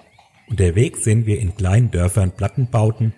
Unterwegs 0.50 1.04
sehen 1.04 1.26
wir 1.26 1.40
in 1.40 1.56
kleinen 1.56 1.92
Dörfern 1.92 2.32
Plattenbauten. 2.32 3.14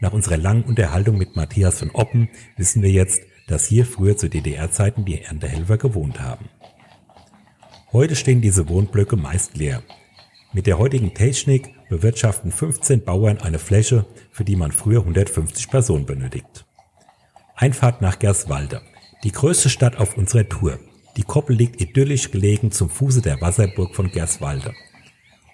Nach 0.00 0.12
unserer 0.12 0.36
langen 0.36 0.64
Unterhaltung 0.64 1.16
mit 1.16 1.36
Matthias 1.36 1.78
von 1.78 1.90
Oppen 1.90 2.28
wissen 2.56 2.82
wir 2.82 2.90
jetzt, 2.90 3.22
dass 3.46 3.66
hier 3.66 3.86
früher 3.86 4.16
zu 4.16 4.28
DDR-Zeiten 4.28 5.04
die 5.04 5.22
Erntehelfer 5.22 5.78
gewohnt 5.78 6.20
haben. 6.20 6.46
Heute 7.92 8.16
stehen 8.16 8.40
diese 8.40 8.68
Wohnblöcke 8.68 9.16
meist 9.16 9.56
leer. 9.56 9.82
Mit 10.52 10.66
der 10.66 10.78
heutigen 10.78 11.14
Technik 11.14 11.72
bewirtschaften 11.88 12.50
15 12.50 13.04
Bauern 13.04 13.38
eine 13.38 13.58
Fläche, 13.58 14.06
für 14.30 14.44
die 14.44 14.56
man 14.56 14.72
früher 14.72 15.00
150 15.00 15.70
Personen 15.70 16.04
benötigt. 16.04 16.66
Einfahrt 17.54 18.02
nach 18.02 18.18
Gerswalde, 18.18 18.82
die 19.24 19.32
größte 19.32 19.70
Stadt 19.70 19.96
auf 19.96 20.16
unserer 20.16 20.48
Tour. 20.48 20.78
Die 21.16 21.22
Koppel 21.22 21.56
liegt 21.56 21.80
idyllisch 21.80 22.30
gelegen 22.30 22.70
zum 22.70 22.90
Fuße 22.90 23.22
der 23.22 23.40
Wasserburg 23.40 23.94
von 23.94 24.10
Gerswalde. 24.10 24.74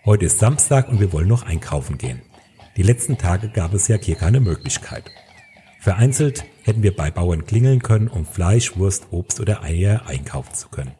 Heute 0.04 0.24
ist 0.24 0.40
Samstag 0.40 0.88
und 0.88 0.98
wir 0.98 1.12
wollen 1.12 1.28
noch 1.28 1.44
einkaufen 1.44 1.98
gehen. 1.98 2.22
Die 2.76 2.82
letzten 2.82 3.18
Tage 3.18 3.48
gab 3.48 3.74
es 3.74 3.88
ja 3.88 3.96
hier 3.96 4.16
keine 4.16 4.40
Möglichkeit. 4.40 5.10
Vereinzelt 5.80 6.44
hätten 6.62 6.82
wir 6.82 6.96
bei 6.96 7.10
Bauern 7.10 7.44
klingeln 7.44 7.82
können, 7.82 8.08
um 8.08 8.24
Fleisch, 8.24 8.76
Wurst, 8.76 9.08
Obst 9.10 9.40
oder 9.40 9.62
Eier 9.62 10.06
einkaufen 10.06 10.54
zu 10.54 10.68
können. 10.68 10.94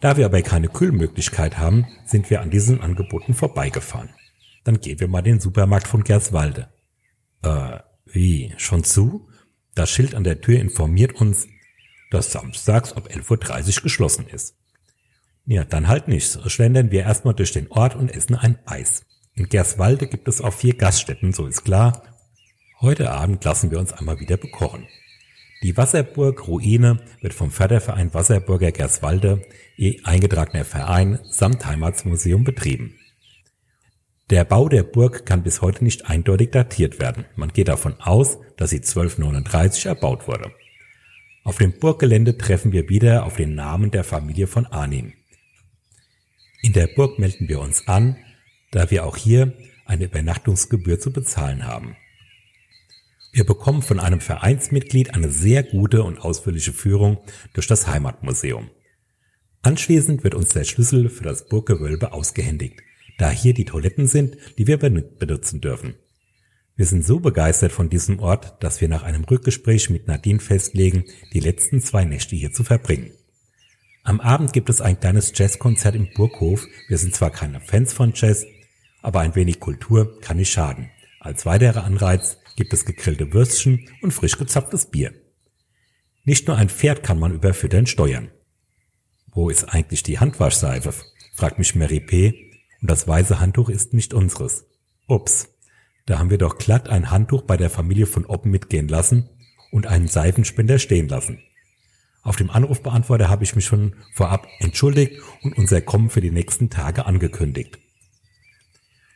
Da 0.00 0.16
wir 0.16 0.26
aber 0.26 0.42
keine 0.42 0.68
Kühlmöglichkeit 0.68 1.58
haben, 1.58 1.86
sind 2.04 2.30
wir 2.30 2.40
an 2.40 2.50
diesen 2.50 2.80
Angeboten 2.80 3.34
vorbeigefahren. 3.34 4.10
Dann 4.64 4.80
gehen 4.80 5.00
wir 5.00 5.08
mal 5.08 5.22
den 5.22 5.40
Supermarkt 5.40 5.88
von 5.88 6.04
Gerswalde. 6.04 6.68
Äh, 7.42 7.78
wie, 8.06 8.54
schon 8.56 8.84
zu? 8.84 9.28
Das 9.74 9.90
Schild 9.90 10.14
an 10.14 10.24
der 10.24 10.40
Tür 10.40 10.58
informiert 10.58 11.20
uns, 11.20 11.46
dass 12.10 12.32
samstags 12.32 12.92
ab 12.92 13.08
11.30 13.08 13.76
Uhr 13.76 13.82
geschlossen 13.82 14.26
ist. 14.26 14.56
Ja, 15.46 15.64
dann 15.64 15.88
halt 15.88 16.08
nicht. 16.08 16.38
Schlendern 16.50 16.90
wir 16.90 17.02
erstmal 17.02 17.34
durch 17.34 17.52
den 17.52 17.70
Ort 17.70 17.94
und 17.94 18.10
essen 18.10 18.34
ein 18.34 18.58
Eis. 18.66 19.04
In 19.38 19.48
Gerswalde 19.48 20.08
gibt 20.08 20.26
es 20.26 20.40
auch 20.40 20.52
vier 20.52 20.74
Gaststätten, 20.74 21.32
so 21.32 21.46
ist 21.46 21.64
klar. 21.64 22.02
Heute 22.80 23.12
Abend 23.12 23.44
lassen 23.44 23.70
wir 23.70 23.78
uns 23.78 23.92
einmal 23.92 24.18
wieder 24.18 24.36
bekochen. 24.36 24.88
Die 25.62 25.76
Wasserburg 25.76 26.48
Ruine 26.48 26.98
wird 27.20 27.34
vom 27.34 27.52
Förderverein 27.52 28.12
Wasserburger 28.12 28.72
Gerswalde, 28.72 29.46
eh 29.76 30.00
eingetragener 30.02 30.64
Verein, 30.64 31.20
samt 31.30 31.64
Heimatsmuseum 31.66 32.42
betrieben. 32.42 32.98
Der 34.28 34.44
Bau 34.44 34.68
der 34.68 34.82
Burg 34.82 35.24
kann 35.24 35.44
bis 35.44 35.62
heute 35.62 35.84
nicht 35.84 36.06
eindeutig 36.06 36.50
datiert 36.50 36.98
werden. 36.98 37.24
Man 37.36 37.52
geht 37.52 37.68
davon 37.68 37.94
aus, 38.00 38.38
dass 38.56 38.70
sie 38.70 38.78
1239 38.78 39.86
erbaut 39.86 40.26
wurde. 40.26 40.50
Auf 41.44 41.58
dem 41.58 41.78
Burggelände 41.78 42.36
treffen 42.38 42.72
wir 42.72 42.88
wieder 42.88 43.24
auf 43.24 43.36
den 43.36 43.54
Namen 43.54 43.92
der 43.92 44.02
Familie 44.02 44.48
von 44.48 44.66
Arnim. 44.66 45.12
In 46.60 46.72
der 46.72 46.88
Burg 46.88 47.20
melden 47.20 47.48
wir 47.48 47.60
uns 47.60 47.86
an, 47.86 48.16
da 48.70 48.90
wir 48.90 49.04
auch 49.04 49.16
hier 49.16 49.52
eine 49.84 50.04
Übernachtungsgebühr 50.04 51.00
zu 51.00 51.12
bezahlen 51.12 51.66
haben. 51.66 51.96
Wir 53.32 53.44
bekommen 53.44 53.82
von 53.82 54.00
einem 54.00 54.20
Vereinsmitglied 54.20 55.14
eine 55.14 55.30
sehr 55.30 55.62
gute 55.62 56.02
und 56.02 56.18
ausführliche 56.18 56.72
Führung 56.72 57.18
durch 57.52 57.66
das 57.66 57.86
Heimatmuseum. 57.86 58.70
Anschließend 59.62 60.24
wird 60.24 60.34
uns 60.34 60.50
der 60.50 60.64
Schlüssel 60.64 61.08
für 61.08 61.24
das 61.24 61.48
Burggewölbe 61.48 62.12
ausgehändigt, 62.12 62.80
da 63.18 63.30
hier 63.30 63.54
die 63.54 63.64
Toiletten 63.64 64.06
sind, 64.06 64.36
die 64.56 64.66
wir 64.66 64.78
benutzen 64.78 65.60
dürfen. 65.60 65.94
Wir 66.76 66.86
sind 66.86 67.04
so 67.04 67.18
begeistert 67.18 67.72
von 67.72 67.90
diesem 67.90 68.20
Ort, 68.20 68.62
dass 68.62 68.80
wir 68.80 68.88
nach 68.88 69.02
einem 69.02 69.24
Rückgespräch 69.24 69.90
mit 69.90 70.06
Nadine 70.06 70.38
festlegen, 70.38 71.04
die 71.32 71.40
letzten 71.40 71.80
zwei 71.80 72.04
Nächte 72.04 72.36
hier 72.36 72.52
zu 72.52 72.62
verbringen. 72.62 73.10
Am 74.04 74.20
Abend 74.20 74.52
gibt 74.52 74.70
es 74.70 74.80
ein 74.80 75.00
kleines 75.00 75.32
Jazzkonzert 75.34 75.96
im 75.96 76.08
Burghof. 76.14 76.66
Wir 76.86 76.96
sind 76.96 77.14
zwar 77.14 77.30
keine 77.30 77.60
Fans 77.60 77.92
von 77.92 78.12
Jazz, 78.14 78.46
aber 79.02 79.20
ein 79.20 79.34
wenig 79.34 79.60
Kultur 79.60 80.20
kann 80.20 80.36
nicht 80.36 80.52
schaden. 80.52 80.90
Als 81.20 81.46
weiterer 81.46 81.84
Anreiz 81.84 82.38
gibt 82.56 82.72
es 82.72 82.84
gegrillte 82.84 83.32
Würstchen 83.32 83.88
und 84.02 84.12
frisch 84.12 84.38
gezapftes 84.38 84.86
Bier. 84.86 85.12
Nicht 86.24 86.46
nur 86.46 86.56
ein 86.56 86.68
Pferd 86.68 87.02
kann 87.02 87.18
man 87.18 87.34
überfüttern 87.34 87.86
steuern. 87.86 88.30
Wo 89.32 89.50
ist 89.50 89.64
eigentlich 89.64 90.02
die 90.02 90.18
Handwaschseife? 90.18 90.92
fragt 91.34 91.58
mich 91.58 91.74
Mary 91.74 92.00
P. 92.00 92.52
Und 92.80 92.90
das 92.90 93.06
weiße 93.08 93.40
Handtuch 93.40 93.68
ist 93.68 93.94
nicht 93.94 94.14
unseres. 94.14 94.66
Ups, 95.06 95.48
da 96.06 96.18
haben 96.18 96.30
wir 96.30 96.38
doch 96.38 96.58
glatt 96.58 96.88
ein 96.88 97.10
Handtuch 97.10 97.42
bei 97.42 97.56
der 97.56 97.70
Familie 97.70 98.06
von 98.06 98.26
Oppen 98.26 98.50
mitgehen 98.50 98.88
lassen 98.88 99.28
und 99.70 99.86
einen 99.86 100.08
Seifenspender 100.08 100.78
stehen 100.78 101.08
lassen. 101.08 101.40
Auf 102.22 102.36
dem 102.36 102.50
Anrufbeantworter 102.50 103.28
habe 103.28 103.44
ich 103.44 103.54
mich 103.54 103.64
schon 103.64 103.94
vorab 104.12 104.46
entschuldigt 104.58 105.22
und 105.42 105.56
unser 105.56 105.80
Kommen 105.80 106.10
für 106.10 106.20
die 106.20 106.30
nächsten 106.30 106.68
Tage 106.68 107.06
angekündigt. 107.06 107.78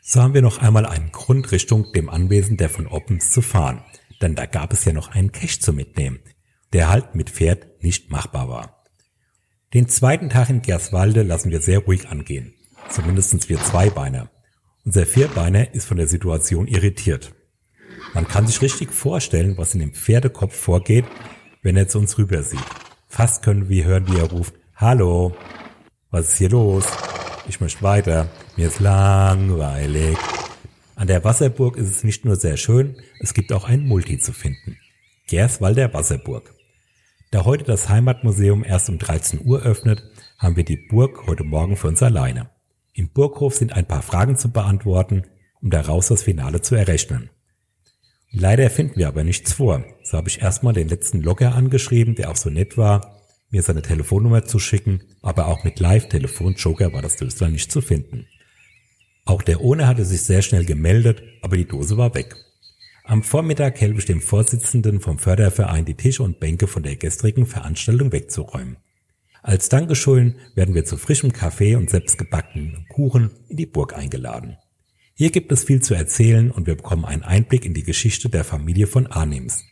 So 0.05 0.21
haben 0.21 0.35
wir 0.35 0.43
noch 0.43 0.59
einmal 0.59 0.85
einen 0.85 1.13
Grund 1.13 1.53
Richtung 1.53 1.93
dem 1.93 2.11
Anwesen 2.11 2.57
der 2.57 2.69
von 2.69 2.89
Oppens 2.89 3.31
zu 3.31 3.41
fahren, 3.41 3.85
denn 4.21 4.35
da 4.35 4.47
gab 4.47 4.73
es 4.73 4.85
ja 4.85 4.93
noch 4.93 5.13
einen 5.13 5.31
Cache 5.31 5.61
zu 5.61 5.73
mitnehmen, 5.73 6.19
der 6.73 6.89
halt 6.91 7.15
mit 7.15 7.31
Pferd 7.31 7.81
nicht 7.85 8.11
machbar 8.11 8.49
war. 8.49 8.85
Den 9.73 9.89
zweiten 9.89 10.29
Tag 10.29 10.51
in 10.51 10.61
Gerswalde 10.61 11.23
lassen 11.23 11.53
wir 11.53 11.61
sehr 11.61 11.79
ruhig 11.79 12.09
angehen, 12.09 12.53
zumindestens 12.91 13.49
wir 13.49 13.63
Zweibeiner. 13.63 14.29
Unser 14.85 15.07
Vierbeiner 15.07 15.73
ist 15.73 15.87
von 15.87 15.99
der 15.99 16.09
Situation 16.09 16.67
irritiert. 16.67 17.33
Man 18.13 18.27
kann 18.27 18.49
sich 18.49 18.61
richtig 18.61 18.91
vorstellen, 18.91 19.57
was 19.57 19.75
in 19.75 19.81
dem 19.81 19.95
Pferdekopf 19.95 20.57
vorgeht, 20.57 21.05
wenn 21.63 21.77
er 21.77 21.87
zu 21.87 22.01
uns 22.01 22.19
rüber 22.19 22.43
sieht. 22.43 22.59
Fast 23.07 23.45
können 23.45 23.69
wir 23.69 23.85
hören, 23.85 24.09
wie 24.09 24.19
er 24.19 24.31
ruft, 24.31 24.55
Hallo, 24.75 25.37
was 26.11 26.31
ist 26.31 26.39
hier 26.39 26.51
los? 26.51 26.87
Ich 27.47 27.61
möchte 27.61 27.83
weiter, 27.83 28.29
mir 28.57 28.69
ist 28.69 28.81
langweilig. 28.81 30.17
An 30.95 31.07
der 31.07 31.25
Wasserburg 31.25 31.77
ist 31.77 31.91
es 31.91 32.05
nicht 32.05 32.25
nur 32.25 32.37
sehr 32.37 32.57
schön, 32.57 32.97
es 33.21 33.35
gibt 33.35 33.53
auch 33.53 33.65
ein 33.65 33.87
Multi 33.87 34.19
zu 34.19 34.33
finden. 34.33 34.77
Gerswalder 35.27 35.93
Wasserburg. 35.95 36.55
Da 37.31 37.45
heute 37.45 37.65
das 37.65 37.89
Heimatmuseum 37.89 38.63
erst 38.63 38.91
um 38.91 38.99
13 38.99 39.41
Uhr 39.45 39.63
öffnet, 39.63 40.03
haben 40.39 40.57
wir 40.57 40.65
die 40.65 40.77
Burg 40.77 41.27
heute 41.27 41.45
Morgen 41.45 41.77
für 41.77 41.89
uns 41.89 42.03
alleine. 42.03 42.51
Im 42.93 43.09
Burghof 43.09 43.55
sind 43.55 43.73
ein 43.73 43.87
paar 43.87 44.03
Fragen 44.03 44.37
zu 44.37 44.51
beantworten, 44.51 45.25
um 45.63 45.71
daraus 45.71 46.09
das 46.09 46.25
Finale 46.25 46.61
zu 46.61 46.75
errechnen. 46.75 47.31
Leider 48.31 48.69
finden 48.69 48.97
wir 48.97 49.09
aber 49.09 49.25
nichts 49.25 49.55
vor. 49.55 49.85
So 50.03 50.19
habe 50.19 50.29
ich 50.29 50.43
erstmal 50.43 50.75
den 50.75 50.89
letzten 50.89 51.23
Logger 51.23 51.55
angeschrieben, 51.55 52.15
der 52.15 52.31
auch 52.31 52.37
so 52.37 52.51
nett 52.51 52.77
war, 52.77 53.19
mir 53.51 53.63
seine 53.63 53.83
Telefonnummer 53.83 54.45
zu 54.45 54.59
schicken, 54.59 55.03
aber 55.23 55.47
auch 55.47 55.65
mit 55.65 55.81
Live-Telefon-Joker 55.81 56.93
war 56.93 57.03
das 57.03 57.17
Dösler 57.17 57.49
nicht 57.49 57.71
zu 57.73 57.81
finden. 57.81 58.27
Auch 59.25 59.43
der 59.43 59.61
Ohne 59.61 59.87
hatte 59.87 60.05
sich 60.05 60.23
sehr 60.23 60.43
schnell 60.43 60.65
gemeldet, 60.65 61.23
aber 61.43 61.57
die 61.57 61.67
Dose 61.67 61.97
war 61.97 62.15
weg. 62.15 62.37
Am 63.05 63.23
Vormittag 63.23 63.81
helfe 63.81 63.99
ich 63.99 64.07
dem 64.07 64.21
Vorsitzenden 64.21 65.01
vom 65.01 65.19
Förderverein 65.19 65.85
die 65.85 65.95
Tische 65.95 66.23
und 66.23 66.41
Bänke 66.41 66.67
von 66.67 66.83
der 66.83 66.97
gestrigen 66.97 67.47
Veranstaltung 67.47 68.13
wegzuräumen. 68.13 68.77
Als 69.43 69.69
Dankeschön 69.69 70.37
werden 70.55 70.75
wir 70.75 70.85
zu 70.85 70.97
frischem 70.97 71.33
Kaffee 71.33 71.75
und 71.75 71.91
selbstgebackenen 71.91 72.87
Kuchen 72.89 73.31
in 73.49 73.57
die 73.57 73.67
Burg 73.67 73.97
eingeladen. 73.97 74.57
Hier 75.15 75.31
gibt 75.31 75.51
es 75.51 75.65
viel 75.65 75.83
zu 75.83 75.95
erzählen 75.95 76.51
und 76.51 76.67
wir 76.67 76.77
bekommen 76.77 77.05
einen 77.05 77.25
Einblick 77.25 77.65
in 77.65 77.75
die 77.75 77.83
Geschichte 77.83 78.29
der 78.29 78.45
Familie 78.45 78.87
von 78.87 79.09
Arnims 79.09 79.65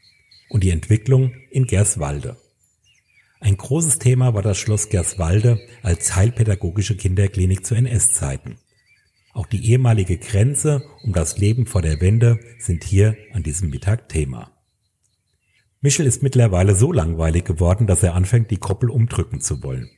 und 0.49 0.65
die 0.65 0.71
Entwicklung 0.71 1.33
in 1.51 1.67
Gerswalde. 1.67 2.37
Ein 3.39 3.57
großes 3.57 3.99
Thema 3.99 4.35
war 4.35 4.43
das 4.43 4.59
Schloss 4.59 4.91
Gerswalde 4.91 5.61
als 5.83 6.15
heilpädagogische 6.15 6.97
Kinderklinik 6.97 7.65
zu 7.65 7.75
NS-Zeiten. 7.75 8.59
Auch 9.33 9.47
die 9.47 9.71
ehemalige 9.71 10.19
Grenze 10.19 10.83
um 11.03 11.13
das 11.13 11.39
Leben 11.39 11.67
vor 11.67 11.83
der 11.83 12.01
Wende 12.01 12.41
sind 12.59 12.85
hier 12.85 13.17
an 13.33 13.43
diesem 13.43 13.71
Mittag 13.71 14.09
Thema. 14.09 14.51
Michel 15.81 16.07
ist 16.07 16.23
mittlerweile 16.23 16.75
so 16.75 16.93
langweilig 16.93 17.45
geworden, 17.45 17.87
dass 17.87 18.03
er 18.03 18.15
anfängt, 18.15 18.51
die 18.51 18.59
Koppel 18.59 18.91
umdrücken 18.91 19.41
zu 19.41 19.63
wollen. 19.63 19.89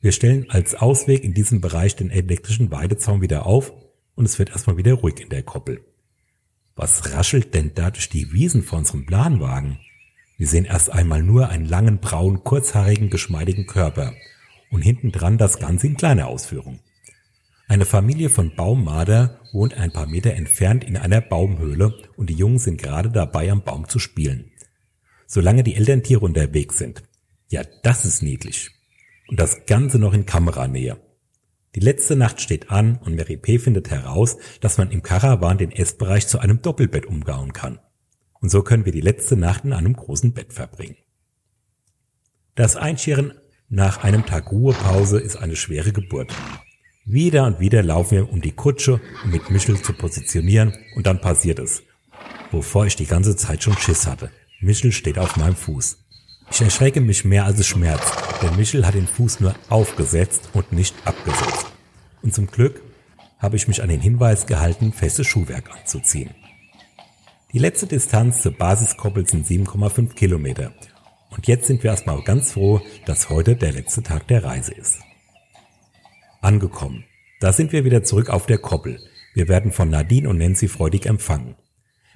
Wir 0.00 0.12
stellen 0.12 0.50
als 0.50 0.74
Ausweg 0.74 1.24
in 1.24 1.32
diesem 1.32 1.60
Bereich 1.60 1.96
den 1.96 2.10
elektrischen 2.10 2.70
Weidezaun 2.70 3.22
wieder 3.22 3.46
auf 3.46 3.72
und 4.14 4.24
es 4.24 4.38
wird 4.38 4.50
erstmal 4.50 4.76
wieder 4.76 4.94
ruhig 4.94 5.20
in 5.20 5.30
der 5.30 5.42
Koppel. 5.42 5.84
Was 6.74 7.14
raschelt 7.14 7.54
denn 7.54 7.72
da 7.74 7.90
durch 7.90 8.10
die 8.10 8.32
Wiesen 8.32 8.62
vor 8.62 8.78
unserem 8.78 9.06
Planwagen? 9.06 9.78
Wir 10.36 10.46
sehen 10.46 10.66
erst 10.66 10.92
einmal 10.92 11.22
nur 11.22 11.48
einen 11.48 11.64
langen, 11.64 11.98
braunen, 11.98 12.44
kurzhaarigen, 12.44 13.08
geschmeidigen 13.08 13.66
Körper 13.66 14.12
und 14.70 14.82
hinten 14.82 15.12
dran 15.12 15.38
das 15.38 15.58
Ganze 15.58 15.86
in 15.86 15.96
kleiner 15.96 16.26
Ausführung. 16.26 16.80
Eine 17.68 17.84
Familie 17.84 18.30
von 18.30 18.54
Baummarder 18.54 19.40
wohnt 19.52 19.74
ein 19.74 19.92
paar 19.92 20.06
Meter 20.06 20.34
entfernt 20.34 20.84
in 20.84 20.96
einer 20.96 21.20
Baumhöhle 21.20 21.98
und 22.16 22.30
die 22.30 22.34
Jungen 22.34 22.58
sind 22.58 22.80
gerade 22.80 23.10
dabei, 23.10 23.50
am 23.50 23.64
Baum 23.64 23.88
zu 23.88 23.98
spielen. 23.98 24.52
Solange 25.26 25.64
die 25.64 25.74
Elterntiere 25.74 26.20
unterwegs 26.20 26.78
sind. 26.78 27.02
Ja, 27.48 27.62
das 27.82 28.04
ist 28.04 28.22
niedlich. 28.22 28.70
Und 29.28 29.40
das 29.40 29.66
Ganze 29.66 29.98
noch 29.98 30.14
in 30.14 30.26
Kameranähe. 30.26 30.96
Die 31.74 31.80
letzte 31.80 32.14
Nacht 32.14 32.40
steht 32.40 32.70
an 32.70 32.98
und 33.04 33.16
Mary 33.16 33.36
P. 33.36 33.58
findet 33.58 33.90
heraus, 33.90 34.38
dass 34.60 34.78
man 34.78 34.92
im 34.92 35.02
Karawan 35.02 35.58
den 35.58 35.72
Essbereich 35.72 36.28
zu 36.28 36.38
einem 36.38 36.62
Doppelbett 36.62 37.06
umbauen 37.06 37.52
kann. 37.52 37.80
Und 38.40 38.48
so 38.48 38.62
können 38.62 38.84
wir 38.84 38.92
die 38.92 39.00
letzte 39.00 39.36
Nacht 39.36 39.64
in 39.64 39.72
einem 39.72 39.94
großen 39.94 40.32
Bett 40.32 40.52
verbringen. 40.52 40.96
Das 42.54 42.76
Einscheren 42.76 43.34
nach 43.68 44.04
einem 44.04 44.24
Tag 44.24 44.52
Ruhepause 44.52 45.18
ist 45.18 45.36
eine 45.36 45.56
schwere 45.56 45.92
Geburt. 45.92 46.32
Wieder 47.08 47.46
und 47.46 47.60
wieder 47.60 47.84
laufen 47.84 48.10
wir 48.16 48.32
um 48.32 48.40
die 48.40 48.50
Kutsche, 48.50 49.00
um 49.22 49.30
mit 49.30 49.48
Michel 49.48 49.80
zu 49.80 49.92
positionieren 49.92 50.76
und 50.96 51.06
dann 51.06 51.20
passiert 51.20 51.60
es. 51.60 51.84
Wovor 52.50 52.86
ich 52.86 52.96
die 52.96 53.06
ganze 53.06 53.36
Zeit 53.36 53.62
schon 53.62 53.78
Schiss 53.78 54.08
hatte. 54.08 54.32
Michel 54.58 54.90
steht 54.90 55.16
auf 55.16 55.36
meinem 55.36 55.54
Fuß. 55.54 55.98
Ich 56.50 56.60
erschrecke 56.60 57.00
mich 57.00 57.24
mehr 57.24 57.44
als 57.44 57.60
es 57.60 57.68
schmerzt, 57.68 58.12
denn 58.42 58.56
Michel 58.56 58.84
hat 58.84 58.96
den 58.96 59.06
Fuß 59.06 59.38
nur 59.38 59.54
aufgesetzt 59.68 60.48
und 60.52 60.72
nicht 60.72 60.96
abgesetzt. 61.04 61.66
Und 62.22 62.34
zum 62.34 62.48
Glück 62.48 62.82
habe 63.38 63.54
ich 63.54 63.68
mich 63.68 63.84
an 63.84 63.88
den 63.88 64.00
Hinweis 64.00 64.46
gehalten, 64.46 64.92
festes 64.92 65.28
Schuhwerk 65.28 65.70
anzuziehen. 65.70 66.30
Die 67.52 67.60
letzte 67.60 67.86
Distanz 67.86 68.42
zur 68.42 68.50
Basiskoppel 68.50 69.28
sind 69.28 69.46
7,5 69.46 70.14
Kilometer. 70.14 70.72
Und 71.30 71.46
jetzt 71.46 71.68
sind 71.68 71.84
wir 71.84 71.92
erstmal 71.92 72.20
ganz 72.24 72.50
froh, 72.50 72.80
dass 73.04 73.30
heute 73.30 73.54
der 73.54 73.74
letzte 73.74 74.02
Tag 74.02 74.26
der 74.26 74.42
Reise 74.42 74.74
ist. 74.74 75.05
Angekommen. 76.46 77.02
Da 77.40 77.52
sind 77.52 77.72
wir 77.72 77.84
wieder 77.84 78.04
zurück 78.04 78.30
auf 78.30 78.46
der 78.46 78.58
Koppel. 78.58 79.00
Wir 79.34 79.48
werden 79.48 79.72
von 79.72 79.90
Nadine 79.90 80.28
und 80.28 80.38
Nancy 80.38 80.68
freudig 80.68 81.06
empfangen. 81.06 81.56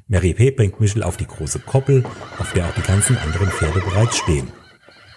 Mary 0.07 0.35
P. 0.35 0.53
bringt 0.53 0.79
Michel 0.79 1.03
auf 1.03 1.17
die 1.17 1.27
große 1.27 1.59
Koppel, 1.59 2.05
auf 2.39 2.53
der 2.53 2.69
auch 2.69 2.75
die 2.77 2.83
ganzen 2.83 3.17
anderen 3.19 3.49
Pferde 3.51 3.81
bereits 3.81 4.19
stehen. 4.19 4.47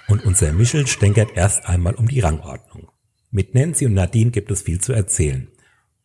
Und 0.07 0.26
unser 0.26 0.51
Michel 0.51 0.88
stänkert 0.88 1.30
erst 1.36 1.68
einmal 1.68 1.93
um 1.93 2.07
die 2.07 2.22
Rangordnung. 2.22 2.89
Mit 3.30 3.53
Nancy 3.53 3.86
und 3.86 3.93
Nadine 3.93 4.32
gibt 4.32 4.49
es 4.49 4.64
viel 4.64 4.82
zu 4.82 4.93
erzählen. 4.93 5.47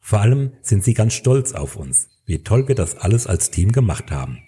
Vor 0.00 0.20
allem 0.20 0.52
sind 0.60 0.84
sie 0.84 0.92
ganz 0.92 1.14
stolz 1.14 1.52
auf 1.52 1.76
uns, 1.76 2.10
wie 2.26 2.42
toll 2.42 2.68
wir 2.68 2.74
das 2.74 2.98
alles 2.98 3.26
als 3.26 3.50
Team 3.50 3.72
gemacht 3.72 4.10
haben. 4.10 4.42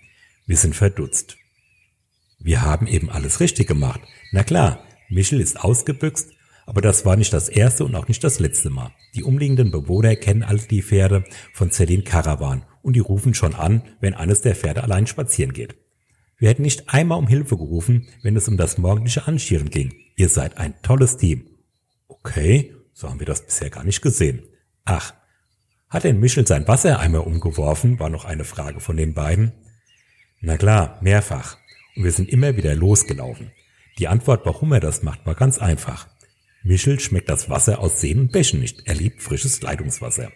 Wir 0.44 0.58
sind 0.58 0.76
verdutzt. 0.76 1.38
Wir 2.38 2.60
haben 2.60 2.86
eben 2.86 3.08
alles 3.08 3.40
richtig 3.40 3.68
gemacht. 3.68 4.02
Na 4.32 4.42
klar, 4.42 4.84
Michel 5.08 5.40
ist 5.40 5.58
ausgebüxt, 5.58 6.34
aber 6.70 6.82
das 6.82 7.04
war 7.04 7.16
nicht 7.16 7.32
das 7.32 7.48
erste 7.48 7.84
und 7.84 7.96
auch 7.96 8.06
nicht 8.06 8.22
das 8.22 8.38
letzte 8.38 8.70
Mal. 8.70 8.92
Die 9.16 9.24
umliegenden 9.24 9.72
Bewohner 9.72 10.14
kennen 10.14 10.44
alle 10.44 10.60
die 10.60 10.82
Pferde 10.82 11.24
von 11.52 11.72
Celine 11.72 12.04
Caravan 12.04 12.64
und 12.82 12.94
die 12.94 13.00
rufen 13.00 13.34
schon 13.34 13.56
an, 13.56 13.82
wenn 13.98 14.14
eines 14.14 14.40
der 14.42 14.54
Pferde 14.54 14.84
allein 14.84 15.08
spazieren 15.08 15.52
geht. 15.52 15.74
Wir 16.38 16.48
hätten 16.48 16.62
nicht 16.62 16.88
einmal 16.88 17.18
um 17.18 17.26
Hilfe 17.26 17.56
gerufen, 17.56 18.06
wenn 18.22 18.36
es 18.36 18.46
um 18.46 18.56
das 18.56 18.78
morgendliche 18.78 19.26
Anschieren 19.26 19.70
ging. 19.70 19.92
Ihr 20.14 20.28
seid 20.28 20.58
ein 20.58 20.80
tolles 20.82 21.16
Team. 21.16 21.44
Okay, 22.06 22.72
so 22.92 23.10
haben 23.10 23.18
wir 23.18 23.26
das 23.26 23.44
bisher 23.44 23.70
gar 23.70 23.82
nicht 23.82 24.00
gesehen. 24.00 24.44
Ach, 24.84 25.12
hat 25.88 26.04
denn 26.04 26.20
Michel 26.20 26.46
sein 26.46 26.68
Wassereimer 26.68 27.26
umgeworfen, 27.26 27.98
war 27.98 28.10
noch 28.10 28.26
eine 28.26 28.44
Frage 28.44 28.78
von 28.78 28.96
den 28.96 29.12
beiden. 29.12 29.50
Na 30.40 30.56
klar, 30.56 31.00
mehrfach. 31.00 31.56
Und 31.96 32.04
wir 32.04 32.12
sind 32.12 32.28
immer 32.28 32.56
wieder 32.56 32.76
losgelaufen. 32.76 33.50
Die 33.98 34.06
Antwort, 34.06 34.46
warum 34.46 34.72
er 34.72 34.78
das 34.78 35.02
macht, 35.02 35.26
war 35.26 35.34
ganz 35.34 35.58
einfach. 35.58 36.06
Michel 36.62 37.00
schmeckt 37.00 37.28
das 37.28 37.48
Wasser 37.48 37.78
aus 37.80 38.00
Seen 38.00 38.20
und 38.20 38.32
Bächen 38.32 38.60
nicht. 38.60 38.86
Er 38.86 38.94
liebt 38.94 39.22
frisches 39.22 39.62
Leitungswasser. 39.62 40.30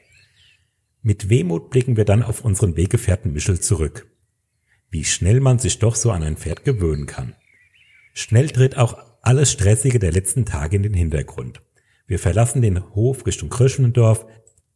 Mit 1.03 1.29
Wehmut 1.29 1.70
blicken 1.70 1.97
wir 1.97 2.05
dann 2.05 2.22
auf 2.22 2.45
unseren 2.45 2.77
Weggefährten 2.77 3.33
Michel 3.33 3.61
zurück 3.61 4.07
wie 4.95 5.03
schnell 5.03 5.41
man 5.41 5.59
sich 5.59 5.81
doch 5.81 5.97
so 5.97 6.12
an 6.12 6.22
ein 6.22 6.37
Pferd 6.37 6.64
gewöhnen 6.64 7.07
kann. 7.07 7.35
Schnell 8.12 8.49
tritt 8.49 8.79
auch 8.79 8.97
alles 9.22 9.51
Stressige 9.51 9.99
der 9.99 10.12
letzten 10.12 10.45
Tage 10.45 10.77
in 10.77 10.85
den 10.85 10.95
Hintergrund. 10.95 11.61
Wir 12.07 12.20
verlassen 12.20 12.62
den 12.62 12.95
Hof 12.95 13.27
Richtung 13.27 13.49
Kröschendorf, 13.49 14.25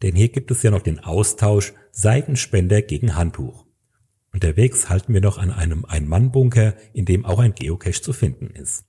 denn 0.02 0.16
hier 0.16 0.28
gibt 0.28 0.50
es 0.50 0.64
ja 0.64 0.72
noch 0.72 0.82
den 0.82 0.98
Austausch 0.98 1.72
Seitenspender 1.92 2.82
gegen 2.82 3.14
Handtuch. 3.14 3.64
Unterwegs 4.32 4.88
halten 4.90 5.14
wir 5.14 5.20
noch 5.20 5.38
an 5.38 5.52
einem 5.52 5.84
Ein-Mann-Bunker, 5.84 6.74
in 6.92 7.04
dem 7.04 7.24
auch 7.24 7.38
ein 7.38 7.54
Geocache 7.54 8.02
zu 8.02 8.12
finden 8.12 8.48
ist. 8.56 8.86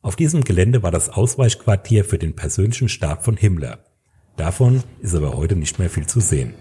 Auf 0.00 0.14
diesem 0.14 0.44
Gelände 0.44 0.82
war 0.82 0.92
das 0.92 1.08
Ausweichquartier 1.08 2.04
für 2.04 2.18
den 2.18 2.36
persönlichen 2.36 2.88
Stab 2.88 3.24
von 3.24 3.36
Himmler. 3.36 3.84
Davon 4.36 4.84
ist 5.00 5.14
aber 5.14 5.36
heute 5.36 5.56
nicht 5.56 5.80
mehr 5.80 5.90
viel 5.90 6.06
zu 6.06 6.20
sehen. 6.20 6.54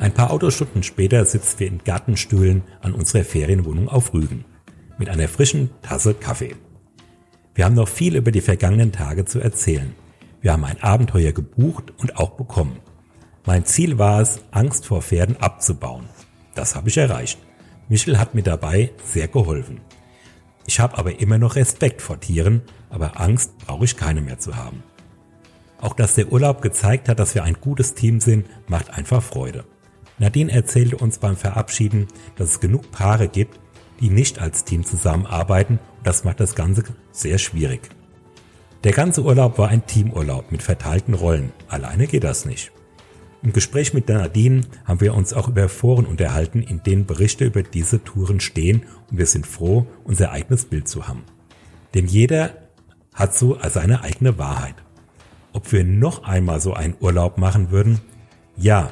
Ein 0.00 0.12
paar 0.14 0.30
Autostunden 0.30 0.82
später 0.82 1.24
sitzen 1.26 1.60
wir 1.60 1.66
in 1.66 1.78
Gartenstühlen 1.84 2.62
an 2.80 2.94
unserer 2.94 3.24
Ferienwohnung 3.24 3.88
auf 3.88 4.14
Rügen. 4.14 4.46
Mit 4.96 5.10
einer 5.10 5.28
frischen 5.28 5.70
Tasse 5.82 6.14
Kaffee. 6.14 6.56
Wir 7.54 7.66
haben 7.66 7.74
noch 7.74 7.88
viel 7.88 8.16
über 8.16 8.30
die 8.30 8.40
vergangenen 8.40 8.92
Tage 8.92 9.26
zu 9.26 9.40
erzählen. 9.40 9.94
Wir 10.44 10.52
haben 10.52 10.66
ein 10.66 10.82
Abenteuer 10.82 11.32
gebucht 11.32 11.94
und 11.96 12.18
auch 12.18 12.32
bekommen. 12.32 12.78
Mein 13.46 13.64
Ziel 13.64 13.96
war 13.96 14.20
es, 14.20 14.40
Angst 14.50 14.84
vor 14.84 15.00
Pferden 15.00 15.38
abzubauen. 15.38 16.04
Das 16.54 16.76
habe 16.76 16.90
ich 16.90 16.98
erreicht. 16.98 17.38
Michel 17.88 18.18
hat 18.18 18.34
mir 18.34 18.42
dabei 18.42 18.92
sehr 19.06 19.26
geholfen. 19.26 19.80
Ich 20.66 20.80
habe 20.80 20.98
aber 20.98 21.18
immer 21.18 21.38
noch 21.38 21.56
Respekt 21.56 22.02
vor 22.02 22.20
Tieren, 22.20 22.60
aber 22.90 23.22
Angst 23.22 23.56
brauche 23.56 23.86
ich 23.86 23.96
keine 23.96 24.20
mehr 24.20 24.38
zu 24.38 24.54
haben. 24.54 24.82
Auch 25.80 25.94
dass 25.94 26.14
der 26.14 26.30
Urlaub 26.30 26.60
gezeigt 26.60 27.08
hat, 27.08 27.20
dass 27.20 27.34
wir 27.34 27.42
ein 27.42 27.56
gutes 27.62 27.94
Team 27.94 28.20
sind, 28.20 28.46
macht 28.68 28.90
einfach 28.90 29.22
Freude. 29.22 29.64
Nadine 30.18 30.52
erzählte 30.52 30.98
uns 30.98 31.16
beim 31.16 31.38
Verabschieden, 31.38 32.06
dass 32.36 32.50
es 32.50 32.60
genug 32.60 32.90
Paare 32.90 33.28
gibt, 33.28 33.58
die 33.98 34.10
nicht 34.10 34.40
als 34.42 34.64
Team 34.64 34.84
zusammenarbeiten 34.84 35.78
und 35.96 36.06
das 36.06 36.24
macht 36.24 36.40
das 36.40 36.54
Ganze 36.54 36.84
sehr 37.12 37.38
schwierig. 37.38 37.88
Der 38.84 38.92
ganze 38.92 39.22
Urlaub 39.22 39.56
war 39.56 39.70
ein 39.70 39.86
Teamurlaub 39.86 40.52
mit 40.52 40.62
verteilten 40.62 41.14
Rollen. 41.14 41.52
Alleine 41.68 42.06
geht 42.06 42.22
das 42.22 42.44
nicht. 42.44 42.70
Im 43.42 43.54
Gespräch 43.54 43.94
mit 43.94 44.10
Nadine 44.10 44.60
haben 44.84 45.00
wir 45.00 45.14
uns 45.14 45.32
auch 45.32 45.48
über 45.48 45.70
Foren 45.70 46.04
unterhalten, 46.04 46.62
in 46.62 46.82
denen 46.82 47.06
Berichte 47.06 47.46
über 47.46 47.62
diese 47.62 48.04
Touren 48.04 48.40
stehen 48.40 48.82
und 49.10 49.16
wir 49.16 49.24
sind 49.24 49.46
froh, 49.46 49.86
unser 50.04 50.32
eigenes 50.32 50.66
Bild 50.66 50.86
zu 50.86 51.08
haben. 51.08 51.24
Denn 51.94 52.06
jeder 52.06 52.50
hat 53.14 53.34
so 53.34 53.58
seine 53.70 54.02
eigene 54.02 54.36
Wahrheit. 54.36 54.74
Ob 55.54 55.72
wir 55.72 55.84
noch 55.84 56.24
einmal 56.24 56.60
so 56.60 56.74
einen 56.74 56.96
Urlaub 57.00 57.38
machen 57.38 57.70
würden? 57.70 58.02
Ja, 58.54 58.90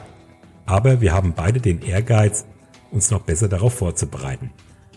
aber 0.64 1.02
wir 1.02 1.12
haben 1.12 1.34
beide 1.34 1.60
den 1.60 1.82
Ehrgeiz, 1.82 2.46
uns 2.90 3.10
noch 3.10 3.22
besser 3.22 3.48
darauf 3.48 3.74
vorzubereiten. 3.74 4.52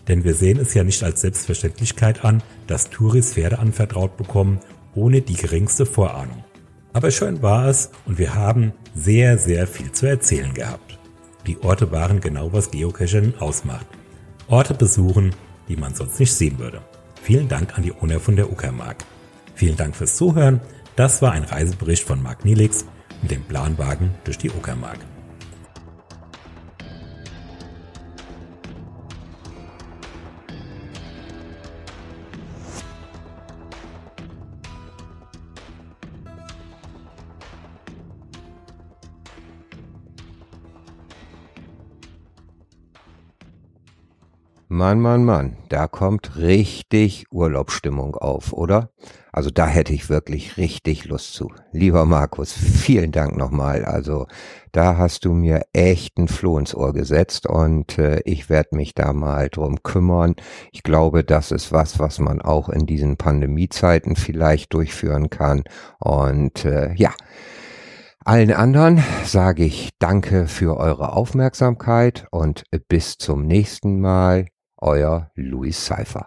Denn 0.08 0.24
wir 0.24 0.34
sehen 0.34 0.58
es 0.58 0.72
ja 0.72 0.84
nicht 0.84 1.02
als 1.02 1.20
Selbstverständlichkeit 1.20 2.24
an, 2.24 2.42
dass 2.66 2.90
Touris 2.90 3.34
Pferde 3.34 3.58
anvertraut 3.58 4.16
bekommen, 4.16 4.60
ohne 4.96 5.20
die 5.20 5.36
geringste 5.36 5.86
Vorahnung. 5.86 6.44
Aber 6.92 7.10
schön 7.10 7.42
war 7.42 7.66
es 7.66 7.90
und 8.06 8.18
wir 8.18 8.34
haben 8.34 8.72
sehr, 8.94 9.38
sehr 9.38 9.66
viel 9.66 9.92
zu 9.92 10.06
erzählen 10.06 10.52
gehabt. 10.54 10.98
Die 11.46 11.58
Orte 11.62 11.92
waren 11.92 12.20
genau 12.20 12.52
was 12.52 12.70
Geocaching 12.70 13.34
ausmacht. 13.38 13.86
Orte 14.48 14.74
besuchen, 14.74 15.34
die 15.68 15.76
man 15.76 15.94
sonst 15.94 16.18
nicht 16.18 16.32
sehen 16.32 16.58
würde. 16.58 16.80
Vielen 17.22 17.48
Dank 17.48 17.76
an 17.76 17.82
die 17.82 17.92
Owner 17.92 18.18
von 18.18 18.36
der 18.36 18.50
Uckermark. 18.50 19.04
Vielen 19.54 19.76
Dank 19.76 19.94
fürs 19.94 20.16
Zuhören. 20.16 20.60
Das 20.96 21.22
war 21.22 21.32
ein 21.32 21.44
Reisebericht 21.44 22.04
von 22.04 22.22
Marc 22.22 22.44
Nielix 22.44 22.86
mit 23.22 23.30
dem 23.30 23.42
Planwagen 23.42 24.10
durch 24.24 24.38
die 24.38 24.50
Uckermark. 24.50 24.98
Mann, 44.76 45.00
Mann, 45.00 45.24
Mann, 45.24 45.56
da 45.70 45.88
kommt 45.88 46.36
richtig 46.36 47.24
Urlaubsstimmung 47.30 48.14
auf, 48.14 48.52
oder? 48.52 48.90
Also 49.32 49.48
da 49.48 49.66
hätte 49.66 49.94
ich 49.94 50.10
wirklich 50.10 50.58
richtig 50.58 51.06
Lust 51.06 51.32
zu. 51.32 51.50
Lieber 51.72 52.04
Markus, 52.04 52.52
vielen 52.52 53.10
Dank 53.10 53.38
nochmal. 53.38 53.86
Also 53.86 54.26
da 54.72 54.98
hast 54.98 55.24
du 55.24 55.32
mir 55.32 55.62
echt 55.72 56.18
ein 56.18 56.28
Floh 56.28 56.58
ins 56.58 56.74
Ohr 56.74 56.92
gesetzt 56.92 57.46
und 57.46 57.98
äh, 57.98 58.20
ich 58.26 58.50
werde 58.50 58.76
mich 58.76 58.92
da 58.94 59.14
mal 59.14 59.48
drum 59.48 59.82
kümmern. 59.82 60.36
Ich 60.72 60.82
glaube, 60.82 61.24
das 61.24 61.52
ist 61.52 61.72
was, 61.72 61.98
was 61.98 62.18
man 62.18 62.42
auch 62.42 62.68
in 62.68 62.84
diesen 62.84 63.16
Pandemiezeiten 63.16 64.14
vielleicht 64.14 64.74
durchführen 64.74 65.30
kann. 65.30 65.64
Und 65.98 66.66
äh, 66.66 66.92
ja, 66.96 67.14
allen 68.26 68.52
anderen 68.52 69.02
sage 69.24 69.64
ich 69.64 69.88
danke 69.98 70.46
für 70.48 70.76
eure 70.76 71.14
Aufmerksamkeit 71.14 72.26
und 72.30 72.64
bis 72.88 73.16
zum 73.16 73.46
nächsten 73.46 74.00
Mal 74.00 74.48
euer 74.80 75.30
Louis 75.36 75.72
Seifer. 75.72 76.26